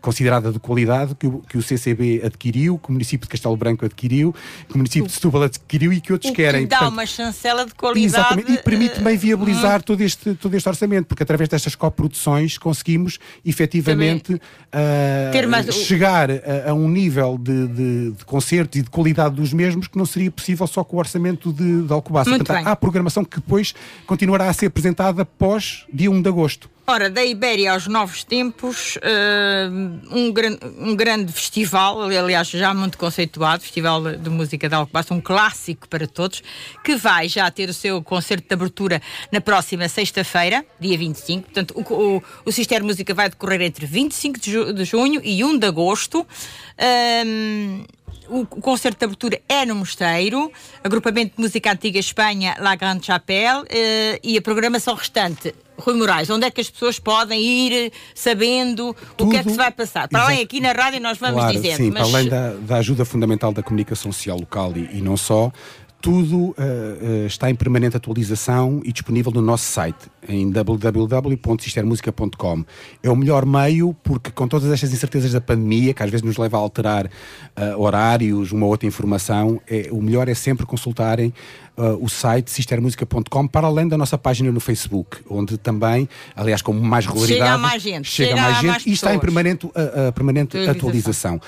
considerada 0.00 0.52
de 0.52 0.58
qualidade 0.58 1.14
que 1.14 1.26
o, 1.26 1.42
que 1.48 1.58
o 1.58 1.62
CCB 1.62 2.22
adquiriu, 2.24 2.78
que 2.78 2.88
o 2.88 2.92
município 2.92 3.26
de 3.26 3.30
Castelo 3.30 3.56
Branco 3.56 3.84
adquiriu, 3.84 4.34
que 4.68 4.74
o 4.74 4.78
município 4.78 5.06
de 5.06 5.12
Setúbal 5.12 5.42
adquiriu 5.42 5.92
e 5.92 6.00
que 6.00 6.12
outros 6.12 6.30
o 6.30 6.34
querem. 6.34 6.62
Que 6.62 6.68
dá 6.68 6.78
Portanto, 6.78 6.94
uma 6.94 7.06
chancela 7.06 7.66
de 7.66 7.74
qualidade. 7.74 8.06
Exatamente, 8.06 8.52
e 8.52 8.58
permite 8.58 8.96
também 8.96 9.16
viabilizar 9.16 9.80
uh, 9.80 9.82
todo, 9.82 10.00
este, 10.00 10.34
todo 10.34 10.54
este 10.54 10.68
orçamento, 10.68 11.06
porque 11.06 11.22
através 11.22 11.48
destas 11.48 11.74
coproduções 11.74 12.58
conseguimos 12.58 13.18
efetivamente 13.44 14.34
uh, 14.34 15.48
mais... 15.48 15.74
chegar 15.74 16.30
a, 16.30 16.70
a, 16.70 16.74
um 16.74 16.88
nível 16.88 17.38
de, 17.38 17.68
de, 17.68 18.10
de 18.12 18.24
concertos 18.24 18.78
e 18.78 18.82
de 18.82 18.90
qualidade 18.90 19.34
dos 19.34 19.52
mesmos 19.52 19.88
que 19.88 19.98
não 19.98 20.06
seria 20.06 20.30
possível 20.30 20.66
só 20.66 20.84
com 20.84 20.96
o 20.96 20.98
orçamento 20.98 21.52
de, 21.52 21.82
de 21.82 21.92
Alcobaça. 21.92 22.30
Portanto, 22.30 22.66
há 22.66 22.76
programação 22.76 23.24
que 23.24 23.36
depois 23.36 23.74
continuará 24.06 24.48
a 24.48 24.52
ser 24.52 24.66
apresentada 24.66 25.24
pós 25.24 25.84
dia 25.92 26.10
1 26.10 26.22
de 26.22 26.28
agosto. 26.28 26.75
Ora, 26.88 27.10
da 27.10 27.24
Ibéria 27.24 27.72
aos 27.72 27.88
novos 27.88 28.22
tempos, 28.22 28.94
uh, 28.98 30.16
um, 30.16 30.30
gran, 30.30 30.56
um 30.78 30.94
grande 30.94 31.32
festival, 31.32 32.00
aliás, 32.02 32.48
já 32.48 32.72
muito 32.72 32.96
conceituado, 32.96 33.62
Festival 33.62 34.16
de 34.16 34.30
Música 34.30 34.68
de 34.68 34.74
Alcobaça, 34.76 35.12
um 35.12 35.20
clássico 35.20 35.88
para 35.88 36.06
todos, 36.06 36.44
que 36.84 36.94
vai 36.94 37.28
já 37.28 37.50
ter 37.50 37.68
o 37.68 37.74
seu 37.74 38.00
concerto 38.04 38.46
de 38.46 38.54
abertura 38.54 39.02
na 39.32 39.40
próxima 39.40 39.88
sexta-feira, 39.88 40.64
dia 40.78 40.96
25. 40.96 41.42
Portanto, 41.42 41.74
o, 41.74 41.92
o, 41.92 42.22
o 42.44 42.52
Cister 42.52 42.84
Música 42.84 43.12
vai 43.12 43.30
decorrer 43.30 43.62
entre 43.62 43.84
25 43.84 44.38
de, 44.38 44.52
ju, 44.52 44.72
de 44.72 44.84
junho 44.84 45.20
e 45.24 45.42
1 45.42 45.58
de 45.58 45.66
agosto. 45.66 46.20
Uh, 46.20 47.84
o, 48.28 48.46
concerto 48.46 48.98
de 48.98 49.04
abertura 49.04 49.40
é 49.48 49.64
no 49.64 49.74
Mosteiro, 49.74 50.50
agrupamento 50.82 51.36
de 51.36 51.42
música 51.42 51.72
antiga 51.72 51.98
Espanha, 51.98 52.56
La 52.58 52.76
Grande 52.76 53.06
Chapelle, 53.06 53.62
uh, 53.62 54.20
e 54.22 54.36
a 54.36 54.42
programação 54.42 54.94
restante 54.94 55.54
Rui 55.78 55.94
Moraes, 55.94 56.30
onde 56.30 56.46
é 56.46 56.50
que 56.50 56.60
as 56.60 56.70
pessoas 56.70 56.98
podem 56.98 57.40
ir 57.40 57.92
sabendo 58.14 58.96
Tudo, 59.16 59.28
o 59.28 59.30
que 59.30 59.36
é 59.36 59.42
que 59.42 59.50
se 59.50 59.56
vai 59.56 59.70
passar? 59.70 60.08
Para 60.08 60.22
além 60.22 60.42
aqui 60.42 60.60
na 60.60 60.72
rádio 60.72 61.00
nós 61.00 61.18
vamos 61.18 61.36
claro, 61.36 61.52
dizendo. 61.52 61.76
Sim, 61.76 61.90
mas... 61.90 62.08
para 62.08 62.18
além 62.18 62.28
da, 62.28 62.50
da, 62.54 62.76
ajuda 62.76 63.04
fundamental 63.04 63.52
da 63.52 63.62
comunicação 63.62 64.10
social 64.10 64.38
local 64.38 64.72
e, 64.74 64.98
e 64.98 65.00
não 65.02 65.16
só, 65.16 65.52
tudo 66.00 66.50
uh, 66.50 67.26
está 67.26 67.50
em 67.50 67.54
permanente 67.54 67.96
atualização 67.96 68.80
e 68.84 68.92
disponível 68.92 69.32
no 69.32 69.42
nosso 69.42 69.64
site, 69.64 70.08
em 70.28 70.48
www.sistermusica.com. 70.50 72.64
É 73.02 73.10
o 73.10 73.16
melhor 73.16 73.44
meio 73.44 73.92
porque, 74.04 74.30
com 74.30 74.46
todas 74.46 74.70
estas 74.70 74.92
incertezas 74.92 75.32
da 75.32 75.40
pandemia, 75.40 75.92
que 75.94 76.02
às 76.02 76.10
vezes 76.10 76.24
nos 76.24 76.36
leva 76.36 76.56
a 76.56 76.60
alterar 76.60 77.06
uh, 77.06 77.80
horários, 77.80 78.52
uma 78.52 78.66
outra 78.66 78.86
informação, 78.86 79.60
é, 79.66 79.88
o 79.90 80.00
melhor 80.00 80.28
é 80.28 80.34
sempre 80.34 80.64
consultarem 80.66 81.34
uh, 81.76 82.02
o 82.02 82.08
site 82.08 82.50
sistermusica.com, 82.50 83.46
para 83.46 83.66
além 83.66 83.86
da 83.88 83.96
nossa 83.96 84.16
página 84.16 84.50
no 84.50 84.60
Facebook, 84.60 85.18
onde 85.28 85.58
também, 85.58 86.08
aliás, 86.34 86.62
com 86.62 86.72
mais 86.72 87.06
regularidade. 87.06 87.44
Chega 87.44 87.54
a 87.54 87.58
mais 87.58 87.82
gente. 87.82 88.08
Chega, 88.08 88.28
chega 88.30 88.40
a 88.40 88.44
mais 88.44 88.56
gente 88.56 88.70
mais 88.70 88.86
e 88.86 88.92
está 88.92 89.14
em 89.14 89.18
permanente, 89.18 89.66
uh, 89.66 90.12
permanente 90.14 90.56
atualização. 90.58 91.40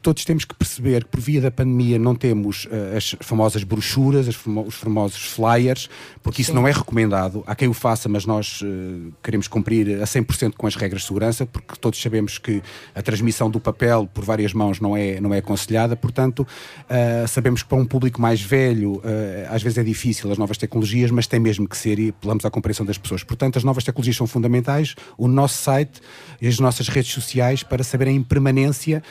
todos 0.00 0.24
temos 0.24 0.44
que 0.44 0.54
perceber 0.54 1.04
que, 1.04 1.10
por 1.10 1.20
via 1.20 1.40
da 1.40 1.50
pandemia, 1.50 1.98
não 1.98 2.14
temos 2.14 2.68
as 2.96 3.16
famosas 3.20 3.64
brochuras, 3.64 4.28
as 4.28 4.34
famo 4.34 4.62
os 4.62 4.74
famosos 4.74 5.22
flyers, 5.22 5.88
porque 6.22 6.42
Sim. 6.42 6.42
isso 6.42 6.54
não 6.54 6.66
é 6.66 6.72
recomendado. 6.72 7.42
Há 7.46 7.54
quem 7.54 7.68
o 7.68 7.74
faça, 7.74 8.08
mas 8.08 8.26
nós 8.26 8.62
queremos 9.22 9.48
cumprir 9.48 10.00
a 10.00 10.04
100% 10.04 10.54
com 10.56 10.66
as 10.66 10.74
regras 10.74 11.02
de 11.02 11.08
segurança, 11.08 11.46
porque 11.46 11.74
todos 11.80 12.00
sabemos 12.00 12.38
que 12.38 12.62
a 12.94 13.02
transmissão 13.02 13.50
do 13.50 13.60
papel 13.60 14.08
por 14.12 14.24
várias 14.24 14.52
mãos 14.52 14.80
não 14.80 14.96
é, 14.96 15.20
não 15.20 15.32
é 15.32 15.38
aconselhada. 15.38 15.96
Portanto, 15.96 16.46
sabemos 17.28 17.62
que 17.62 17.68
para 17.68 17.78
um 17.78 17.84
público 17.84 18.20
mais 18.20 18.40
velho, 18.40 19.00
às 19.50 19.61
às 19.62 19.64
vezes 19.64 19.78
é 19.78 19.82
difícil 19.84 20.30
as 20.30 20.38
novas 20.38 20.58
tecnologias, 20.58 21.10
mas 21.10 21.26
tem 21.26 21.38
mesmo 21.38 21.68
que 21.68 21.76
ser 21.76 21.98
e 21.98 22.08
apelamos 22.08 22.44
à 22.44 22.50
compreensão 22.50 22.84
das 22.84 22.98
pessoas. 22.98 23.22
Portanto, 23.22 23.56
as 23.56 23.64
novas 23.64 23.84
tecnologias 23.84 24.16
são 24.16 24.26
fundamentais, 24.26 24.96
o 25.16 25.28
nosso 25.28 25.62
site 25.62 26.00
e 26.40 26.48
as 26.48 26.58
nossas 26.58 26.88
redes 26.88 27.12
sociais 27.12 27.62
para 27.62 27.84
saberem 27.84 28.16
em 28.16 28.22
permanência 28.22 29.02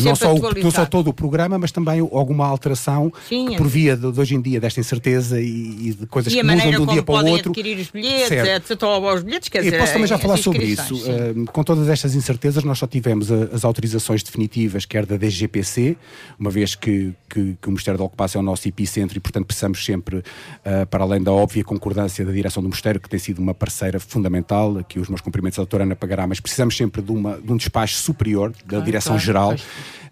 não, 0.00 0.16
só 0.16 0.34
o, 0.34 0.54
não 0.62 0.70
só 0.70 0.86
todo 0.86 1.08
o 1.08 1.12
programa, 1.12 1.58
mas 1.58 1.70
também 1.70 2.00
alguma 2.00 2.46
alteração 2.46 3.12
Sim, 3.28 3.56
por 3.56 3.66
via 3.66 3.96
de, 3.96 4.10
de, 4.10 4.20
hoje 4.20 4.34
em 4.34 4.40
dia 4.40 4.58
desta 4.58 4.80
incerteza 4.80 5.40
e, 5.40 5.88
e 5.88 5.94
de 5.94 6.06
coisas 6.06 6.32
e 6.32 6.36
que 6.36 6.42
mudam 6.42 6.70
de 6.70 6.80
um 6.80 6.86
dia 6.86 7.02
para 7.02 7.14
o 7.14 7.28
outro. 7.28 7.50
adquirir 7.50 7.78
os 7.78 7.90
bilhetes, 7.90 8.28
certo. 8.28 8.72
etc. 8.72 8.82
Os 9.14 9.22
bilhetes, 9.22 9.48
quer 9.50 9.62
dizer, 9.62 9.78
posso 9.78 9.92
também 9.92 10.06
já 10.06 10.18
falar 10.18 10.38
sobre 10.38 10.64
isso. 10.64 10.94
Uh, 10.96 11.44
com 11.52 11.62
todas 11.62 11.88
estas 11.88 12.14
incertezas, 12.14 12.64
nós 12.64 12.78
só 12.78 12.86
tivemos 12.86 13.30
as 13.30 13.64
autorizações 13.64 14.22
definitivas, 14.22 14.86
quer 14.86 15.04
da 15.04 15.16
DGPC, 15.16 15.96
uma 16.38 16.50
vez 16.50 16.74
que, 16.74 17.12
que, 17.28 17.56
que 17.60 17.68
o 17.68 17.70
Ministério 17.70 17.98
da 17.98 18.04
Ocupação 18.04 18.40
é 18.40 18.42
o 18.42 18.46
nosso 18.46 18.66
epicentro 18.66 18.93
centro 18.94 19.16
e, 19.16 19.20
portanto, 19.20 19.46
precisamos 19.46 19.84
sempre, 19.84 20.18
uh, 20.18 20.86
para 20.88 21.04
além 21.04 21.22
da 21.22 21.32
óbvia 21.32 21.64
concordância 21.64 22.24
da 22.24 22.32
direção 22.32 22.62
do 22.62 22.68
Mosteiro, 22.68 23.00
que 23.00 23.08
tem 23.08 23.18
sido 23.18 23.40
uma 23.40 23.54
parceira 23.54 23.98
fundamental, 23.98 24.78
aqui 24.78 24.98
os 24.98 25.08
meus 25.08 25.20
cumprimentos 25.20 25.58
à 25.58 25.62
doutora 25.62 25.84
Ana 25.84 25.96
Pagará, 25.96 26.26
mas 26.26 26.40
precisamos 26.40 26.76
sempre 26.76 27.02
de, 27.02 27.10
uma, 27.10 27.38
de 27.38 27.52
um 27.52 27.56
despacho 27.56 27.96
superior 27.96 28.50
da 28.50 28.56
claro, 28.68 28.84
Direção-Geral. 28.84 29.48
Claro, 29.48 29.62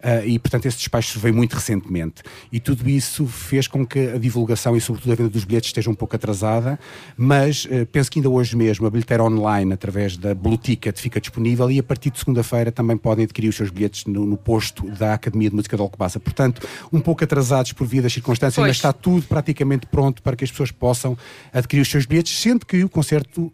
uh, 0.03 0.27
e, 0.27 0.39
portanto, 0.39 0.67
esse 0.67 0.79
despacho 0.79 1.19
veio 1.19 1.35
muito 1.35 1.55
recentemente. 1.55 2.23
E 2.51 2.59
tudo 2.59 2.89
isso 2.89 3.27
fez 3.27 3.67
com 3.67 3.87
que 3.87 4.11
a 4.11 4.19
divulgação 4.19 4.77
e, 4.77 4.81
sobretudo, 4.81 5.13
a 5.13 5.15
venda 5.15 5.31
dos 5.31 5.45
bilhetes 5.45 5.69
esteja 5.69 5.91
um 5.91 5.95
pouco 5.95 6.17
atrasada, 6.17 6.79
mas 7.17 7.65
uh, 7.67 7.87
penso 7.87 8.11
que 8.11 8.19
ainda 8.19 8.29
hoje 8.29 8.57
mesmo 8.57 8.87
a 8.87 8.91
bilheteira 8.91 9.23
online, 9.23 9.73
através 9.73 10.17
da 10.17 10.35
Blue 10.35 10.57
Ticket, 10.57 10.99
fica 10.99 11.21
disponível 11.21 11.71
e 11.71 11.79
a 11.79 11.83
partir 11.83 12.11
de 12.11 12.19
segunda-feira 12.19 12.73
também 12.73 12.97
podem 12.97 13.25
adquirir 13.25 13.49
os 13.49 13.57
seus 13.57 13.71
bilhetes 13.71 14.05
no, 14.07 14.27
no, 14.27 14.37
posto 14.37 14.91
da 14.91 15.15
Academia 15.15 15.49
de 15.49 15.57
Música 15.57 15.77
de 15.77 15.83
Alcobaça. 15.83 16.19
Portanto, 16.19 16.67
um 16.93 17.01
pouco 17.01 17.23
atrasados 17.25 17.73
por 17.73 17.87
via 17.87 18.03
das 18.03 18.13
circunstâncias, 18.13 18.65
está 18.73 18.93
tudo 18.93 19.27
praticamente 19.27 19.87
pronto 19.87 20.23
para 20.23 20.37
que 20.37 20.45
as 20.45 20.51
pessoas 20.51 20.71
possam 20.71 21.17
adquirir 21.53 21.83
os 21.83 21.89
seus 21.89 22.07
bilhetes, 22.07 22.37
sendo 22.37 22.67
que 22.67 22.83
o 22.83 22.89
concerto 22.89 23.53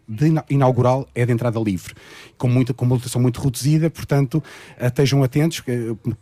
inaugural 0.49 1.07
é 1.13 1.25
de 1.25 1.31
entrada 1.31 1.59
livre, 1.59 1.93
com, 2.37 2.47
muita, 2.47 2.73
com 2.73 2.85
uma 2.85 2.95
lotação 2.95 3.21
muito 3.21 3.41
reduzida, 3.41 3.89
portanto, 3.89 4.43
uh, 4.79 4.85
estejam 4.85 5.23
atentos, 5.23 5.59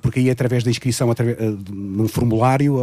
porque 0.02 0.18
porque 0.18 0.20
aí 0.20 0.30
através 0.30 0.64
da 0.64 0.72
inscrição 0.72 1.12
através, 1.12 1.38
uh, 1.38 1.58
num 1.70 2.08
formulário, 2.08 2.78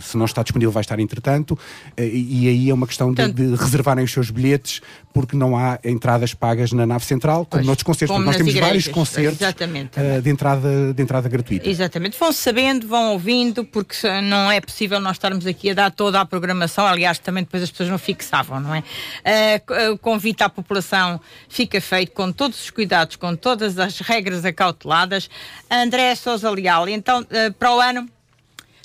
se 0.00 0.16
não 0.16 0.24
está 0.24 0.42
disponível 0.42 0.72
vai 0.72 0.80
estar 0.80 0.98
entretanto, 0.98 1.58
e, 1.96 2.48
aí 2.48 2.70
é 2.70 2.74
uma 2.74 2.86
questão 2.86 3.12
de, 3.12 3.32
de, 3.32 3.54
reservarem 3.54 4.04
os 4.04 4.12
seus 4.12 4.30
bilhetes, 4.30 4.80
porque 5.12 5.36
não 5.36 5.56
há 5.56 5.78
entradas 5.84 6.34
pagas 6.34 6.72
na 6.72 6.86
nave 6.86 7.04
central, 7.04 7.44
como 7.44 7.48
pois, 7.50 7.66
noutros 7.66 7.82
concertos, 7.82 8.14
como 8.14 8.24
nós 8.24 8.36
temos 8.36 8.52
igrejas, 8.52 8.68
vários 8.68 8.88
concertos 8.88 9.38
de, 10.22 10.30
entrada, 10.30 10.94
de 10.94 11.02
entrada 11.02 11.28
gratuita. 11.28 11.68
Exatamente, 11.68 12.18
vão 12.18 12.32
sabendo, 12.32 12.86
vão 12.86 13.12
ouvindo, 13.12 13.64
porque 13.64 13.96
não 14.22 14.50
é 14.50 14.60
possível 14.60 15.00
nós 15.00 15.17
estarmos 15.18 15.46
aqui 15.46 15.70
a 15.70 15.74
dar 15.74 15.90
toda 15.90 16.20
a 16.20 16.24
programação, 16.24 16.86
aliás, 16.86 17.18
também 17.18 17.44
depois 17.44 17.62
as 17.62 17.70
pessoas 17.70 17.88
não 17.90 17.98
fixavam, 17.98 18.60
não 18.60 18.74
é? 18.74 18.82
o 19.92 19.98
convite 19.98 20.42
à 20.42 20.48
população 20.48 21.20
fica 21.48 21.80
feito 21.80 22.12
com 22.12 22.32
todos 22.32 22.62
os 22.62 22.70
cuidados, 22.70 23.16
com 23.16 23.34
todas 23.36 23.78
as 23.78 23.98
regras 24.00 24.44
acauteladas. 24.44 25.28
André 25.70 26.14
Sousa 26.14 26.50
Leal. 26.50 26.88
Então, 26.88 27.22
uh, 27.22 27.52
para 27.54 27.74
o 27.74 27.80
ano, 27.80 28.08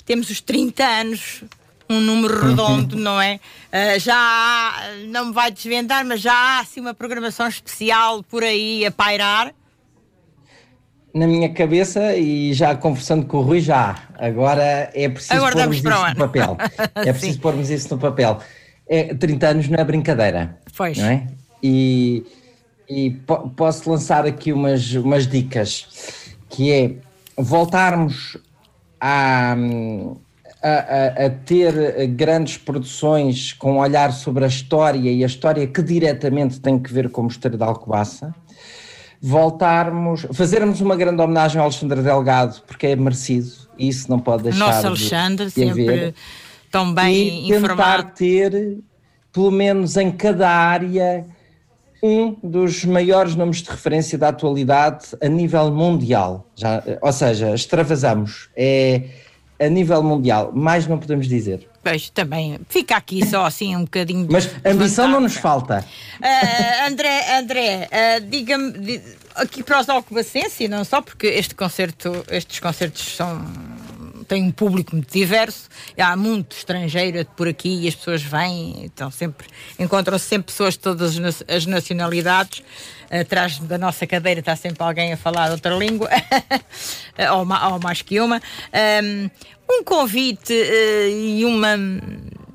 temos 0.04 0.30
os 0.30 0.40
30 0.40 0.84
anos 0.84 1.44
um 1.88 2.00
número 2.00 2.46
redondo, 2.46 2.96
não 2.96 3.20
é? 3.20 3.38
Uh, 3.68 3.98
já 3.98 4.16
há, 4.16 4.94
não 5.06 5.26
me 5.26 5.32
vai 5.32 5.50
desvendar, 5.50 6.04
mas 6.04 6.20
já 6.20 6.32
há 6.32 6.60
assim 6.60 6.80
uma 6.80 6.94
programação 6.94 7.46
especial 7.46 8.22
por 8.22 8.42
aí 8.42 8.86
a 8.86 8.90
pairar. 8.90 9.54
Na 11.14 11.28
minha 11.28 11.48
cabeça 11.48 12.16
e 12.16 12.52
já 12.52 12.74
conversando 12.74 13.24
com 13.26 13.36
o 13.36 13.40
Rui, 13.40 13.60
já. 13.60 14.08
Agora 14.18 14.90
é 14.92 15.08
preciso 15.08 15.34
Agora 15.34 15.54
pormos 15.56 15.76
isso 15.76 15.88
no 15.88 16.16
papel. 16.16 16.56
É 16.96 17.12
preciso 17.12 17.40
pormos 17.40 17.70
isso 17.70 17.94
no 17.94 18.00
papel. 18.00 18.40
É, 18.88 19.14
30 19.14 19.46
anos 19.46 19.68
não 19.68 19.78
é 19.78 19.84
brincadeira. 19.84 20.58
Pois. 20.76 20.98
Não 20.98 21.06
é? 21.06 21.26
E, 21.62 22.24
e 22.88 23.10
po 23.10 23.48
posso 23.50 23.88
lançar 23.88 24.26
aqui 24.26 24.52
umas, 24.52 24.92
umas 24.94 25.26
dicas, 25.26 25.86
que 26.50 26.72
é 26.72 26.90
voltarmos 27.36 28.36
a, 29.00 29.54
a, 30.62 31.26
a, 31.26 31.30
ter 31.30 32.06
grandes 32.08 32.58
produções 32.58 33.52
com 33.52 33.74
um 33.74 33.78
olhar 33.78 34.12
sobre 34.12 34.44
a 34.44 34.48
história 34.48 35.10
e 35.10 35.22
a 35.22 35.26
história 35.26 35.66
que 35.66 35.82
diretamente 35.82 36.60
tem 36.60 36.78
que 36.78 36.92
ver 36.92 37.10
com 37.10 37.22
o 37.22 37.24
Mosteiro 37.24 37.56
de 37.56 37.62
Alcobaça, 37.62 38.34
voltarmos, 39.26 40.26
fazermos 40.34 40.82
uma 40.82 40.94
grande 40.94 41.22
homenagem 41.22 41.58
ao 41.58 41.64
Alexandre 41.64 42.02
Delgado, 42.02 42.60
porque 42.66 42.88
é 42.88 42.94
merecido, 42.94 43.50
isso 43.78 44.10
não 44.10 44.18
pode 44.18 44.42
deixar 44.42 44.58
Nosso 44.58 44.86
Alexandre, 44.86 45.46
de, 45.46 45.54
de 45.54 45.66
sempre 45.66 45.82
haver. 45.82 46.14
tão 46.70 46.92
bem 46.92 47.46
e 47.46 47.56
informado. 47.56 48.02
tentar 48.02 48.02
ter, 48.10 48.78
pelo 49.32 49.50
menos 49.50 49.96
em 49.96 50.10
cada 50.10 50.50
área, 50.50 51.24
um 52.02 52.36
dos 52.42 52.84
maiores 52.84 53.34
nomes 53.34 53.62
de 53.62 53.70
referência 53.70 54.18
da 54.18 54.28
atualidade 54.28 55.06
a 55.22 55.26
nível 55.26 55.70
mundial. 55.70 56.46
Já, 56.54 56.82
ou 57.00 57.10
seja, 57.10 57.54
extravasamos. 57.54 58.50
É 58.54 59.04
a 59.58 59.68
nível 59.70 60.02
mundial, 60.02 60.52
mais 60.54 60.86
não 60.86 60.98
podemos 60.98 61.26
dizer. 61.26 61.66
Pois, 61.84 62.08
também 62.08 62.58
fica 62.70 62.96
aqui 62.96 63.26
só 63.26 63.44
assim 63.44 63.76
um 63.76 63.84
bocadinho. 63.84 64.26
Mas 64.30 64.50
ambição 64.64 65.06
não 65.06 65.20
nos 65.20 65.36
falta. 65.36 65.84
Uh, 66.18 66.90
André, 66.90 67.38
André 67.38 67.88
uh, 67.92 68.20
diga-me, 68.26 69.02
aqui 69.34 69.62
para 69.62 69.80
os 69.80 69.88
alcobacenses, 69.90 70.60
e 70.60 70.68
não 70.68 70.82
só 70.82 71.02
porque 71.02 71.26
este 71.26 71.54
concerto, 71.54 72.24
estes 72.30 72.58
concertos 72.58 73.14
são 73.14 73.44
tem 74.24 74.42
um 74.42 74.50
público 74.50 74.92
muito 74.92 75.12
diverso, 75.12 75.68
há 75.98 76.16
muito 76.16 76.56
estrangeiro 76.56 77.24
por 77.36 77.46
aqui 77.46 77.82
e 77.82 77.88
as 77.88 77.94
pessoas 77.94 78.22
vêm, 78.22 78.84
então 78.84 79.10
sempre 79.10 79.46
encontram-se 79.78 80.24
sempre 80.24 80.46
pessoas 80.46 80.74
de 80.74 80.80
todas 80.80 81.16
as 81.46 81.66
nacionalidades. 81.66 82.62
Atrás 83.10 83.58
da 83.58 83.76
nossa 83.76 84.06
cadeira 84.06 84.40
está 84.40 84.56
sempre 84.56 84.82
alguém 84.82 85.12
a 85.12 85.16
falar 85.16 85.50
outra 85.50 85.74
língua, 85.76 86.08
ou, 87.32 87.40
ou, 87.72 87.80
mais 87.80 88.02
que 88.02 88.18
uma. 88.18 88.40
Um 89.04 89.30
convite 89.84 90.52
uh, 90.52 91.08
e 91.08 91.44
uma 91.44 91.76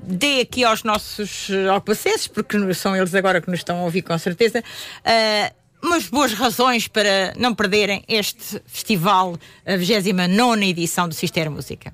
dê 0.10 0.42
aqui 0.42 0.64
aos 0.64 0.84
nossos 0.84 1.50
alcobacenses, 1.72 2.28
porque 2.28 2.74
são 2.74 2.96
eles 2.96 3.14
agora 3.14 3.42
que 3.42 3.50
nos 3.50 3.60
estão 3.60 3.80
a 3.80 3.84
ouvir 3.84 4.02
com 4.02 4.18
certeza, 4.18 4.60
uh, 4.60 5.56
umas 5.84 6.08
boas 6.08 6.34
razões 6.34 6.88
para 6.88 7.34
não 7.38 7.54
perderem 7.54 8.04
este 8.08 8.62
festival, 8.66 9.38
a 9.66 9.76
29 9.76 10.66
edição 10.66 11.08
do 11.08 11.14
Cister 11.14 11.50
Música? 11.50 11.94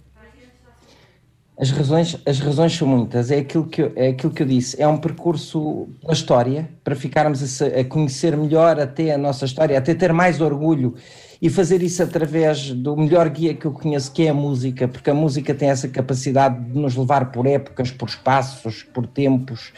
As 1.58 1.72
razões, 1.72 2.18
as 2.26 2.40
razões 2.40 2.76
são 2.76 2.86
muitas, 2.86 3.32
é 3.32 3.38
aquilo, 3.38 3.66
que 3.66 3.82
eu, 3.82 3.94
é 3.96 4.10
aquilo 4.10 4.34
que 4.34 4.44
eu 4.44 4.48
disse, 4.48 4.82
é 4.82 4.86
um 4.86 4.98
percurso 4.98 5.88
pela 6.02 6.12
história, 6.12 6.70
para 6.84 6.96
ficarmos 6.98 7.62
a, 7.62 7.66
a 7.68 7.84
conhecer 7.86 8.36
melhor 8.36 8.78
até 8.78 9.14
a 9.14 9.18
nossa 9.18 9.46
história, 9.46 9.78
até 9.78 9.94
ter 9.94 10.12
mais 10.12 10.42
orgulho 10.42 10.96
e 11.42 11.50
fazer 11.50 11.82
isso 11.82 12.02
através 12.02 12.72
do 12.72 12.96
melhor 12.96 13.30
guia 13.30 13.54
que 13.54 13.66
eu 13.66 13.72
conheço, 13.72 14.12
que 14.12 14.24
é 14.24 14.30
a 14.30 14.34
música, 14.34 14.88
porque 14.88 15.10
a 15.10 15.14
música 15.14 15.54
tem 15.54 15.70
essa 15.70 15.88
capacidade 15.88 16.64
de 16.72 16.78
nos 16.78 16.96
levar 16.96 17.32
por 17.32 17.46
épocas, 17.46 17.92
por 17.92 18.10
espaços, 18.10 18.84
por 18.84 19.06
tempos, 19.08 19.72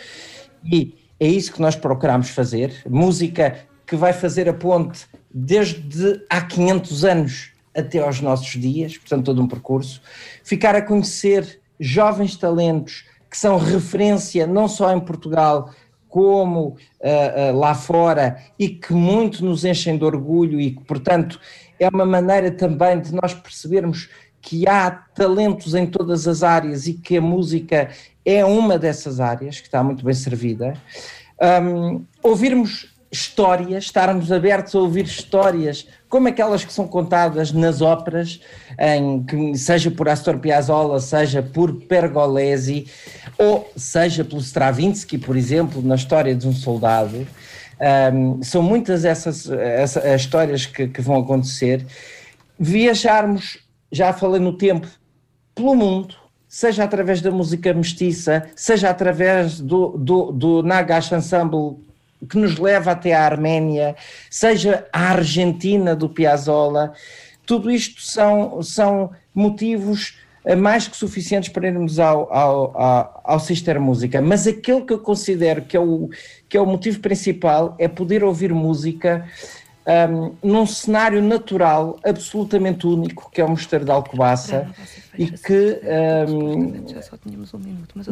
e 0.64 0.96
é 1.20 1.28
isso 1.28 1.52
que 1.54 1.62
nós 1.62 1.76
procuramos 1.76 2.30
fazer. 2.30 2.84
Música 2.88 3.58
que 3.86 3.96
vai 3.96 4.14
fazer 4.14 4.50
a 4.50 4.54
ponte 4.54 5.06
desde 5.34 6.22
há 6.30 6.42
500 6.42 7.06
anos 7.06 7.52
até 7.76 8.00
aos 8.00 8.20
nossos 8.22 8.50
dias, 8.60 8.98
portanto, 8.98 9.26
todo 9.26 9.42
um 9.42 9.48
percurso. 9.48 10.02
Ficar 10.44 10.76
a 10.76 10.82
conhecer 10.82 11.60
jovens 11.80 12.36
talentos 12.36 13.06
que 13.30 13.38
são 13.38 13.58
referência 13.58 14.48
não 14.48 14.68
só 14.68 14.94
em 14.94 15.00
Portugal, 15.00 15.72
como 16.18 16.70
uh, 16.70 16.74
uh, 16.74 17.60
lá 17.60 17.76
fora 17.76 18.40
e 18.58 18.70
que 18.70 18.92
muito 18.92 19.46
nos 19.46 19.64
enchem 19.64 20.00
de 20.00 20.04
orgulho 20.04 20.60
e 20.60 20.72
que, 20.72 20.84
portanto, 20.84 21.40
é 21.80 21.88
uma 21.90 22.08
maneira 22.08 22.50
também 22.50 23.00
de 23.00 23.14
nós 23.14 23.36
percebermos 23.36 24.10
que 24.42 24.68
há 24.68 24.90
talentos 24.90 25.76
em 25.76 25.86
todas 25.86 26.28
as 26.28 26.42
áreas 26.42 26.88
e 26.88 26.96
que 26.96 27.18
a 27.18 27.22
música 27.22 27.92
é 28.26 28.44
uma 28.44 28.80
dessas 28.80 29.20
áreas 29.20 29.60
que 29.60 29.68
está 29.68 29.84
muito 29.84 30.04
bem 30.04 30.16
servida. 30.16 30.74
Um, 31.40 32.04
ouvirmos 32.24 32.97
histórias, 33.12 33.86
estarmos 33.86 34.32
abertos 34.32 34.76
a 34.76 34.80
ouvir 34.80 35.06
histórias, 35.06 35.88
como 36.10 36.28
aquelas 36.28 36.66
que 36.66 36.74
são 36.74 36.88
contadas 36.88 37.52
nas 37.52 37.82
óperas, 37.82 38.40
em, 38.80 39.54
seja 39.56 39.90
por 39.90 40.10
Astor 40.10 40.40
Piazzolla, 40.40 41.00
seja 41.00 41.42
por 41.42 41.74
Pergolesi, 41.74 42.88
ou 43.38 43.70
seja 43.76 44.24
pelo 44.24 44.42
Stravinsky, 44.42 45.18
por 45.18 45.36
exemplo, 45.36 45.82
na 45.82 45.96
história 45.96 46.36
de 46.36 46.48
um 46.48 46.54
soldado. 46.54 47.28
Um, 48.14 48.42
são 48.42 48.62
muitas 48.62 49.06
essas, 49.06 49.50
essas 49.50 50.22
histórias 50.22 50.66
que, 50.66 50.88
que 50.88 51.02
vão 51.02 51.20
acontecer. 51.20 51.86
Viajarmos, 52.60 53.60
já 53.92 54.12
falei 54.12 54.42
no 54.42 54.58
tempo, 54.58 54.88
pelo 55.54 55.76
mundo, 55.76 56.16
seja 56.48 56.84
através 56.84 57.22
da 57.22 57.30
música 57.30 57.74
mestiça, 57.74 58.48
seja 58.56 58.90
através 58.90 59.60
do, 59.60 59.98
do, 59.98 60.32
do 60.32 60.64
Nagash 60.64 61.12
Ensemble 61.12 61.87
que 62.30 62.38
nos 62.38 62.58
leva 62.58 62.92
até 62.92 63.14
a 63.14 63.26
Arménia, 63.26 63.96
seja 64.30 64.86
a 64.92 65.10
Argentina 65.10 65.96
do 65.96 66.10
Piazzolla, 66.10 66.94
tudo 67.46 67.70
isto 67.70 68.02
são, 68.02 68.62
são 68.62 69.12
motivos 69.34 70.18
eh, 70.44 70.56
mais 70.56 70.88
que 70.88 70.98
suficientes 70.98 71.50
para 71.50 71.68
irmos 71.68 72.00
ao, 72.00 72.34
ao, 72.34 72.82
ao, 72.82 73.22
ao 73.24 73.40
Sister 73.40 73.80
Música, 73.80 74.22
mas 74.22 74.48
aquele 74.48 74.82
que 74.82 74.94
eu 74.94 75.00
considero 75.00 75.62
que 75.62 75.78
é, 75.78 75.80
o, 75.80 76.10
que 76.50 76.58
é 76.58 76.62
o 76.62 76.66
motivo 76.66 77.00
principal 77.00 77.76
é 77.78 77.88
poder 77.88 78.24
ouvir 78.24 78.54
música 78.54 79.26
um, 79.88 80.36
num 80.44 80.66
cenário 80.66 81.22
natural 81.22 81.98
absolutamente 82.04 82.86
único, 82.86 83.32
que 83.32 83.40
é 83.40 83.46
o 83.46 83.50
Mosteiro 83.50 83.86
de 83.86 83.92
Alcobaça, 83.92 84.70
e 85.18 85.32
que 85.32 85.80
um, 86.30 86.74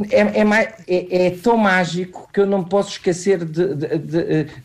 é, 0.09 0.17
é, 0.41 0.73
é, 0.87 1.27
é, 1.27 1.29
tão 1.31 1.55
mágico 1.55 2.27
que 2.33 2.39
eu 2.39 2.47
não 2.47 2.63
posso 2.63 2.91
esquecer 2.91 3.45
de, 3.45 3.75
de, 3.75 3.97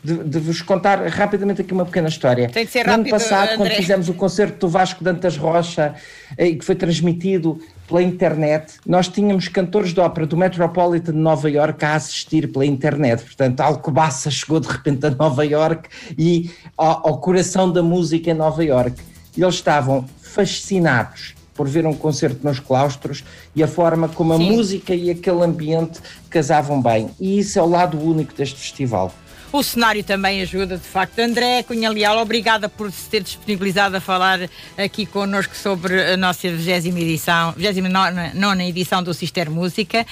de, 0.03 0.23
de, 0.23 0.39
vos 0.39 0.61
contar 0.61 1.05
rapidamente 1.07 1.61
aqui 1.61 1.71
uma 1.71 1.85
pequena 1.85 2.07
história. 2.07 2.49
Tem 2.49 2.65
que 2.65 2.71
ser 2.71 2.79
rápido, 2.79 2.97
no 2.97 3.01
ano 3.01 3.09
passado, 3.11 3.43
André. 3.43 3.57
quando 3.57 3.71
fizemos 3.73 4.09
o 4.09 4.13
concerto 4.15 4.57
do 4.59 4.69
Vasco 4.69 5.03
Dantas 5.03 5.37
Rocha, 5.37 5.93
eh, 6.35 6.47
e 6.47 6.55
que 6.55 6.65
foi 6.65 6.73
transmitido 6.73 7.59
pela 7.87 8.01
internet, 8.01 8.79
nós 8.87 9.07
tínhamos 9.07 9.47
cantores 9.47 9.93
de 9.93 9.99
ópera 9.99 10.25
do 10.25 10.35
Metropolitan 10.35 11.11
de 11.11 11.19
Nova 11.19 11.49
York 11.49 11.85
a 11.85 11.93
assistir 11.93 12.51
pela 12.51 12.65
internet. 12.65 13.23
Portanto, 13.23 13.59
Alcobaça 13.59 14.31
chegou 14.31 14.59
de 14.59 14.67
repente 14.67 15.05
a 15.05 15.11
Nova 15.11 15.45
York 15.45 15.89
e 16.17 16.49
ao, 16.75 17.09
ao 17.09 17.17
coração 17.19 17.71
da 17.71 17.83
música 17.83 18.31
em 18.31 18.33
Nova 18.33 18.63
York. 18.63 18.95
E 19.37 19.43
eles 19.43 19.55
estavam 19.55 20.07
fascinados 20.21 21.35
por 21.61 21.69
ver 21.69 21.85
um 21.85 21.93
concerto 21.93 22.39
nos 22.43 22.59
claustros 22.59 23.23
e 23.55 23.61
a 23.61 23.67
forma 23.67 24.09
como 24.09 24.33
a 24.33 24.37
Sim. 24.37 24.51
música 24.51 24.95
e 24.95 25.11
aquele 25.11 25.43
ambiente 25.43 25.99
casavam 26.27 26.81
bem. 26.81 27.11
E 27.19 27.37
isso 27.37 27.59
é 27.59 27.61
o 27.61 27.67
lado 27.67 28.01
único 28.01 28.33
deste 28.33 28.55
festival. 28.55 29.13
O 29.53 29.61
cenário 29.61 30.03
também 30.03 30.41
ajuda, 30.41 30.75
de 30.75 30.83
facto. 30.83 31.19
André 31.19 31.61
Cunha 31.61 31.91
Leal, 31.91 32.17
obrigada 32.17 32.67
por 32.67 32.91
se 32.91 33.07
ter 33.07 33.21
disponibilizado 33.21 33.95
a 33.95 34.01
falar 34.01 34.49
aqui 34.75 35.05
connosco 35.05 35.55
sobre 35.55 36.13
a 36.13 36.17
nossa 36.17 36.49
20 36.49 36.87
edição, 36.87 37.53
29 37.55 38.67
edição 38.67 39.03
do 39.03 39.13
Sister 39.13 39.51
Música. 39.51 40.03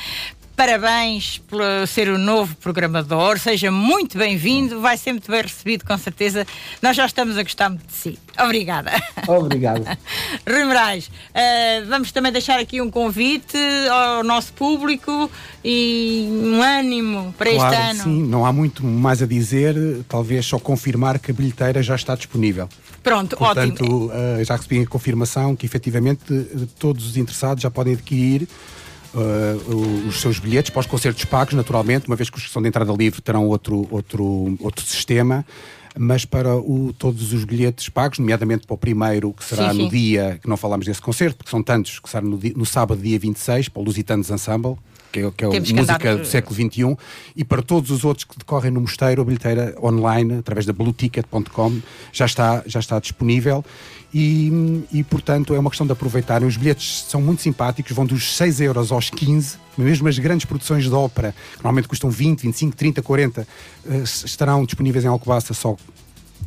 Parabéns 0.60 1.38
por 1.48 1.62
ser 1.88 2.10
o 2.10 2.18
novo 2.18 2.54
programador, 2.58 3.40
seja 3.40 3.72
muito 3.72 4.18
bem-vindo, 4.18 4.82
vai 4.82 4.98
ser 4.98 5.14
muito 5.14 5.32
bem 5.32 5.42
recebido, 5.42 5.86
com 5.86 5.98
certeza. 5.98 6.46
Nós 6.82 6.98
já 6.98 7.06
estamos 7.06 7.38
a 7.38 7.44
gostar 7.44 7.70
muito 7.70 7.88
de 7.88 7.94
si. 7.94 8.20
Obrigada. 8.38 8.92
Obrigado. 9.26 9.86
Rui 10.46 10.66
Moraes, 10.66 11.08
uh, 11.08 11.88
vamos 11.88 12.12
também 12.12 12.30
deixar 12.34 12.60
aqui 12.60 12.82
um 12.82 12.92
convite 12.92 13.58
ao 13.90 14.22
nosso 14.22 14.52
público 14.52 15.32
e 15.64 16.28
um 16.30 16.62
ânimo 16.62 17.34
para 17.38 17.54
claro, 17.54 17.74
este 17.74 17.82
ano. 17.92 18.04
Sim, 18.04 18.24
não 18.24 18.46
há 18.46 18.52
muito 18.52 18.86
mais 18.86 19.22
a 19.22 19.26
dizer, 19.26 19.78
talvez 20.10 20.46
só 20.46 20.60
confirmar 20.60 21.20
que 21.20 21.32
a 21.32 21.34
bilheteira 21.34 21.82
já 21.82 21.96
está 21.96 22.16
disponível. 22.16 22.68
Pronto, 23.02 23.38
Portanto, 23.38 23.82
ótimo. 23.82 24.08
Uh, 24.08 24.44
já 24.44 24.58
recebi 24.58 24.82
a 24.82 24.86
confirmação 24.86 25.56
que 25.56 25.66
efetivamente 25.66 26.22
todos 26.78 27.08
os 27.08 27.16
interessados 27.16 27.64
já 27.64 27.72
podem 27.72 27.94
adquirir 27.94 28.46
uh, 29.14 30.08
os 30.08 30.22
seus 30.22 30.40
bilhetes 30.40 30.70
para 30.70 30.80
os 30.80 30.86
concertos 30.86 31.24
pagos, 31.26 31.54
naturalmente, 31.54 32.08
uma 32.08 32.16
vez 32.16 32.30
que 32.30 32.38
os 32.38 32.44
que 32.44 32.52
são 32.52 32.62
de 32.62 32.68
entrada 32.68 32.92
livre 32.94 33.22
terão 33.22 33.48
outro, 33.48 33.88
outro, 33.92 34.58
outro 34.60 34.86
sistema 34.86 35.46
mas 35.98 36.24
para 36.24 36.56
o, 36.56 36.94
todos 36.98 37.34
os 37.34 37.44
bilhetes 37.44 37.90
pagos, 37.90 38.20
nomeadamente 38.20 38.66
para 38.66 38.74
o 38.74 38.78
primeiro, 38.78 39.34
que 39.34 39.44
será 39.44 39.72
sim, 39.72 39.76
sim. 39.76 39.84
no 39.84 39.90
dia, 39.90 40.40
que 40.42 40.48
não 40.48 40.56
falamos 40.56 40.86
desse 40.86 41.02
concerto, 41.02 41.38
porque 41.38 41.50
são 41.50 41.64
tantos, 41.64 42.00
que 42.00 42.10
será 42.10 42.22
no, 42.22 42.40
no 42.56 42.66
sábado, 42.66 43.02
dia 43.02 43.18
26, 43.18 43.70
para 43.70 43.82
o 43.82 43.84
Lusitanos 43.84 44.30
Ensemble, 44.30 44.76
que 45.12 45.20
é, 45.20 45.32
que 45.32 45.44
é 45.44 45.48
a 45.48 45.52
música 45.52 46.16
do 46.18 46.26
século 46.26 46.56
XXI, 46.56 46.98
e 47.36 47.44
para 47.44 47.62
todos 47.62 47.92
os 47.92 48.04
outros 48.04 48.26
que 48.26 48.38
decorrem 48.38 48.72
no 48.72 48.82
mosteiro, 48.82 49.22
a 49.22 49.26
bilheteira 49.26 49.76
online, 49.82 50.40
através 50.40 50.66
da 50.66 50.74
blueticket.com, 50.74 51.80
já 52.12 52.26
está, 52.26 52.64
já 52.66 52.80
está 52.80 53.00
disponível. 53.00 53.64
E, 54.12 54.84
e, 54.92 55.04
portanto 55.04 55.54
é 55.54 55.60
uma 55.60 55.70
questão 55.70 55.86
de 55.86 55.94
aproveitarem. 55.94 56.48
Os 56.48 56.58
bilhetes 56.58 57.06
são 57.08 57.22
muito 57.22 57.44
simpáticos, 57.44 57.92
vão 57.92 58.08
dos 58.08 58.36
6 58.38 58.60
euros 58.62 58.92
aos 58.92 59.12
15, 59.12 59.58
mesmo 59.78 60.08
as 60.08 60.18
grandes 60.18 60.46
produções 60.46 60.86
de 60.86 60.94
ópera, 60.94 61.36
que 61.52 61.64
normalmente 61.64 61.88
custam 61.88 62.10
20, 62.10 62.42
25, 62.42 62.76
30, 62.76 63.02
40, 63.04 63.48
estarão 64.04 64.66
disponíveis 64.66 65.06
em 65.06 65.08
Alcobaça 65.08 65.54
só 65.54 65.76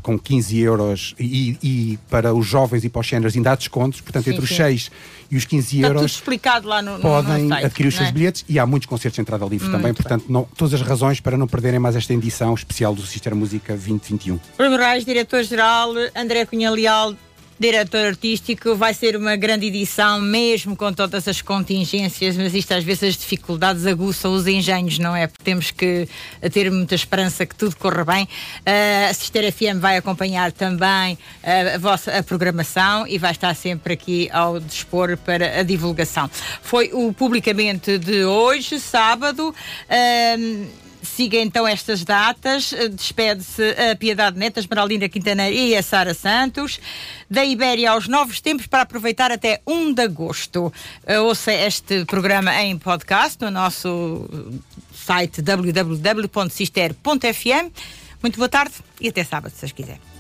com 0.03 0.19
15 0.19 0.59
euros 0.59 1.15
e, 1.19 1.59
e, 1.63 1.99
para 2.11 2.35
os 2.35 2.47
jovens 2.47 2.85
e 2.85 2.89
para 2.89 3.01
os 3.01 3.07
géneros 3.07 3.37
ainda 3.37 3.53
há 3.53 3.55
descontos, 3.55 4.01
portanto, 4.01 4.25
sim, 4.25 4.31
entre 4.31 4.47
sim. 4.47 4.53
os 4.53 4.57
6 4.57 4.91
e 5.31 5.37
os 5.37 5.45
15 5.45 5.77
Está 5.77 5.89
euros. 5.89 6.03
Tudo 6.03 6.11
explicado 6.11 6.69
lá 6.69 6.83
no, 6.83 6.99
podem 7.01 7.45
no 7.45 7.49
site, 7.49 7.67
adquirir 7.67 7.89
os 7.89 7.95
seus 7.95 8.09
é? 8.09 8.13
bilhetes 8.13 8.45
e 8.49 8.59
há 8.59 8.67
muitos 8.67 8.87
concertos 8.87 9.17
de 9.17 9.21
entrada 9.21 9.45
livre 9.45 9.69
Muito 9.69 9.79
também, 9.79 9.95
portanto, 9.95 10.25
não, 10.29 10.45
todas 10.57 10.75
as 10.75 10.83
razões 10.83 11.21
para 11.21 11.37
não 11.37 11.47
perderem 11.47 11.79
mais 11.79 11.97
esta 11.97 12.13
edição 12.13 12.55
especial 12.55 12.95
do 12.95 13.03
Sister 13.03 13.35
Música 13.35 13.75
2021. 13.75 14.39
Bruno 14.57 14.77
Reis, 14.77 15.05
diretor-geral, 15.05 15.93
André 16.15 16.45
Cunha 16.47 16.71
Leal, 16.71 17.15
diretor 17.59 18.07
artístico, 18.07 18.75
vai 18.75 18.95
ser 18.95 19.17
uma 19.17 19.37
grande 19.37 19.67
edição, 19.67 20.21
mesmo 20.21 20.77
com 20.77 20.93
todas 20.93 21.29
as 21.29 21.41
contingências, 21.41 22.37
mas 22.37 22.55
isto 22.55 22.73
às 22.73 22.85
vezes 22.85 23.03
as 23.11 23.17
dificuldades 23.17 23.87
aguçam 23.87 24.33
os 24.33 24.47
engenhos, 24.47 24.99
não 24.99 25.15
é? 25.15 25.29
Temos 25.45 25.71
que 25.71 26.09
ter 26.53 26.71
muita 26.71 26.95
esperança 26.95 27.47
que 27.47 27.55
tudo 27.55 27.77
corra 27.77 28.05
bem. 28.05 28.25
Uh, 28.25 29.11
a 29.11 29.15
Sister 29.15 29.53
FM 29.53 29.81
vai 29.81 29.97
acompanhar 29.97 30.53
também 30.53 31.15
uh, 31.15 31.75
a 31.75 31.79
vossa 31.79 32.19
a 32.19 32.23
programação 32.23 33.07
e 33.07 33.19
vai 33.19 33.31
estar 33.31 33.55
sempre 33.55 33.95
aqui 33.95 34.29
ao 34.33 34.59
dispor 34.59 35.17
para 35.17 35.61
a 35.61 35.63
divulgação. 35.63 36.31
Foi 36.63 36.91
o 36.93 37.13
publicamente 37.13 37.99
de 37.99 38.25
hoje, 38.25 38.79
sábado. 38.81 39.55
Uh, 39.89 40.82
Siga 41.03 41.39
então 41.39 41.67
estas 41.67 42.05
datas. 42.05 42.73
Eh, 42.73 42.89
despede-se 42.89 43.63
a 43.93 43.97
Piedade 43.97 44.39
Neta, 44.39 44.61
Esmeraldina 44.61 45.09
Quintaneira 45.09 45.55
e 45.55 45.77
a 45.77 45.83
Sara 45.83 46.15
Santos. 46.15 46.79
Da 47.29 47.45
Ibéria 47.45 47.91
aos 47.91 48.07
novos 48.07 48.41
tempos 48.41 48.69
para 48.69 48.83
aproveitar 48.83 49.33
até 49.33 49.61
1 49.67 49.95
de 49.95 50.03
agosto. 50.03 50.73
Eh, 51.05 51.19
ouça 51.19 51.53
este 51.53 52.05
programa 52.05 52.55
em 52.63 52.79
podcast 52.79 53.43
no 53.43 53.51
nosso 53.51 54.31
site 54.95 55.43
www.sister.fm. 55.43 57.73
Muito 58.23 58.37
boa 58.37 58.49
tarde 58.49 58.75
e 59.01 59.09
até 59.09 59.25
sábado, 59.25 59.53
se 59.53 59.59
vocês 59.59 59.73
quiserem. 59.73 60.12